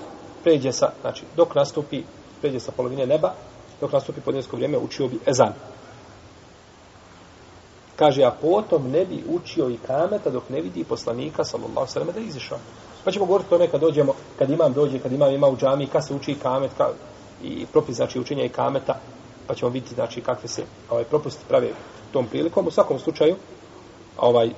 pređe 0.45 0.73
sa, 0.73 0.91
znači 1.01 1.25
dok 1.37 1.55
nastupi, 1.55 2.03
pređe 2.41 2.61
sa 2.61 2.73
polovine 2.73 3.07
neba, 3.07 3.35
dok 3.81 3.93
nastupi 3.93 4.21
podnesko 4.21 4.57
vrijeme, 4.57 4.79
učio 4.79 5.09
bi 5.09 5.19
ezan. 5.27 5.53
Kaže, 7.97 8.25
a 8.25 8.31
potom 8.31 8.91
ne 8.91 9.05
bi 9.05 9.25
učio 9.29 9.71
i 9.71 9.77
kameta 9.87 10.31
dok 10.31 10.49
ne 10.49 10.61
vidi 10.61 10.85
poslanika, 10.85 11.45
sallallahu 11.45 11.87
sallam, 11.87 12.09
da 12.15 12.21
je 12.21 12.27
izišao. 12.27 12.59
Pa 13.05 13.11
ćemo 13.11 13.27
govoriti 13.27 13.55
o 13.55 13.57
tome 13.57 13.71
kad 13.71 13.81
dođemo, 13.81 14.13
kad 14.39 14.51
imam 14.51 14.73
dođe, 14.73 14.99
kad 14.99 15.13
imam 15.13 15.33
ima 15.33 15.49
u 15.49 15.57
džami, 15.57 15.87
kad 15.87 16.07
se 16.07 16.15
uči 16.15 16.33
i 16.33 16.39
kamet, 16.39 16.71
kad, 16.79 16.89
i 17.43 17.67
propis, 17.67 17.97
znači 17.97 18.21
učenja 18.21 18.45
i 18.45 18.49
kameta, 18.49 19.01
pa 19.47 19.55
ćemo 19.55 19.71
vidjeti, 19.71 19.95
znači, 19.95 20.21
kakve 20.21 20.49
se 20.49 20.63
ovaj, 20.91 21.05
propusti 21.05 21.45
prave 21.49 21.69
tom 22.13 22.27
prilikom. 22.27 22.67
U 22.67 22.71
svakom 22.71 22.99
slučaju, 22.99 23.37
ovaj, 24.19 24.51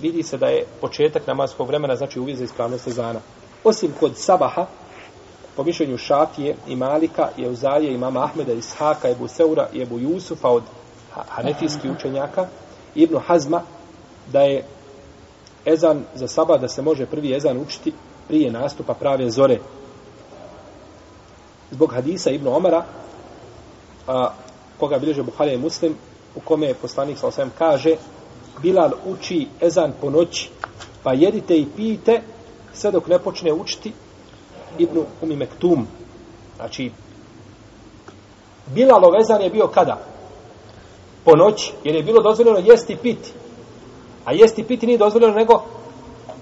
vidi 0.00 0.22
se 0.22 0.38
da 0.38 0.46
je 0.46 0.64
početak 0.80 1.26
namaskog 1.26 1.68
vremena, 1.68 1.96
znači 1.96 2.20
uvijek 2.20 2.38
za 2.38 2.44
ispravnost 2.44 2.86
ezana. 2.86 3.20
Osim 3.64 3.94
kod 4.00 4.16
sabaha, 4.16 4.66
po 5.56 5.64
mišljenju 5.64 5.98
Šafije 5.98 6.56
i 6.68 6.76
Malika, 6.76 7.28
i 7.36 7.44
Euzaje, 7.44 7.94
i 7.94 7.98
mama 7.98 8.24
Ahmeda, 8.24 8.52
Ishaka, 8.52 9.10
Ebu 9.10 9.28
Seura 9.28 9.68
i 9.72 9.82
Ebu 9.82 9.98
Jusufa 9.98 10.48
od 10.48 10.62
ha- 11.28 11.92
učenjaka, 11.96 12.46
Ibnu 12.94 13.18
Hazma, 13.26 13.62
da 14.32 14.40
je 14.40 14.64
ezan 15.64 16.04
za 16.14 16.28
saba, 16.28 16.58
da 16.58 16.68
se 16.68 16.82
može 16.82 17.06
prvi 17.06 17.34
ezan 17.34 17.58
učiti 17.58 17.92
prije 18.28 18.50
nastupa 18.50 18.94
prave 18.94 19.30
zore. 19.30 19.58
Zbog 21.70 21.92
hadisa 21.94 22.30
Ibnu 22.30 22.56
Omara, 22.56 22.84
a, 24.06 24.30
koga 24.78 24.98
bilježe 24.98 25.22
Buharija 25.22 25.54
i 25.54 25.58
Muslim, 25.58 25.94
u 26.36 26.40
kome 26.40 26.66
je 26.66 26.74
poslanik 26.74 27.18
sa 27.18 27.26
osvijem 27.26 27.50
kaže 27.58 27.96
Bilal 28.62 28.90
uči 29.06 29.46
ezan 29.60 29.92
po 30.00 30.10
noći, 30.10 30.50
pa 31.02 31.12
jedite 31.12 31.58
i 31.58 31.66
pijte 31.76 32.22
sve 32.72 32.90
dok 32.90 33.06
ne 33.08 33.18
počne 33.18 33.52
učiti 33.52 33.92
Ibnu 34.78 35.04
Umi 35.22 35.36
Mektum. 35.36 35.86
Znači, 36.56 36.90
Bilalov 38.66 39.16
ezan 39.20 39.42
je 39.42 39.50
bio 39.50 39.68
kada? 39.68 40.07
Po 41.28 41.36
noći, 41.36 41.72
jer 41.84 41.94
je 41.94 42.02
bilo 42.02 42.22
dozvoljeno 42.22 42.58
jesti 42.58 42.92
i 42.92 42.96
piti. 42.96 43.32
A 44.24 44.32
jesti 44.32 44.60
i 44.60 44.64
piti 44.64 44.86
nije 44.86 44.98
dozvoljeno 44.98 45.34
nego 45.34 45.62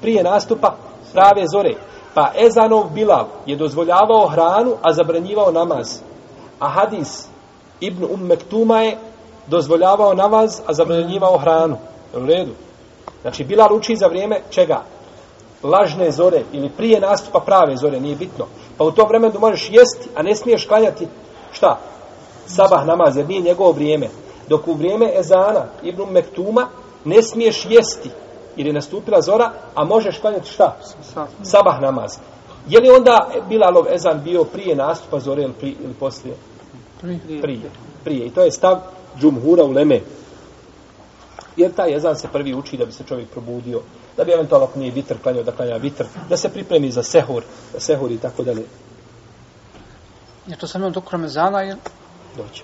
prije 0.00 0.22
nastupa 0.22 0.76
prave 1.12 1.44
zore. 1.52 1.74
Pa 2.14 2.32
Ezanov 2.46 2.84
Bilal 2.94 3.26
je 3.46 3.56
dozvoljavao 3.56 4.28
hranu, 4.28 4.76
a 4.82 4.92
zabranjivao 4.92 5.52
namaz. 5.52 5.98
A 6.58 6.68
hadis 6.68 7.28
Ibn 7.80 8.04
Um 8.04 8.20
Mektuma 8.20 8.82
je 8.82 8.98
dozvoljavao 9.46 10.14
namaz, 10.14 10.60
a 10.66 10.72
zabranjivao 10.72 11.38
hranu. 11.38 11.76
U 12.14 12.26
redu. 12.26 12.52
Znači, 13.22 13.44
Bilal 13.44 13.76
uči 13.76 13.96
za 13.96 14.06
vrijeme 14.06 14.40
čega? 14.50 14.82
Lažne 15.62 16.10
zore 16.10 16.42
ili 16.52 16.68
prije 16.68 17.00
nastupa 17.00 17.40
prave 17.40 17.76
zore, 17.76 18.00
nije 18.00 18.16
bitno. 18.16 18.46
Pa 18.78 18.84
u 18.84 18.92
tom 18.92 19.08
vremenu 19.08 19.40
možeš 19.40 19.70
jesti, 19.70 20.08
a 20.14 20.22
ne 20.22 20.34
smiješ 20.34 20.66
klanjati 20.66 21.08
šta? 21.52 21.78
Sabah 22.46 22.86
namaz, 22.86 23.16
jer 23.16 23.28
nije 23.28 23.40
njegovo 23.40 23.72
vrijeme. 23.72 24.08
Dok 24.48 24.68
u 24.68 24.74
vrijeme 24.74 25.12
Ezana, 25.18 25.66
Ibn 25.82 26.02
Um 26.02 26.10
Mektuma, 26.10 26.68
ne 27.04 27.22
smiješ 27.22 27.66
jesti, 27.68 28.10
jer 28.56 28.66
je 28.66 28.72
nastupila 28.72 29.22
zora, 29.22 29.52
a 29.74 29.84
možeš 29.84 30.18
klanjati 30.18 30.50
šta? 30.50 30.76
Sabah 31.42 31.80
namaz. 31.80 32.18
Je 32.68 32.80
li 32.80 32.90
onda 32.90 33.28
Bilalov 33.48 33.86
ezan 33.88 34.22
bio 34.24 34.44
prije 34.44 34.76
nastupa 34.76 35.20
zore 35.20 35.42
ili, 35.42 35.52
prije, 35.52 35.76
ili 35.84 35.94
poslije? 35.94 36.34
Prije. 37.42 37.70
Prije. 38.04 38.26
I 38.26 38.30
to 38.30 38.42
je 38.42 38.50
stav 38.50 38.78
džumhura 39.20 39.64
u 39.64 39.70
Leme. 39.70 40.00
Jer 41.56 41.72
taj 41.72 41.94
ezan 41.96 42.16
se 42.16 42.28
prvi 42.32 42.54
uči 42.54 42.76
da 42.76 42.84
bi 42.84 42.92
se 42.92 43.04
čovjek 43.04 43.28
probudio, 43.28 43.80
da 44.16 44.24
bi 44.24 44.32
eventualno 44.32 44.66
ako 44.66 44.78
nije 44.78 44.92
vitr 44.92 45.14
klanjao 45.22 45.44
da 45.44 45.52
klanja 45.52 45.76
vitr, 45.76 46.04
da 46.28 46.36
se 46.36 46.48
pripremi 46.48 46.90
za 46.90 47.02
sehur, 47.02 47.42
sehur 47.78 48.12
i 48.12 48.18
tako 48.18 48.42
dalje. 48.42 48.64
Je 50.46 50.56
to 50.56 50.66
samo 50.66 50.90
dok 50.90 51.10
Ramazana 51.10 51.62
ili 51.62 51.76
Doći. 52.36 52.62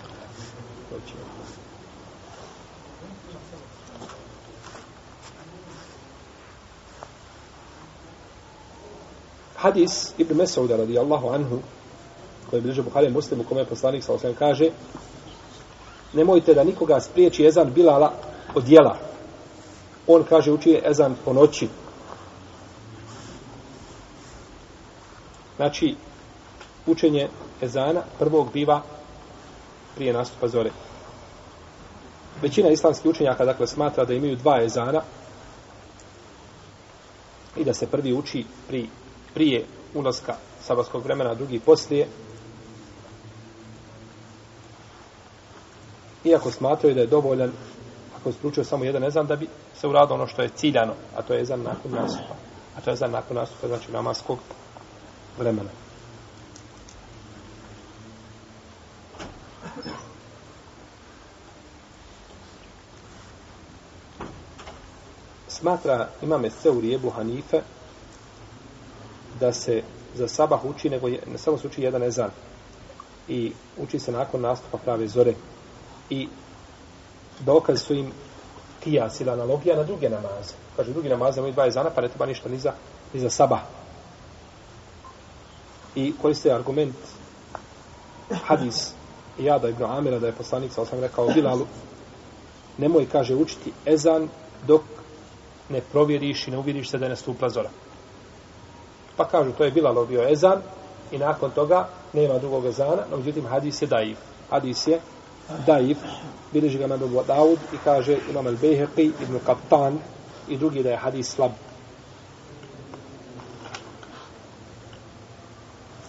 Doći. 0.91 1.15
Hadis 9.63 10.15
Ibn 10.19 10.37
Mesauda 10.37 10.77
radijallahu 10.77 11.29
anhu 11.29 11.59
koji 12.51 12.59
je 12.59 12.63
bliže 12.63 12.83
Buhari 12.83 13.11
muslim 13.11 13.41
u 13.41 13.45
kome 13.45 13.61
je 13.61 13.67
poslanik 13.67 14.05
sa 14.05 14.13
osvijem 14.13 14.37
kaže 14.37 14.71
nemojte 16.13 16.55
da 16.55 16.65
nikoga 16.65 17.01
spriječi 17.01 17.47
ezan 17.47 17.73
Bilala 17.73 18.13
od 18.55 18.69
jela. 18.69 18.97
On 20.07 20.25
kaže 20.29 20.53
uči 20.53 20.71
je 20.71 20.83
ezan 20.91 21.17
po 21.25 21.33
noći. 21.33 21.69
Znači, 25.57 25.97
učenje 26.87 27.29
ezana 27.61 28.03
prvog 28.19 28.53
biva 28.53 28.83
prije 29.95 30.13
nastupa 30.13 30.49
zore. 30.49 30.71
Većina 32.43 32.69
islamskih 32.69 33.11
učenjaka 33.11 33.45
dakle 33.45 33.67
smatra 33.67 34.05
da 34.05 34.15
imaju 34.15 34.37
dva 34.37 34.63
ezana 34.63 35.03
i 37.57 37.65
da 37.65 37.75
se 37.75 37.87
prvi 37.87 38.13
uči 38.13 38.45
pri, 38.69 38.89
prije 39.35 39.65
ulaska 39.95 40.37
sabatskog 40.63 41.05
vremena, 41.05 41.35
drugi 41.35 41.59
poslije. 41.59 42.09
Iako 46.25 46.51
smatraju 46.51 46.95
da 46.95 47.01
je 47.01 47.07
dovoljan 47.07 47.53
ako 48.21 48.29
je 48.29 48.33
spručio 48.33 48.65
samo 48.65 48.85
jedan 48.85 49.05
ezan 49.05 49.27
da 49.27 49.37
bi 49.37 49.49
se 49.81 49.89
uradilo 49.89 50.15
ono 50.15 50.27
što 50.27 50.43
je 50.43 50.49
ciljano, 50.49 50.95
a 51.17 51.23
to 51.23 51.35
je 51.35 51.41
ezan 51.41 51.63
nakon 51.63 51.93
nastupa. 51.93 52.35
A 52.77 52.81
to 52.81 52.91
je 52.91 52.95
ezan 52.95 53.11
nakon 53.11 53.37
nastupa, 53.37 53.67
znači 53.69 53.93
namaskog 53.93 54.39
vremena. 55.39 55.71
smatra 65.63 66.09
imame 66.23 66.51
Seuri 66.51 66.95
Ebu 66.95 67.11
Hanife 67.11 67.61
da 69.43 69.53
se 69.53 69.83
za 70.15 70.29
sabah 70.29 70.65
uči, 70.65 70.91
nego 70.91 71.09
je, 71.09 71.21
ne 71.27 71.39
samo 71.39 71.59
se 71.59 71.67
uči 71.67 71.83
jedan 71.83 72.03
ezan 72.03 72.31
i 73.29 73.53
uči 73.79 73.99
se 73.99 74.13
nakon 74.13 74.41
nastupa 74.41 74.79
prave 74.79 75.09
zore 75.09 75.35
i 76.11 76.29
dokaz 77.41 77.83
su 77.83 77.95
im 77.95 78.13
kijas 78.85 79.21
ili 79.21 79.31
analogija 79.31 79.77
na 79.77 79.83
druge 79.83 80.11
namaze. 80.11 80.55
Kaže, 80.77 80.93
drugi 80.93 81.09
namaze 81.09 81.41
imaju 81.41 81.53
dva 81.53 81.67
ezana, 81.67 81.91
pa 81.91 82.01
ne 82.01 82.09
treba 82.09 82.27
ništa 82.27 82.49
ni 82.49 82.59
za, 82.59 82.73
ni 83.13 83.21
za 83.21 83.31
sabah. 83.31 83.61
I 85.95 86.15
koji 86.23 86.35
argument 86.53 86.95
hadis 88.47 88.93
Jada 89.39 89.69
ibn 89.69 89.85
Amira 89.85 90.19
da 90.19 90.27
je 90.27 90.33
poslanik 90.33 90.73
sam 90.73 91.01
rekao 91.01 91.29
Bilalu 91.35 91.67
nemoj, 92.79 93.07
kaže, 93.13 93.35
učiti 93.35 93.73
ezan 93.87 94.29
dok 94.67 94.83
ne 95.69 95.81
provjeriš 95.93 96.49
i 96.49 96.51
ne 96.51 96.59
uvjeriš 96.59 96.91
se 96.91 96.99
da 96.99 97.05
je 97.05 97.11
nastupla 97.11 97.49
zora. 97.49 97.71
Pa 99.17 99.25
kažu, 99.25 99.53
to 99.53 99.65
je 99.65 99.71
Bilal 99.71 100.07
bio 100.07 100.29
ezan 100.29 100.63
i 101.11 101.19
nakon 101.19 101.51
toga 101.51 101.89
nema 102.13 102.39
drugog 102.39 102.67
ezana, 102.67 103.03
no 103.11 103.17
međutim 103.17 103.47
hadis 103.47 103.83
je 103.83 103.87
daif. 103.87 104.19
Hadis 104.51 104.87
je 104.87 105.01
daif, 105.67 105.99
bilježi 106.53 106.79
ga 106.79 106.87
Mebu 106.87 107.23
Daud 107.27 107.59
i 107.73 107.77
kaže 107.85 108.19
Imam 108.31 108.47
al-Bejheqi, 108.47 109.11
Ibn 109.23 109.39
Kaptan 109.47 109.99
i 110.49 110.57
drugi 110.57 110.83
da 110.83 110.91
je 110.91 110.97
hadis 110.97 111.35
slab. 111.35 111.51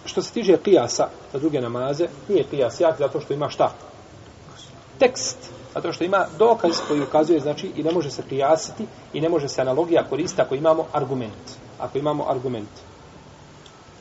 Što 0.04 0.22
se 0.22 0.32
tiže 0.32 0.56
kijasa 0.56 1.08
za 1.32 1.38
druge 1.38 1.60
namaze, 1.60 2.08
nije 2.28 2.44
kijas 2.44 2.80
jak 2.80 2.98
zato 2.98 3.20
što 3.20 3.34
ima 3.34 3.48
šta? 3.48 3.72
Tekst 4.98 5.54
Zato 5.74 5.92
što 5.92 6.04
ima 6.04 6.26
dokaz 6.38 6.72
koji 6.88 7.02
ukazuje, 7.02 7.40
znači, 7.40 7.72
i 7.76 7.82
ne 7.82 7.92
može 7.92 8.10
se 8.10 8.22
kijasiti 8.28 8.86
i 9.12 9.20
ne 9.20 9.28
može 9.28 9.48
se 9.48 9.60
analogija 9.60 10.04
koristiti 10.10 10.42
ako 10.42 10.54
imamo 10.54 10.86
argument. 10.92 11.50
Ako 11.78 11.98
imamo 11.98 12.30
argument 12.30 12.68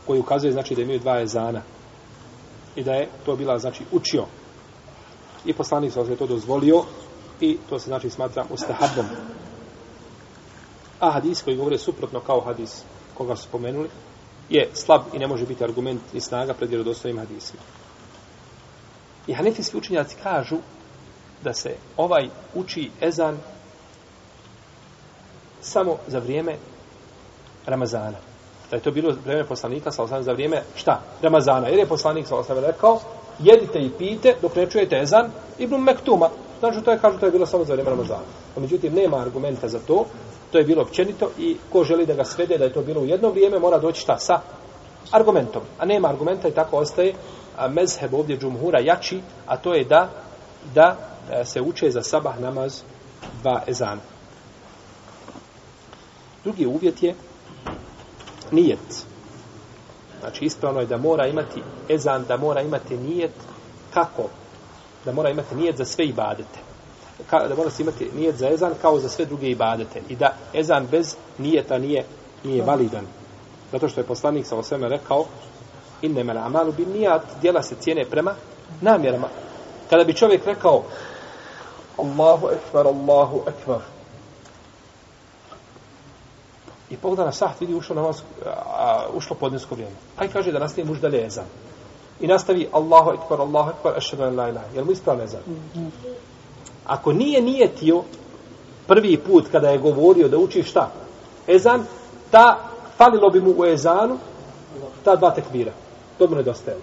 koji 0.07 0.19
ukazuje, 0.19 0.53
znači, 0.53 0.75
da 0.75 0.81
imaju 0.81 0.99
dva 0.99 1.21
ezana 1.21 1.61
i 2.75 2.83
da 2.83 2.93
je 2.93 3.09
to 3.25 3.35
bila, 3.35 3.59
znači, 3.59 3.83
učio. 3.91 4.25
I 5.45 5.53
poslanik 5.53 5.93
se 5.93 6.15
to 6.15 6.27
dozvolio 6.27 6.83
i 7.39 7.57
to 7.69 7.79
se, 7.79 7.85
znači, 7.85 8.09
smatra 8.09 8.45
ustahabom. 8.49 9.05
A 10.99 11.11
hadis 11.11 11.41
koji 11.41 11.57
govore 11.57 11.77
suprotno 11.77 12.19
kao 12.19 12.41
hadis 12.41 12.83
koga 13.13 13.35
su 13.35 13.43
spomenuli, 13.43 13.89
je 14.49 14.69
slab 14.73 15.01
i 15.13 15.19
ne 15.19 15.27
može 15.27 15.45
biti 15.45 15.63
argument 15.63 16.01
i 16.13 16.19
snaga 16.19 16.53
pred 16.53 16.69
vjerodostojnim 16.69 17.19
hadisima. 17.19 17.61
I 19.27 19.33
hanefijski 19.33 19.77
učinjaci 19.77 20.15
kažu 20.23 20.57
da 21.43 21.53
se 21.53 21.75
ovaj 21.97 22.29
uči 22.55 22.91
ezan 23.01 23.37
samo 25.61 25.97
za 26.07 26.19
vrijeme 26.19 26.57
Ramazana. 27.65 28.32
Da 28.73 28.77
je 28.77 28.83
to 28.83 28.91
bilo 28.91 29.13
vrijeme 29.25 29.45
poslanika 29.45 29.91
sa 29.91 30.21
za 30.21 30.31
vrijeme 30.31 30.61
šta? 30.75 31.01
Ramazana. 31.21 31.67
Jer 31.67 31.79
je 31.79 31.85
poslanik 31.85 32.27
sa 32.27 32.35
osam 32.35 32.57
rekao 32.57 32.99
jedite 33.39 33.79
i 33.79 33.89
pijte 33.89 34.35
dok 34.41 34.55
ne 34.55 34.69
čujete 34.69 34.99
ezan 34.99 35.31
Ibn 35.59 35.75
Mektuma. 35.75 36.29
Znači 36.59 36.81
to 36.81 36.91
je, 36.91 36.99
kažu, 36.99 37.19
to 37.19 37.25
je 37.25 37.31
bilo 37.31 37.45
samo 37.45 37.65
za 37.65 37.73
vrijeme 37.73 37.89
Ramazana. 37.89 38.23
A 38.57 38.59
međutim, 38.59 38.93
nema 38.93 39.17
argumenta 39.17 39.67
za 39.67 39.79
to. 39.79 40.05
To 40.51 40.57
je 40.57 40.63
bilo 40.63 40.81
općenito 40.81 41.29
i 41.37 41.57
ko 41.71 41.83
želi 41.83 42.05
da 42.05 42.13
ga 42.13 42.23
svede 42.23 42.57
da 42.57 42.63
je 42.63 42.73
to 42.73 42.81
bilo 42.81 43.01
u 43.01 43.05
jedno 43.05 43.29
vrijeme, 43.29 43.59
mora 43.59 43.79
doći 43.79 44.01
šta? 44.01 44.17
Sa 44.19 44.39
argumentom. 45.11 45.61
A 45.79 45.85
nema 45.85 46.09
argumenta 46.09 46.47
i 46.47 46.51
tako 46.51 46.77
ostaje 46.77 47.13
a 47.57 47.67
mezheb 47.67 48.13
ovdje 48.13 48.37
džumhura 48.37 48.79
jači, 48.79 49.21
a 49.47 49.57
to 49.57 49.73
je 49.73 49.83
da 49.83 50.09
da 50.75 50.97
e, 51.31 51.45
se 51.45 51.61
uče 51.61 51.91
za 51.91 52.01
sabah 52.01 52.39
namaz 52.39 52.81
dva 53.41 53.61
ezana. 53.67 54.01
Drugi 56.43 56.65
uvjet 56.65 57.03
je 57.03 57.15
nijet. 58.53 59.05
Znači 60.19 60.45
ispravno 60.45 60.79
je 60.79 60.85
da 60.85 60.97
mora 60.97 61.27
imati 61.27 61.61
ezan, 61.89 62.25
da 62.27 62.37
mora 62.37 62.61
imati 62.61 62.97
nijet 62.97 63.31
kako? 63.93 64.23
Da 65.05 65.11
mora 65.11 65.29
imati 65.29 65.55
nijet 65.55 65.77
za 65.77 65.85
sve 65.85 66.05
ibadete. 66.05 66.59
Ka, 67.29 67.47
da 67.47 67.55
mora 67.55 67.69
se 67.69 67.81
imati 67.81 68.09
nijet 68.15 68.35
za 68.35 68.49
ezan 68.49 68.73
kao 68.81 68.99
za 68.99 69.09
sve 69.09 69.25
druge 69.25 69.49
ibadete. 69.49 70.01
I 70.09 70.15
da 70.15 70.35
ezan 70.53 70.87
bez 70.91 71.15
nijeta 71.37 71.77
nije, 71.77 72.05
nije 72.43 72.63
validan. 72.63 73.05
Zato 73.71 73.89
što 73.89 73.99
je 73.99 74.07
poslanik 74.07 74.45
sa 74.45 74.55
osveme 74.55 74.89
rekao 74.89 75.25
inne 76.01 76.23
mele 76.23 76.39
amalu 76.39 76.71
bin 76.71 76.89
nijat, 76.89 77.21
dijela 77.41 77.63
se 77.63 77.75
cijene 77.79 78.05
prema 78.05 78.35
namjerama. 78.81 79.27
Kada 79.89 80.03
bi 80.03 80.13
čovjek 80.13 80.45
rekao 80.45 80.83
Allahu 81.97 82.47
ekvar, 82.49 82.87
Allahu 82.87 83.41
ekvar. 83.47 83.79
I 86.89 86.97
pogleda 86.97 87.25
na 87.25 87.31
saht, 87.31 87.61
vidi 87.61 87.75
ušlo, 87.75 87.95
namaz, 87.95 88.21
a, 88.45 89.05
ušlo 89.13 89.35
podnesko 89.35 89.75
vrijeme. 89.75 89.95
Aj 90.17 90.27
kaže 90.27 90.51
da 90.51 90.59
nastavi 90.59 90.87
muž 90.87 90.99
dalje 90.99 91.25
ezan. 91.25 91.45
I 92.19 92.27
nastavi 92.27 92.67
Allahu 92.71 93.11
ekvar, 93.11 93.41
Allahu 93.41 93.69
ekvar, 93.69 93.97
ašhedu 93.97 94.23
en 94.23 94.35
la 94.35 94.49
ilaha. 94.49 94.65
Jel 94.75 94.85
mu 94.85 94.91
ispravno 94.91 95.23
ezan? 95.23 95.41
Ako 96.85 97.13
nije 97.13 97.41
nijetio 97.41 98.03
prvi 98.87 99.17
put 99.17 99.47
kada 99.51 99.69
je 99.69 99.77
govorio 99.77 100.27
da 100.27 100.37
uči 100.37 100.63
šta? 100.63 100.91
Ezan, 101.47 101.85
ta 102.31 102.59
falilo 102.97 103.29
bi 103.29 103.41
mu 103.41 103.53
u 103.57 103.65
ezanu 103.65 104.17
ta 105.03 105.15
dva 105.15 105.31
tekbira. 105.31 105.71
To 106.17 106.27
mu 106.27 106.35
nedostaje. 106.35 106.77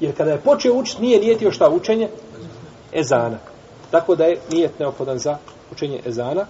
Jer 0.00 0.16
kada 0.16 0.30
je 0.30 0.40
počeo 0.40 0.74
učiti, 0.74 1.02
nije 1.02 1.20
nijetio 1.20 1.52
šta 1.52 1.70
učenje? 1.70 2.08
Ezana. 2.92 3.38
Tako 3.90 4.14
da 4.16 4.24
je 4.24 4.40
nijet 4.50 4.78
neophodan 4.78 5.18
za 5.18 5.38
učenje 5.72 6.00
ezana. 6.06 6.46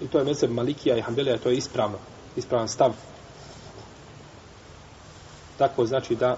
I 0.00 0.06
to 0.08 0.18
je 0.18 0.24
mezeb 0.24 0.50
Malikija 0.50 0.96
i 0.96 1.00
Hanbelija, 1.00 1.38
to 1.38 1.50
je 1.50 1.56
ispravno, 1.56 1.98
ispravan 2.36 2.68
stav. 2.68 2.92
Tako 5.58 5.86
znači 5.86 6.16
da 6.16 6.36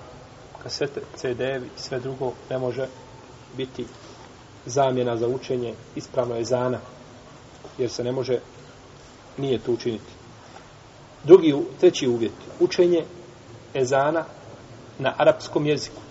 kasete, 0.63 1.01
CD-evi 1.17 1.67
i 1.67 1.81
sve 1.81 2.01
drugo 2.01 2.33
ne 2.51 2.59
može 2.59 2.87
biti 3.57 3.87
zamjena 4.67 5.17
za 5.17 5.29
učenje 5.29 5.75
ispravno 5.97 6.37
ezana, 6.37 6.79
jer 7.79 7.91
se 7.91 8.05
ne 8.05 8.13
može 8.13 8.39
nije 9.39 9.59
to 9.59 9.73
učiniti. 9.73 10.13
Drugi, 11.25 11.55
treći 11.81 12.09
uvjet, 12.09 12.33
učenje 12.61 13.05
ezana 13.75 14.25
na 14.99 15.15
arapskom 15.19 15.67
jeziku 15.67 16.02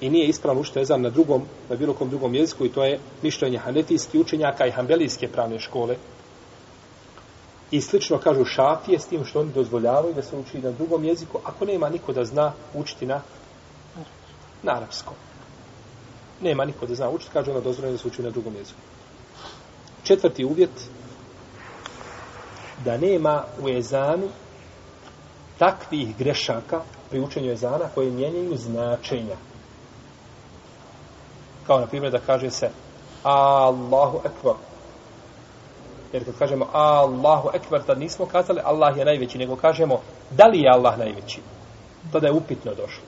i 0.00 0.10
nije 0.10 0.28
ispravno 0.28 0.60
učiti 0.60 0.80
ezan 0.80 1.02
na 1.02 1.10
drugom, 1.10 1.42
na 1.68 1.76
bilo 1.76 1.94
kom 1.94 2.10
drugom 2.10 2.34
jeziku 2.34 2.66
i 2.66 2.72
to 2.72 2.84
je 2.84 2.98
mišljenje 3.22 3.58
hanetijskih 3.58 4.20
učenjaka 4.20 4.66
i 4.66 4.70
hambelijske 4.70 5.28
pravne 5.28 5.58
škole. 5.60 5.96
I 7.70 7.80
slično 7.80 8.18
kažu 8.18 8.44
šafije 8.44 8.98
s 8.98 9.06
tim 9.06 9.24
što 9.24 9.40
oni 9.40 9.52
dozvoljavaju 9.52 10.14
da 10.14 10.22
se 10.22 10.36
uči 10.36 10.58
na 10.58 10.70
drugom 10.70 11.04
jeziku, 11.04 11.38
ako 11.44 11.64
nema 11.64 11.88
niko 11.88 12.12
da 12.12 12.24
zna 12.24 12.52
učiti 12.74 13.06
na, 13.06 13.20
na 14.62 14.76
arapskom. 14.76 15.14
Nema 16.40 16.64
niko 16.64 16.86
da 16.86 16.94
zna 16.94 17.10
učiti, 17.10 17.30
kaže 17.32 17.50
ona 17.50 17.60
dozvoljeno 17.60 17.96
da 17.96 17.98
se 17.98 18.08
uči 18.08 18.22
na 18.22 18.30
drugom 18.30 18.54
jeziku. 18.54 18.80
Četvrti 20.04 20.44
uvjet, 20.44 20.88
da 22.84 22.96
nema 22.96 23.44
u 23.62 23.68
ezanu 23.68 24.28
takvih 25.58 26.16
grešaka 26.16 26.80
pri 27.10 27.20
učenju 27.20 27.52
ezana 27.52 27.88
koje 27.94 28.10
mijenjaju 28.10 28.56
značenja 28.56 29.36
kao 31.66 31.80
na 31.80 31.86
primjer 31.86 32.12
da 32.12 32.18
kaže 32.18 32.50
se 32.50 32.70
Allahu 33.22 34.20
ekvar 34.24 34.56
Jer 36.12 36.24
kad 36.24 36.38
kažemo 36.38 36.68
Allahu 36.72 37.50
Ekbar, 37.54 37.82
tad 37.82 37.98
nismo 37.98 38.26
kazali 38.26 38.60
Allah 38.64 38.96
je 38.96 39.04
najveći, 39.04 39.38
nego 39.38 39.56
kažemo 39.56 40.00
da 40.30 40.46
li 40.46 40.60
je 40.60 40.70
Allah 40.70 40.98
najveći. 40.98 41.40
Tada 42.12 42.26
je 42.26 42.32
upitno 42.32 42.74
došlo. 42.74 43.04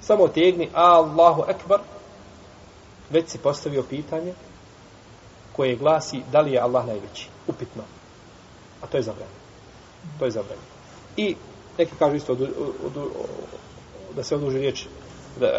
Samo 0.00 0.28
tegni 0.28 0.68
Allahu 0.74 1.44
Ekbar, 1.48 1.80
već 3.10 3.28
si 3.28 3.38
postavio 3.38 3.82
pitanje 3.82 4.34
koje 5.52 5.76
glasi 5.76 6.22
da 6.32 6.40
li 6.40 6.52
je 6.52 6.60
Allah 6.60 6.86
najveći. 6.86 7.28
Upitno. 7.46 7.82
A 8.82 8.86
to 8.86 8.96
je 8.96 9.02
zabranjeno. 9.02 9.40
To 10.18 10.24
je 10.24 10.30
zabranjeno. 10.30 10.68
I 11.16 11.36
neki 11.78 11.92
kažu 11.98 12.16
isto 12.16 12.32
od, 12.32 12.42
od, 12.84 13.08
da 14.16 14.22
se 14.22 14.36
oduži 14.36 14.58
riječ 14.58 14.86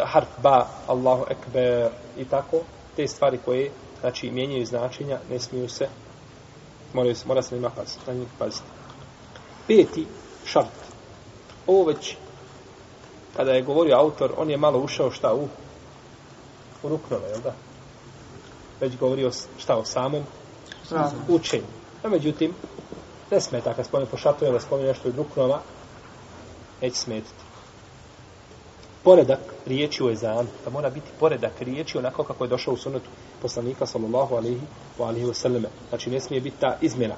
harf 0.04 0.28
ba, 0.42 0.66
Allahu 0.86 1.24
ekber 1.30 1.90
i 2.18 2.24
tako. 2.24 2.60
Te 2.96 3.08
stvari 3.08 3.38
koje 3.44 3.70
znači 4.00 4.30
mijenjaju 4.30 4.66
značenja, 4.66 5.18
ne 5.30 5.38
smiju 5.38 5.68
se 5.68 5.88
moraju 6.94 7.14
se, 7.16 7.28
mora 7.28 7.42
se 7.42 7.54
njima 7.54 7.70
paziti, 7.70 8.00
na 8.06 8.12
njih 8.12 8.28
paziti. 8.38 8.66
Peti 9.66 10.06
šart. 10.44 10.68
Ovo 11.66 11.84
već 11.84 12.16
kada 13.36 13.52
je 13.52 13.62
govorio 13.62 13.96
autor, 13.96 14.32
on 14.36 14.50
je 14.50 14.56
malo 14.56 14.78
ušao 14.78 15.10
šta 15.10 15.34
u 15.34 15.48
u 16.82 16.88
ruknove, 16.88 17.28
jel 17.28 17.40
da? 17.40 17.54
Već 18.80 18.96
govorio 18.98 19.30
šta 19.58 19.76
o 19.76 19.84
samom 19.84 20.22
učenju. 21.28 21.64
A 22.02 22.08
međutim, 22.08 22.54
ne 23.30 23.40
smeta 23.40 23.74
kad 23.74 23.86
spomenu 23.86 24.10
po 24.10 24.16
šartu, 24.16 24.44
da 24.44 24.60
spomenu 24.60 24.88
nešto 24.88 25.08
od 25.08 25.16
ruknova, 25.16 25.60
neće 26.82 26.96
smetiti. 26.96 27.44
Poredak 29.04 29.40
riječi 29.66 30.04
u 30.04 30.10
ezanu, 30.10 30.48
da 30.64 30.70
mora 30.70 30.90
biti 30.90 31.10
poredak 31.20 31.60
riječi 31.60 31.98
onako 31.98 32.24
kako 32.24 32.44
je 32.44 32.48
došao 32.48 32.74
u 32.74 32.76
sunetu 32.76 33.10
poslanika 33.42 33.86
sallallahu 33.86 34.34
alaihi 34.34 34.60
wa 34.98 35.06
alihi 35.06 35.26
wasallam. 35.26 35.64
Znači 35.88 36.10
ne 36.10 36.20
smije 36.20 36.40
biti 36.40 36.60
ta 36.60 36.76
izmjena. 36.80 37.14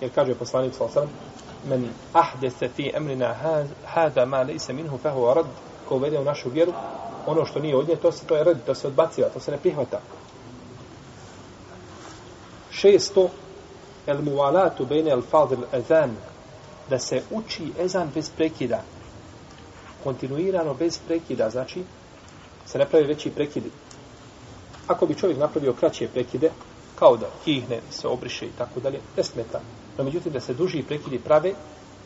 Jer 0.00 0.10
kaže 0.14 0.34
poslanik 0.34 0.74
sallallahu 0.74 0.98
alaihi 0.98 1.12
wasallam 1.12 1.44
men 1.68 1.88
ahdese 2.12 2.68
fi 2.68 2.90
emrina 2.94 3.34
hada 3.84 4.26
ma 4.26 4.42
lejse 4.42 4.72
minhu 4.72 4.98
fehu 4.98 5.26
arad 5.26 5.46
ko 5.88 5.96
uvede 5.96 6.18
u 6.18 6.24
našu 6.24 6.50
vjeru 6.50 6.72
ono 7.26 7.44
što 7.44 7.60
nije 7.60 7.76
od 7.76 7.88
nje, 7.88 7.96
to 7.96 8.12
se 8.12 8.26
to 8.26 8.36
je 8.36 8.44
rad, 8.44 8.64
to 8.66 8.74
se 8.74 8.86
odbaciva, 8.86 9.28
to 9.28 9.40
se 9.40 9.50
ne 9.50 9.58
prihvata. 9.58 10.00
Šesto, 12.70 13.28
el 14.06 14.22
muvalatu 14.22 14.86
bejne 14.86 15.10
el 15.10 15.22
fadil 15.22 15.64
ezan, 15.72 16.16
da 16.90 16.98
se 16.98 17.22
uči 17.30 17.72
ezan 17.78 18.10
bez 18.14 18.30
prekida. 18.30 18.82
Kontinuirano 20.04 20.74
bez 20.74 20.98
prekida, 21.06 21.50
znači, 21.50 21.84
se 22.66 22.78
ne 22.78 22.86
pravi 22.86 23.06
veći 23.06 23.30
prekidi. 23.30 23.70
Ako 24.86 25.06
bi 25.06 25.14
čovjek 25.14 25.38
napravio 25.38 25.72
kraće 25.72 26.08
prekide, 26.08 26.50
kao 26.98 27.16
da 27.16 27.26
kihne, 27.44 27.80
se 27.90 28.08
obriše 28.08 28.46
i 28.46 28.52
tako 28.58 28.80
dalje, 28.80 29.00
ne 29.16 29.24
smeta. 29.24 29.60
No, 29.98 30.04
međutim, 30.04 30.32
da 30.32 30.40
se 30.40 30.54
duži 30.54 30.82
prekidi 30.82 31.18
prave, 31.18 31.52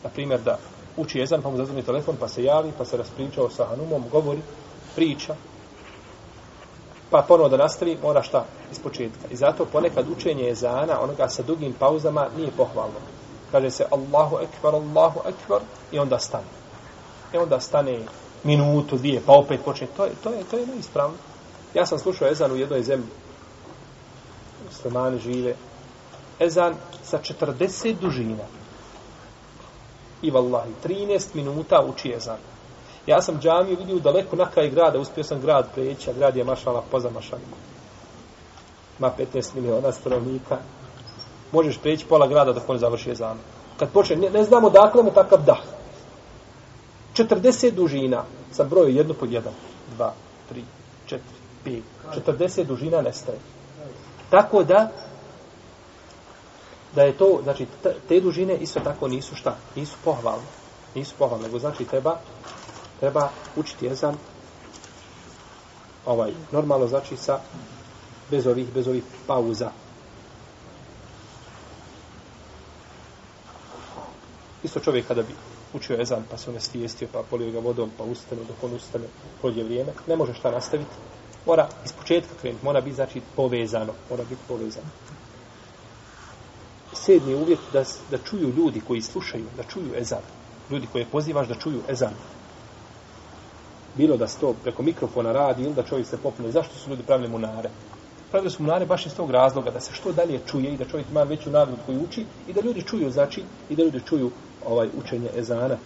na 0.03 0.09
primjer 0.09 0.41
da 0.41 0.57
uči 0.97 1.21
ezan, 1.21 1.41
pa 1.41 1.49
mu 1.49 1.57
zazvoni 1.57 1.83
telefon, 1.83 2.15
pa 2.19 2.27
se 2.27 2.43
javi, 2.43 2.71
pa 2.77 2.85
se 2.85 2.97
raspričao 2.97 3.49
sa 3.49 3.65
Hanumom, 3.65 4.03
govori, 4.11 4.41
priča, 4.95 5.35
pa 7.09 7.25
ponovo 7.27 7.49
da 7.49 7.57
nastavi, 7.57 7.97
mora 8.01 8.23
šta? 8.23 8.45
Iz 8.71 8.79
početka. 8.79 9.27
I 9.31 9.35
zato 9.35 9.65
ponekad 9.65 10.09
učenje 10.09 10.49
ezana, 10.49 11.01
onoga 11.01 11.29
sa 11.29 11.43
dugim 11.43 11.73
pauzama, 11.73 12.27
nije 12.37 12.51
pohvalno. 12.57 12.99
Kaže 13.51 13.71
se 13.71 13.85
Allahu 13.91 14.37
ekvar, 14.41 14.75
Allahu 14.75 15.19
ekvar, 15.25 15.61
i 15.91 15.99
onda 15.99 16.19
stane. 16.19 16.58
E 17.33 17.39
onda 17.39 17.59
stane 17.59 17.99
minutu, 18.43 18.97
dvije, 18.97 19.21
pa 19.25 19.33
opet 19.33 19.59
počne. 19.65 19.87
To 19.97 20.05
je, 20.05 20.11
to 20.23 20.29
je, 20.29 20.43
to 20.51 20.57
je 20.57 20.67
neispravno. 20.67 21.17
Ja 21.73 21.85
sam 21.85 21.99
slušao 21.99 22.27
ezan 22.27 22.51
u 22.51 22.55
jednoj 22.55 22.83
zemlji. 22.83 23.09
Muslimani 24.65 25.19
žive. 25.19 25.55
Ezan 26.39 26.75
sa 27.03 27.19
40 27.19 27.95
dužina. 28.01 28.43
I 30.21 30.31
vallahi, 30.31 30.69
13 30.83 31.35
minuta 31.35 31.81
uči 31.81 32.13
ezan. 32.15 32.37
Ja 33.07 33.21
sam 33.21 33.39
džamiju 33.39 33.77
vidio 33.77 33.99
daleko 33.99 34.35
na 34.35 34.45
kraj 34.51 34.69
grada, 34.69 34.99
uspio 34.99 35.23
sam 35.23 35.41
grad 35.41 35.73
preći, 35.75 36.09
a 36.09 36.13
grad 36.13 36.35
je 36.35 36.43
mašala 36.43 36.83
poza 36.91 37.09
mašalima. 37.09 37.55
Ma 38.99 39.11
15 39.33 39.55
miliona 39.55 39.91
stanovnika. 39.91 40.57
Možeš 41.51 41.77
preći 41.77 42.05
pola 42.05 42.27
grada 42.27 42.53
dok 42.53 42.69
on 42.69 42.77
završi 42.77 43.11
ezan. 43.11 43.37
Kad 43.79 43.91
počne, 43.91 44.15
ne, 44.15 44.29
ne 44.29 44.43
znamo 44.43 44.69
dakle 44.69 45.03
mu 45.03 45.11
takav 45.11 45.43
dah. 45.45 45.59
40 47.23 47.71
dužina 47.71 48.23
sa 48.51 48.63
broju 48.63 49.03
1 49.03 49.13
po 49.13 49.25
1, 49.25 49.41
2, 49.97 50.11
3, 50.51 50.61
4, 51.09 51.19
5. 51.65 51.81
40 52.25 52.63
dužina 52.63 53.01
nestaje. 53.01 53.39
Tako 54.29 54.63
da, 54.63 54.91
da 56.95 57.03
je 57.03 57.17
to, 57.17 57.39
znači, 57.43 57.67
te 58.07 58.19
dužine 58.19 58.57
isto 58.57 58.79
tako 58.79 59.07
nisu 59.07 59.35
šta? 59.35 59.57
Nisu 59.75 59.95
pohvalne. 60.03 60.47
Nisu 60.95 61.13
pohvalne, 61.17 61.47
nego 61.47 61.59
znači 61.59 61.85
treba 61.85 62.17
treba 62.99 63.29
učiti 63.55 63.85
jezan 63.85 64.15
ovaj, 66.05 66.31
normalno 66.51 66.87
znači 66.87 67.17
sa 67.17 67.39
bez 68.31 68.47
ovih, 68.47 68.73
bez 68.73 68.87
ovih 68.87 69.03
pauza. 69.27 69.71
Isto 74.63 74.79
čovjek 74.79 75.07
kada 75.07 75.21
bi 75.21 75.35
učio 75.73 76.01
ezan, 76.01 76.23
pa 76.31 76.37
se 76.37 76.49
on 76.49 76.59
stijestio, 76.59 77.07
pa 77.13 77.23
polio 77.29 77.51
ga 77.51 77.59
vodom, 77.59 77.91
pa 77.97 78.03
ustane, 78.03 78.41
dok 78.47 78.63
on 78.63 78.73
ustane, 78.75 79.05
prođe 79.41 79.63
vrijeme, 79.63 79.91
ne 80.07 80.15
može 80.15 80.33
šta 80.33 80.51
nastaviti. 80.51 80.91
Mora 81.45 81.67
iz 81.85 81.93
početka 81.93 82.33
krenuti, 82.41 82.65
mora 82.65 82.81
biti 82.81 82.95
znači 82.95 83.21
povezano, 83.35 83.93
mora 84.09 84.23
biti 84.23 84.41
povezano. 84.47 84.87
Sedmi 86.93 87.35
uvjet 87.35 87.59
da, 87.73 87.83
da 88.11 88.17
čuju 88.17 88.53
ljudi 88.57 88.81
koji 88.87 89.01
slušaju, 89.01 89.45
da 89.57 89.63
čuju 89.63 89.95
ezan. 89.95 90.23
Ljudi 90.71 90.87
koje 90.91 91.05
pozivaš 91.05 91.47
da 91.47 91.55
čuju 91.55 91.81
ezan 91.89 92.13
bilo 93.99 94.17
da 94.17 94.27
sto 94.27 94.53
preko 94.63 94.83
mikrofona 94.83 95.31
radi 95.31 95.63
ili 95.63 95.73
da 95.73 95.83
čovjek 95.83 96.07
se 96.07 96.17
popne. 96.17 96.51
Zašto 96.51 96.75
su 96.75 96.89
ljudi 96.89 97.03
pravili 97.03 97.29
munare? 97.29 97.69
Pravili 98.31 98.51
su 98.51 98.63
munare 98.63 98.85
baš 98.85 99.05
iz 99.05 99.15
tog 99.15 99.31
razloga 99.31 99.71
da 99.71 99.79
se 99.79 99.93
što 99.93 100.11
dalje 100.11 100.39
čuje 100.45 100.73
i 100.73 100.77
da 100.77 100.85
čovjek 100.85 101.09
ima 101.11 101.23
veću 101.23 101.51
nagradu 101.51 101.81
koju 101.85 102.03
uči 102.03 102.25
i 102.47 102.53
da 102.53 102.61
ljudi 102.61 102.81
čuju, 102.81 103.11
znači, 103.11 103.43
i 103.69 103.75
da 103.75 103.83
ljudi 103.83 104.01
čuju 104.05 104.31
ovaj 104.65 104.89
učenje 104.97 105.29
ezana. 105.35 105.77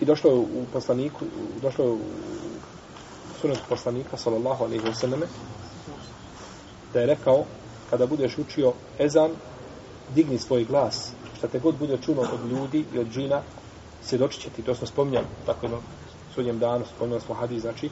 I 0.00 0.04
došlo 0.04 0.30
je 0.30 0.36
u 0.36 0.64
poslaniku, 0.72 1.24
došlo 1.62 1.84
je 1.84 1.90
u 1.90 1.98
sunetu 3.40 3.60
poslanika, 3.68 4.16
sallallahu 4.16 4.64
alaihi 4.64 4.84
wa 4.84 4.94
sallam, 4.94 5.20
da 6.92 7.00
je 7.00 7.06
rekao, 7.06 7.44
kada 7.90 8.06
budeš 8.06 8.38
učio 8.38 8.72
ezan, 8.98 9.30
digni 10.14 10.38
svoj 10.38 10.64
glas, 10.64 11.10
šta 11.38 11.48
te 11.48 11.58
god 11.58 11.78
bude 11.78 11.98
čuno 12.04 12.20
od 12.20 12.50
ljudi 12.50 12.84
i 12.94 12.98
od 12.98 13.06
džina, 13.12 13.42
svjedočit 14.02 14.42
će 14.42 14.50
ti, 14.50 14.62
to 14.62 14.74
smo 14.74 14.86
spominjali, 14.86 15.26
tako 15.46 15.66
jednom 15.66 15.80
sudnjem 16.34 16.58
danu, 16.58 16.84
spominjali 16.96 17.22
smo 17.22 17.34
hadis, 17.34 17.62
znači, 17.62 17.90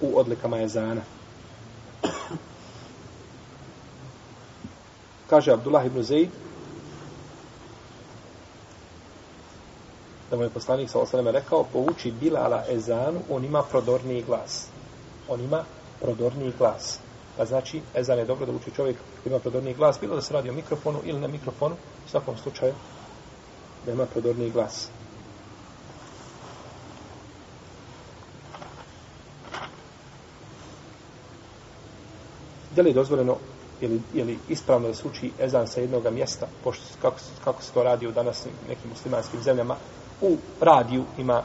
u 0.00 0.18
odlikama 0.18 0.62
ezana. 0.62 1.00
Kaže 5.30 5.52
Abdullah 5.52 5.86
ibn 5.86 6.02
Zaid, 6.02 6.28
da 10.30 10.36
mu 10.36 10.42
je 10.42 10.50
poslanik 10.50 10.90
sa 10.90 10.98
osaleme 10.98 11.32
rekao, 11.32 11.64
pouči 11.72 12.10
Bilala 12.10 12.64
ezanu, 12.68 13.20
on 13.30 13.44
ima 13.44 13.62
prodorniji 13.62 14.22
glas. 14.22 14.66
On 15.28 15.40
ima 15.40 15.64
prodorniji 16.00 16.52
glas. 16.58 16.98
Pa 17.36 17.44
znači, 17.44 17.80
ezan 17.94 18.18
je 18.18 18.24
dobro 18.24 18.46
da 18.46 18.52
uči 18.52 18.70
čovjek 18.76 18.96
koji 18.96 19.30
ima 19.30 19.38
prodorniji 19.38 19.74
glas, 19.74 20.00
bilo 20.00 20.14
da 20.14 20.22
se 20.22 20.34
radi 20.34 20.50
o 20.50 20.52
mikrofonu 20.52 20.98
ili 21.04 21.20
na 21.20 21.28
mikrofonu, 21.28 21.74
u 22.06 22.08
svakom 22.10 22.36
slučaju, 22.36 22.74
da 23.86 23.92
ima 23.92 24.06
prodorniji 24.06 24.50
glas. 24.50 24.88
Da 32.76 32.82
li 32.82 32.92
dozvoljeno, 32.92 33.36
je 33.80 33.88
li, 33.88 34.02
je 34.14 34.24
li 34.24 34.38
ispravno 34.48 34.88
da 34.88 34.94
se 34.94 35.08
uči 35.08 35.32
ezan 35.40 35.66
sa 35.66 35.80
jednog 35.80 36.12
mjesta, 36.12 36.46
pošto 36.64 36.84
kako, 37.02 37.16
kako 37.44 37.62
se 37.62 37.72
to 37.72 37.82
radi 37.82 38.06
u 38.06 38.12
danas 38.12 38.46
nekim 38.68 38.90
muslimanskim 38.90 39.42
zemljama, 39.42 39.76
u 40.20 40.36
radiju 40.60 41.04
ima 41.18 41.42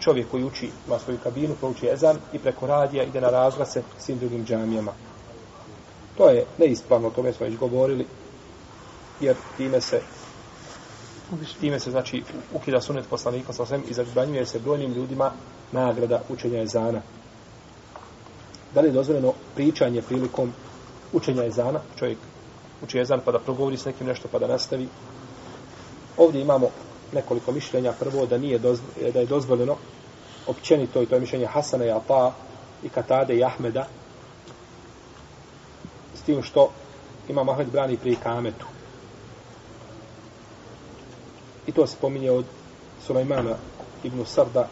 čovjek 0.00 0.30
koji 0.30 0.44
uči, 0.44 0.70
ima 0.86 0.98
svoju 0.98 1.18
kabinu, 1.22 1.54
prouči 1.54 1.88
ezan 1.92 2.16
i 2.32 2.38
preko 2.38 2.66
radija 2.66 3.04
ide 3.04 3.20
na 3.20 3.30
razglase 3.30 3.82
svim 3.98 4.18
drugim 4.18 4.44
džamijama. 4.46 4.92
To 6.16 6.28
je 6.28 6.44
neispravno, 6.58 7.08
o 7.08 7.10
tome 7.10 7.32
smo 7.32 7.46
već 7.46 7.56
govorili, 7.56 8.06
jer 9.20 9.36
time 9.56 9.80
se 9.80 10.00
time 11.60 11.80
se 11.80 11.90
znači 11.90 12.22
ukida 12.54 12.80
sunet 12.80 13.04
poslanika 13.10 13.52
sa 13.52 13.66
svem 13.66 13.82
i 13.88 13.94
zabranjuje 13.94 14.46
se 14.46 14.58
brojnim 14.58 14.92
ljudima 14.92 15.32
nagrada 15.72 16.22
učenja 16.28 16.62
ezana. 16.62 17.00
Da 18.74 18.80
li 18.80 18.88
je 18.88 18.92
dozvoljeno 18.92 19.32
pričanje 19.54 20.02
prilikom 20.02 20.52
učenja 21.12 21.44
ezana, 21.44 21.80
čovjek 21.98 22.18
uči 22.82 22.98
ezan 22.98 23.20
pa 23.24 23.32
da 23.32 23.38
progovori 23.38 23.76
s 23.76 23.84
nekim 23.84 24.06
nešto 24.06 24.28
pa 24.32 24.38
da 24.38 24.46
nastavi. 24.46 24.88
Ovdje 26.16 26.40
imamo 26.40 26.70
nekoliko 27.12 27.52
mišljenja. 27.52 27.92
Prvo 27.92 28.26
da 28.26 28.38
nije 28.38 28.58
dozvoljeno, 28.58 29.12
da 29.12 29.20
je 29.20 29.26
dozvoljeno 29.26 29.76
općenito 30.46 31.02
i 31.02 31.06
to 31.06 31.14
je 31.14 31.20
mišljenje 31.20 31.46
Hasana 31.46 31.84
i 31.84 31.90
Ata 31.90 32.32
i 32.82 32.88
Katade 32.88 33.36
i 33.36 33.44
Ahmeda 33.44 33.86
s 36.14 36.22
tim 36.22 36.42
što 36.42 36.70
ima 37.28 37.44
Mahmed 37.44 37.70
brani 37.70 37.96
pri 37.96 38.16
kametu. 38.16 38.66
I 41.66 41.72
to 41.72 41.86
se 41.86 41.96
pominje 42.00 42.30
od 42.30 42.44
Sulejmana 43.06 43.56
ibn 44.04 44.24
Sarda, 44.26 44.68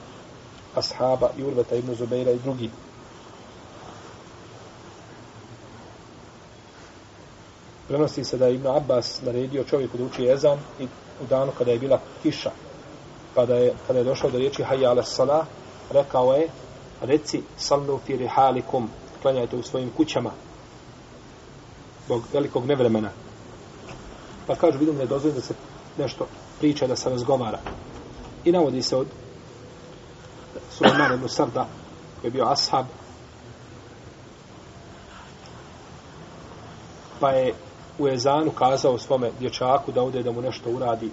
ashaba 0.74 1.30
i 1.38 1.44
Urveta 1.44 1.76
ibn 1.76 1.94
Zubeira 1.94 2.30
i 2.30 2.38
drugi. 2.38 2.70
Prenosi 7.88 8.24
se 8.24 8.36
da 8.36 8.46
je 8.46 8.54
Ibn 8.54 8.66
Abbas 8.66 9.22
naredio 9.22 9.64
čovjeku 9.64 9.96
da 9.96 10.04
uči 10.04 10.28
ezan 10.28 10.58
i 10.80 10.86
u 11.22 11.26
danu 11.26 11.52
kada 11.58 11.70
je 11.70 11.78
bila 11.78 12.00
kiša, 12.22 12.50
kada 13.34 13.54
je, 13.54 13.74
kada 13.86 13.98
je 13.98 14.04
došao 14.04 14.30
do 14.30 14.38
riječi 14.38 14.62
hayya 14.62 14.90
ala 14.90 15.02
salah, 15.02 15.46
rekao 15.90 16.32
je, 16.32 16.48
reci 17.00 17.42
sallu 17.56 18.00
fi 18.06 18.16
rihalikum, 18.16 18.90
klanjajte 19.22 19.56
u 19.56 19.62
svojim 19.62 19.90
kućama, 19.96 20.30
zbog 22.06 22.22
velikog 22.32 22.66
nevremena. 22.66 23.10
Pa 24.46 24.54
kažu, 24.54 24.78
vidim 24.78 24.96
da 24.96 25.02
je 25.02 25.08
dozvoljeno 25.08 25.40
da 25.40 25.46
se 25.46 25.54
nešto 25.98 26.26
priča, 26.58 26.86
da 26.86 26.96
se 26.96 27.10
razgovara. 27.10 27.58
I 28.44 28.52
navodi 28.52 28.82
se 28.82 28.96
od 28.96 29.06
Sulejman 30.70 31.14
ibn 31.14 31.28
Sarda, 31.28 31.66
koji 32.20 32.28
je 32.28 32.32
bio 32.32 32.46
ashab, 32.48 32.86
pa 37.20 37.30
je 37.30 37.54
u 37.98 38.08
Ezanu 38.08 38.50
kazao 38.50 38.98
svome 38.98 39.30
dječaku 39.40 39.92
da 39.92 40.02
ode 40.02 40.22
da 40.22 40.32
mu 40.32 40.42
nešto 40.42 40.70
uradi 40.70 41.10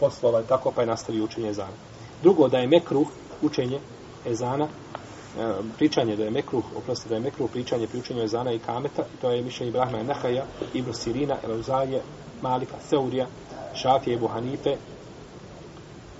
poslova 0.00 0.40
i 0.40 0.44
tako, 0.48 0.70
pa 0.70 0.80
je 0.80 0.86
nastavio 0.86 1.24
učenje 1.24 1.48
Ezana. 1.48 1.76
Drugo, 2.22 2.48
da 2.48 2.58
je 2.58 2.66
mekruh 2.66 3.08
učenje 3.42 3.80
Ezana, 4.26 4.64
e, 4.64 5.52
pričanje 5.78 6.16
da 6.16 6.24
je 6.24 6.30
mekruh, 6.30 6.64
oprosti 6.76 7.08
da 7.08 7.14
je 7.14 7.20
mekruh 7.20 7.50
pričanje 7.50 7.86
pri 7.86 7.98
učenju 7.98 8.22
Ezana 8.22 8.52
i 8.52 8.58
Kameta, 8.58 9.04
to 9.20 9.30
je 9.30 9.42
mišljenje 9.42 9.68
Ibrahima 9.68 10.02
Nehaja, 10.02 10.44
Ibn 10.74 10.92
Sirina, 10.92 11.36
Elauzaje, 11.44 12.02
Malika, 12.42 12.76
Seurija, 12.88 13.26
Šafije, 13.74 14.14
Ebu 14.14 14.26
Hanife. 14.26 14.76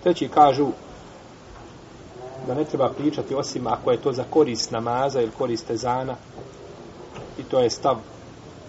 Treći 0.02 0.28
kažu 0.28 0.68
da 2.46 2.54
ne 2.54 2.64
treba 2.64 2.88
pričati 2.88 3.34
osim 3.34 3.66
ako 3.66 3.90
je 3.90 4.02
to 4.02 4.12
za 4.12 4.24
korist 4.30 4.70
namaza 4.70 5.20
ili 5.20 5.30
korist 5.38 5.70
Ezana 5.70 6.16
i 7.38 7.42
to 7.42 7.60
je 7.60 7.70
stav 7.70 7.96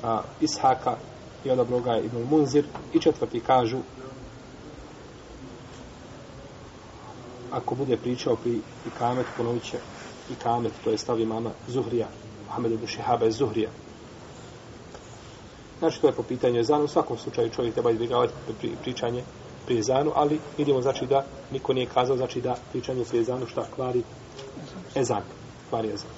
a, 0.04 0.22
Ishaka 0.42 0.96
i 1.46 1.52
odabro 1.52 1.80
ga 1.80 1.92
je 1.92 2.06
Ibn 2.06 2.18
Munzir 2.30 2.66
i 2.94 3.00
četvrti 3.00 3.40
kažu 3.40 3.78
ako 7.52 7.76
bude 7.76 7.98
pričao 7.98 8.36
pri 8.36 8.62
ikamet 8.88 9.26
ponovit 9.38 9.64
će 9.64 9.78
ikamet, 10.32 10.74
to 10.84 10.90
je 10.90 10.98
stav 10.98 11.20
imama 11.20 11.52
Zuhrija 11.68 12.08
Mohamed 12.48 12.72
ibn 12.72 12.88
Šihaba 12.88 13.26
je 13.26 13.32
Zuhrija. 13.32 13.70
Znači 15.80 16.02
to 16.02 16.08
je 16.08 16.14
po 16.14 16.24
pitanju 16.24 16.60
ezanu 16.60 16.84
u 16.84 16.88
svakom 16.88 17.18
slučaju 17.18 17.50
čovjek 17.50 17.74
treba 17.74 17.92
izbjegavati 17.92 18.34
pri, 18.60 18.72
pričanje 18.82 19.24
pri 19.66 19.80
ezanu, 19.80 20.12
ali 20.16 20.40
vidimo 20.58 20.82
znači 20.82 21.06
da 21.06 21.26
niko 21.52 21.74
nije 21.74 21.86
kazao 21.86 22.18
znači 22.18 22.42
da 22.42 22.56
pričanje 22.72 23.04
pri 23.10 23.20
ezanu 23.20 23.48
šta 23.48 23.66
kvari 23.76 24.04
ezan 24.96 25.22
kvari 25.70 25.88
ezan. 25.94 26.10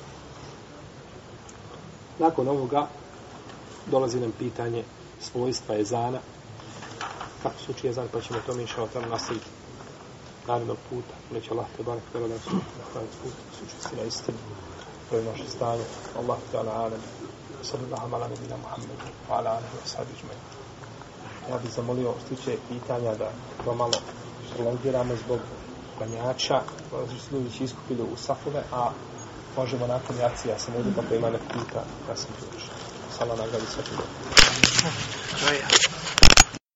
Nakon 2.20 2.48
ovoga 2.48 2.88
dolazi 3.92 4.20
nam 4.20 4.32
pitanje 4.32 4.84
svojstva 5.22 5.80
ezana, 5.80 6.20
kako 7.44 7.56
se 7.60 7.72
uči 7.72 7.88
ezan, 7.88 8.08
pa 8.12 8.22
ćemo 8.22 8.40
to 8.46 8.54
mi 8.54 8.64
išao 8.64 8.88
tamo 8.88 9.08
nastaviti 9.08 9.46
narednog 10.48 10.78
puta, 10.90 11.14
neće 11.34 11.52
Allah 11.52 11.66
te 11.78 11.84
barak 11.84 12.04
tebe 12.14 12.28
da 12.28 12.40
su 12.40 12.56
na 12.56 12.62
put, 12.94 13.10
puta, 13.24 13.42
suči 13.60 13.90
si 13.90 13.96
na 13.96 14.04
istinu, 14.04 14.38
to 15.10 15.18
je 15.18 15.24
naše 15.24 15.48
stanje, 15.50 15.84
Allah 16.20 16.38
te 16.52 16.58
ala 16.58 16.72
alem, 16.72 17.02
sallallahu 17.62 18.16
ala 18.16 18.28
nebina 18.28 18.58
Muhammed, 18.58 19.00
wa 19.30 19.38
ala 19.38 19.50
alihi 19.50 19.76
wa 19.84 19.88
sahbihi 19.88 20.18
džmej. 20.20 20.38
Ja 21.50 21.58
bih 21.58 21.72
zamolio 21.72 22.14
što 22.26 22.52
pitanja 22.70 23.16
da 23.16 23.32
to 23.66 23.76
malo 23.76 24.00
prolongiramo 24.56 25.16
zbog 25.16 25.40
klanjača, 25.98 26.62
koji 26.90 27.20
su 27.20 27.36
ljudi 27.36 27.50
iskupili 27.64 28.02
u 28.02 28.18
safove, 28.18 28.64
a 28.72 28.92
možemo 29.58 29.88
nakon 29.88 30.18
jacija, 30.18 30.54
ja 30.54 30.60
sam 30.60 30.74
pa 30.74 30.80
ovdje 30.80 30.94
kako 30.96 31.16
ima 31.16 31.30
nek 31.30 31.42
pita, 31.42 31.84
ja 32.10 32.16
sam 32.16 32.30
tu 32.40 32.46
ušao. 33.24 33.36
Sala 33.36 33.36
nagradi 33.36 33.66
svakim 33.74 33.98
dobro. 33.98 34.10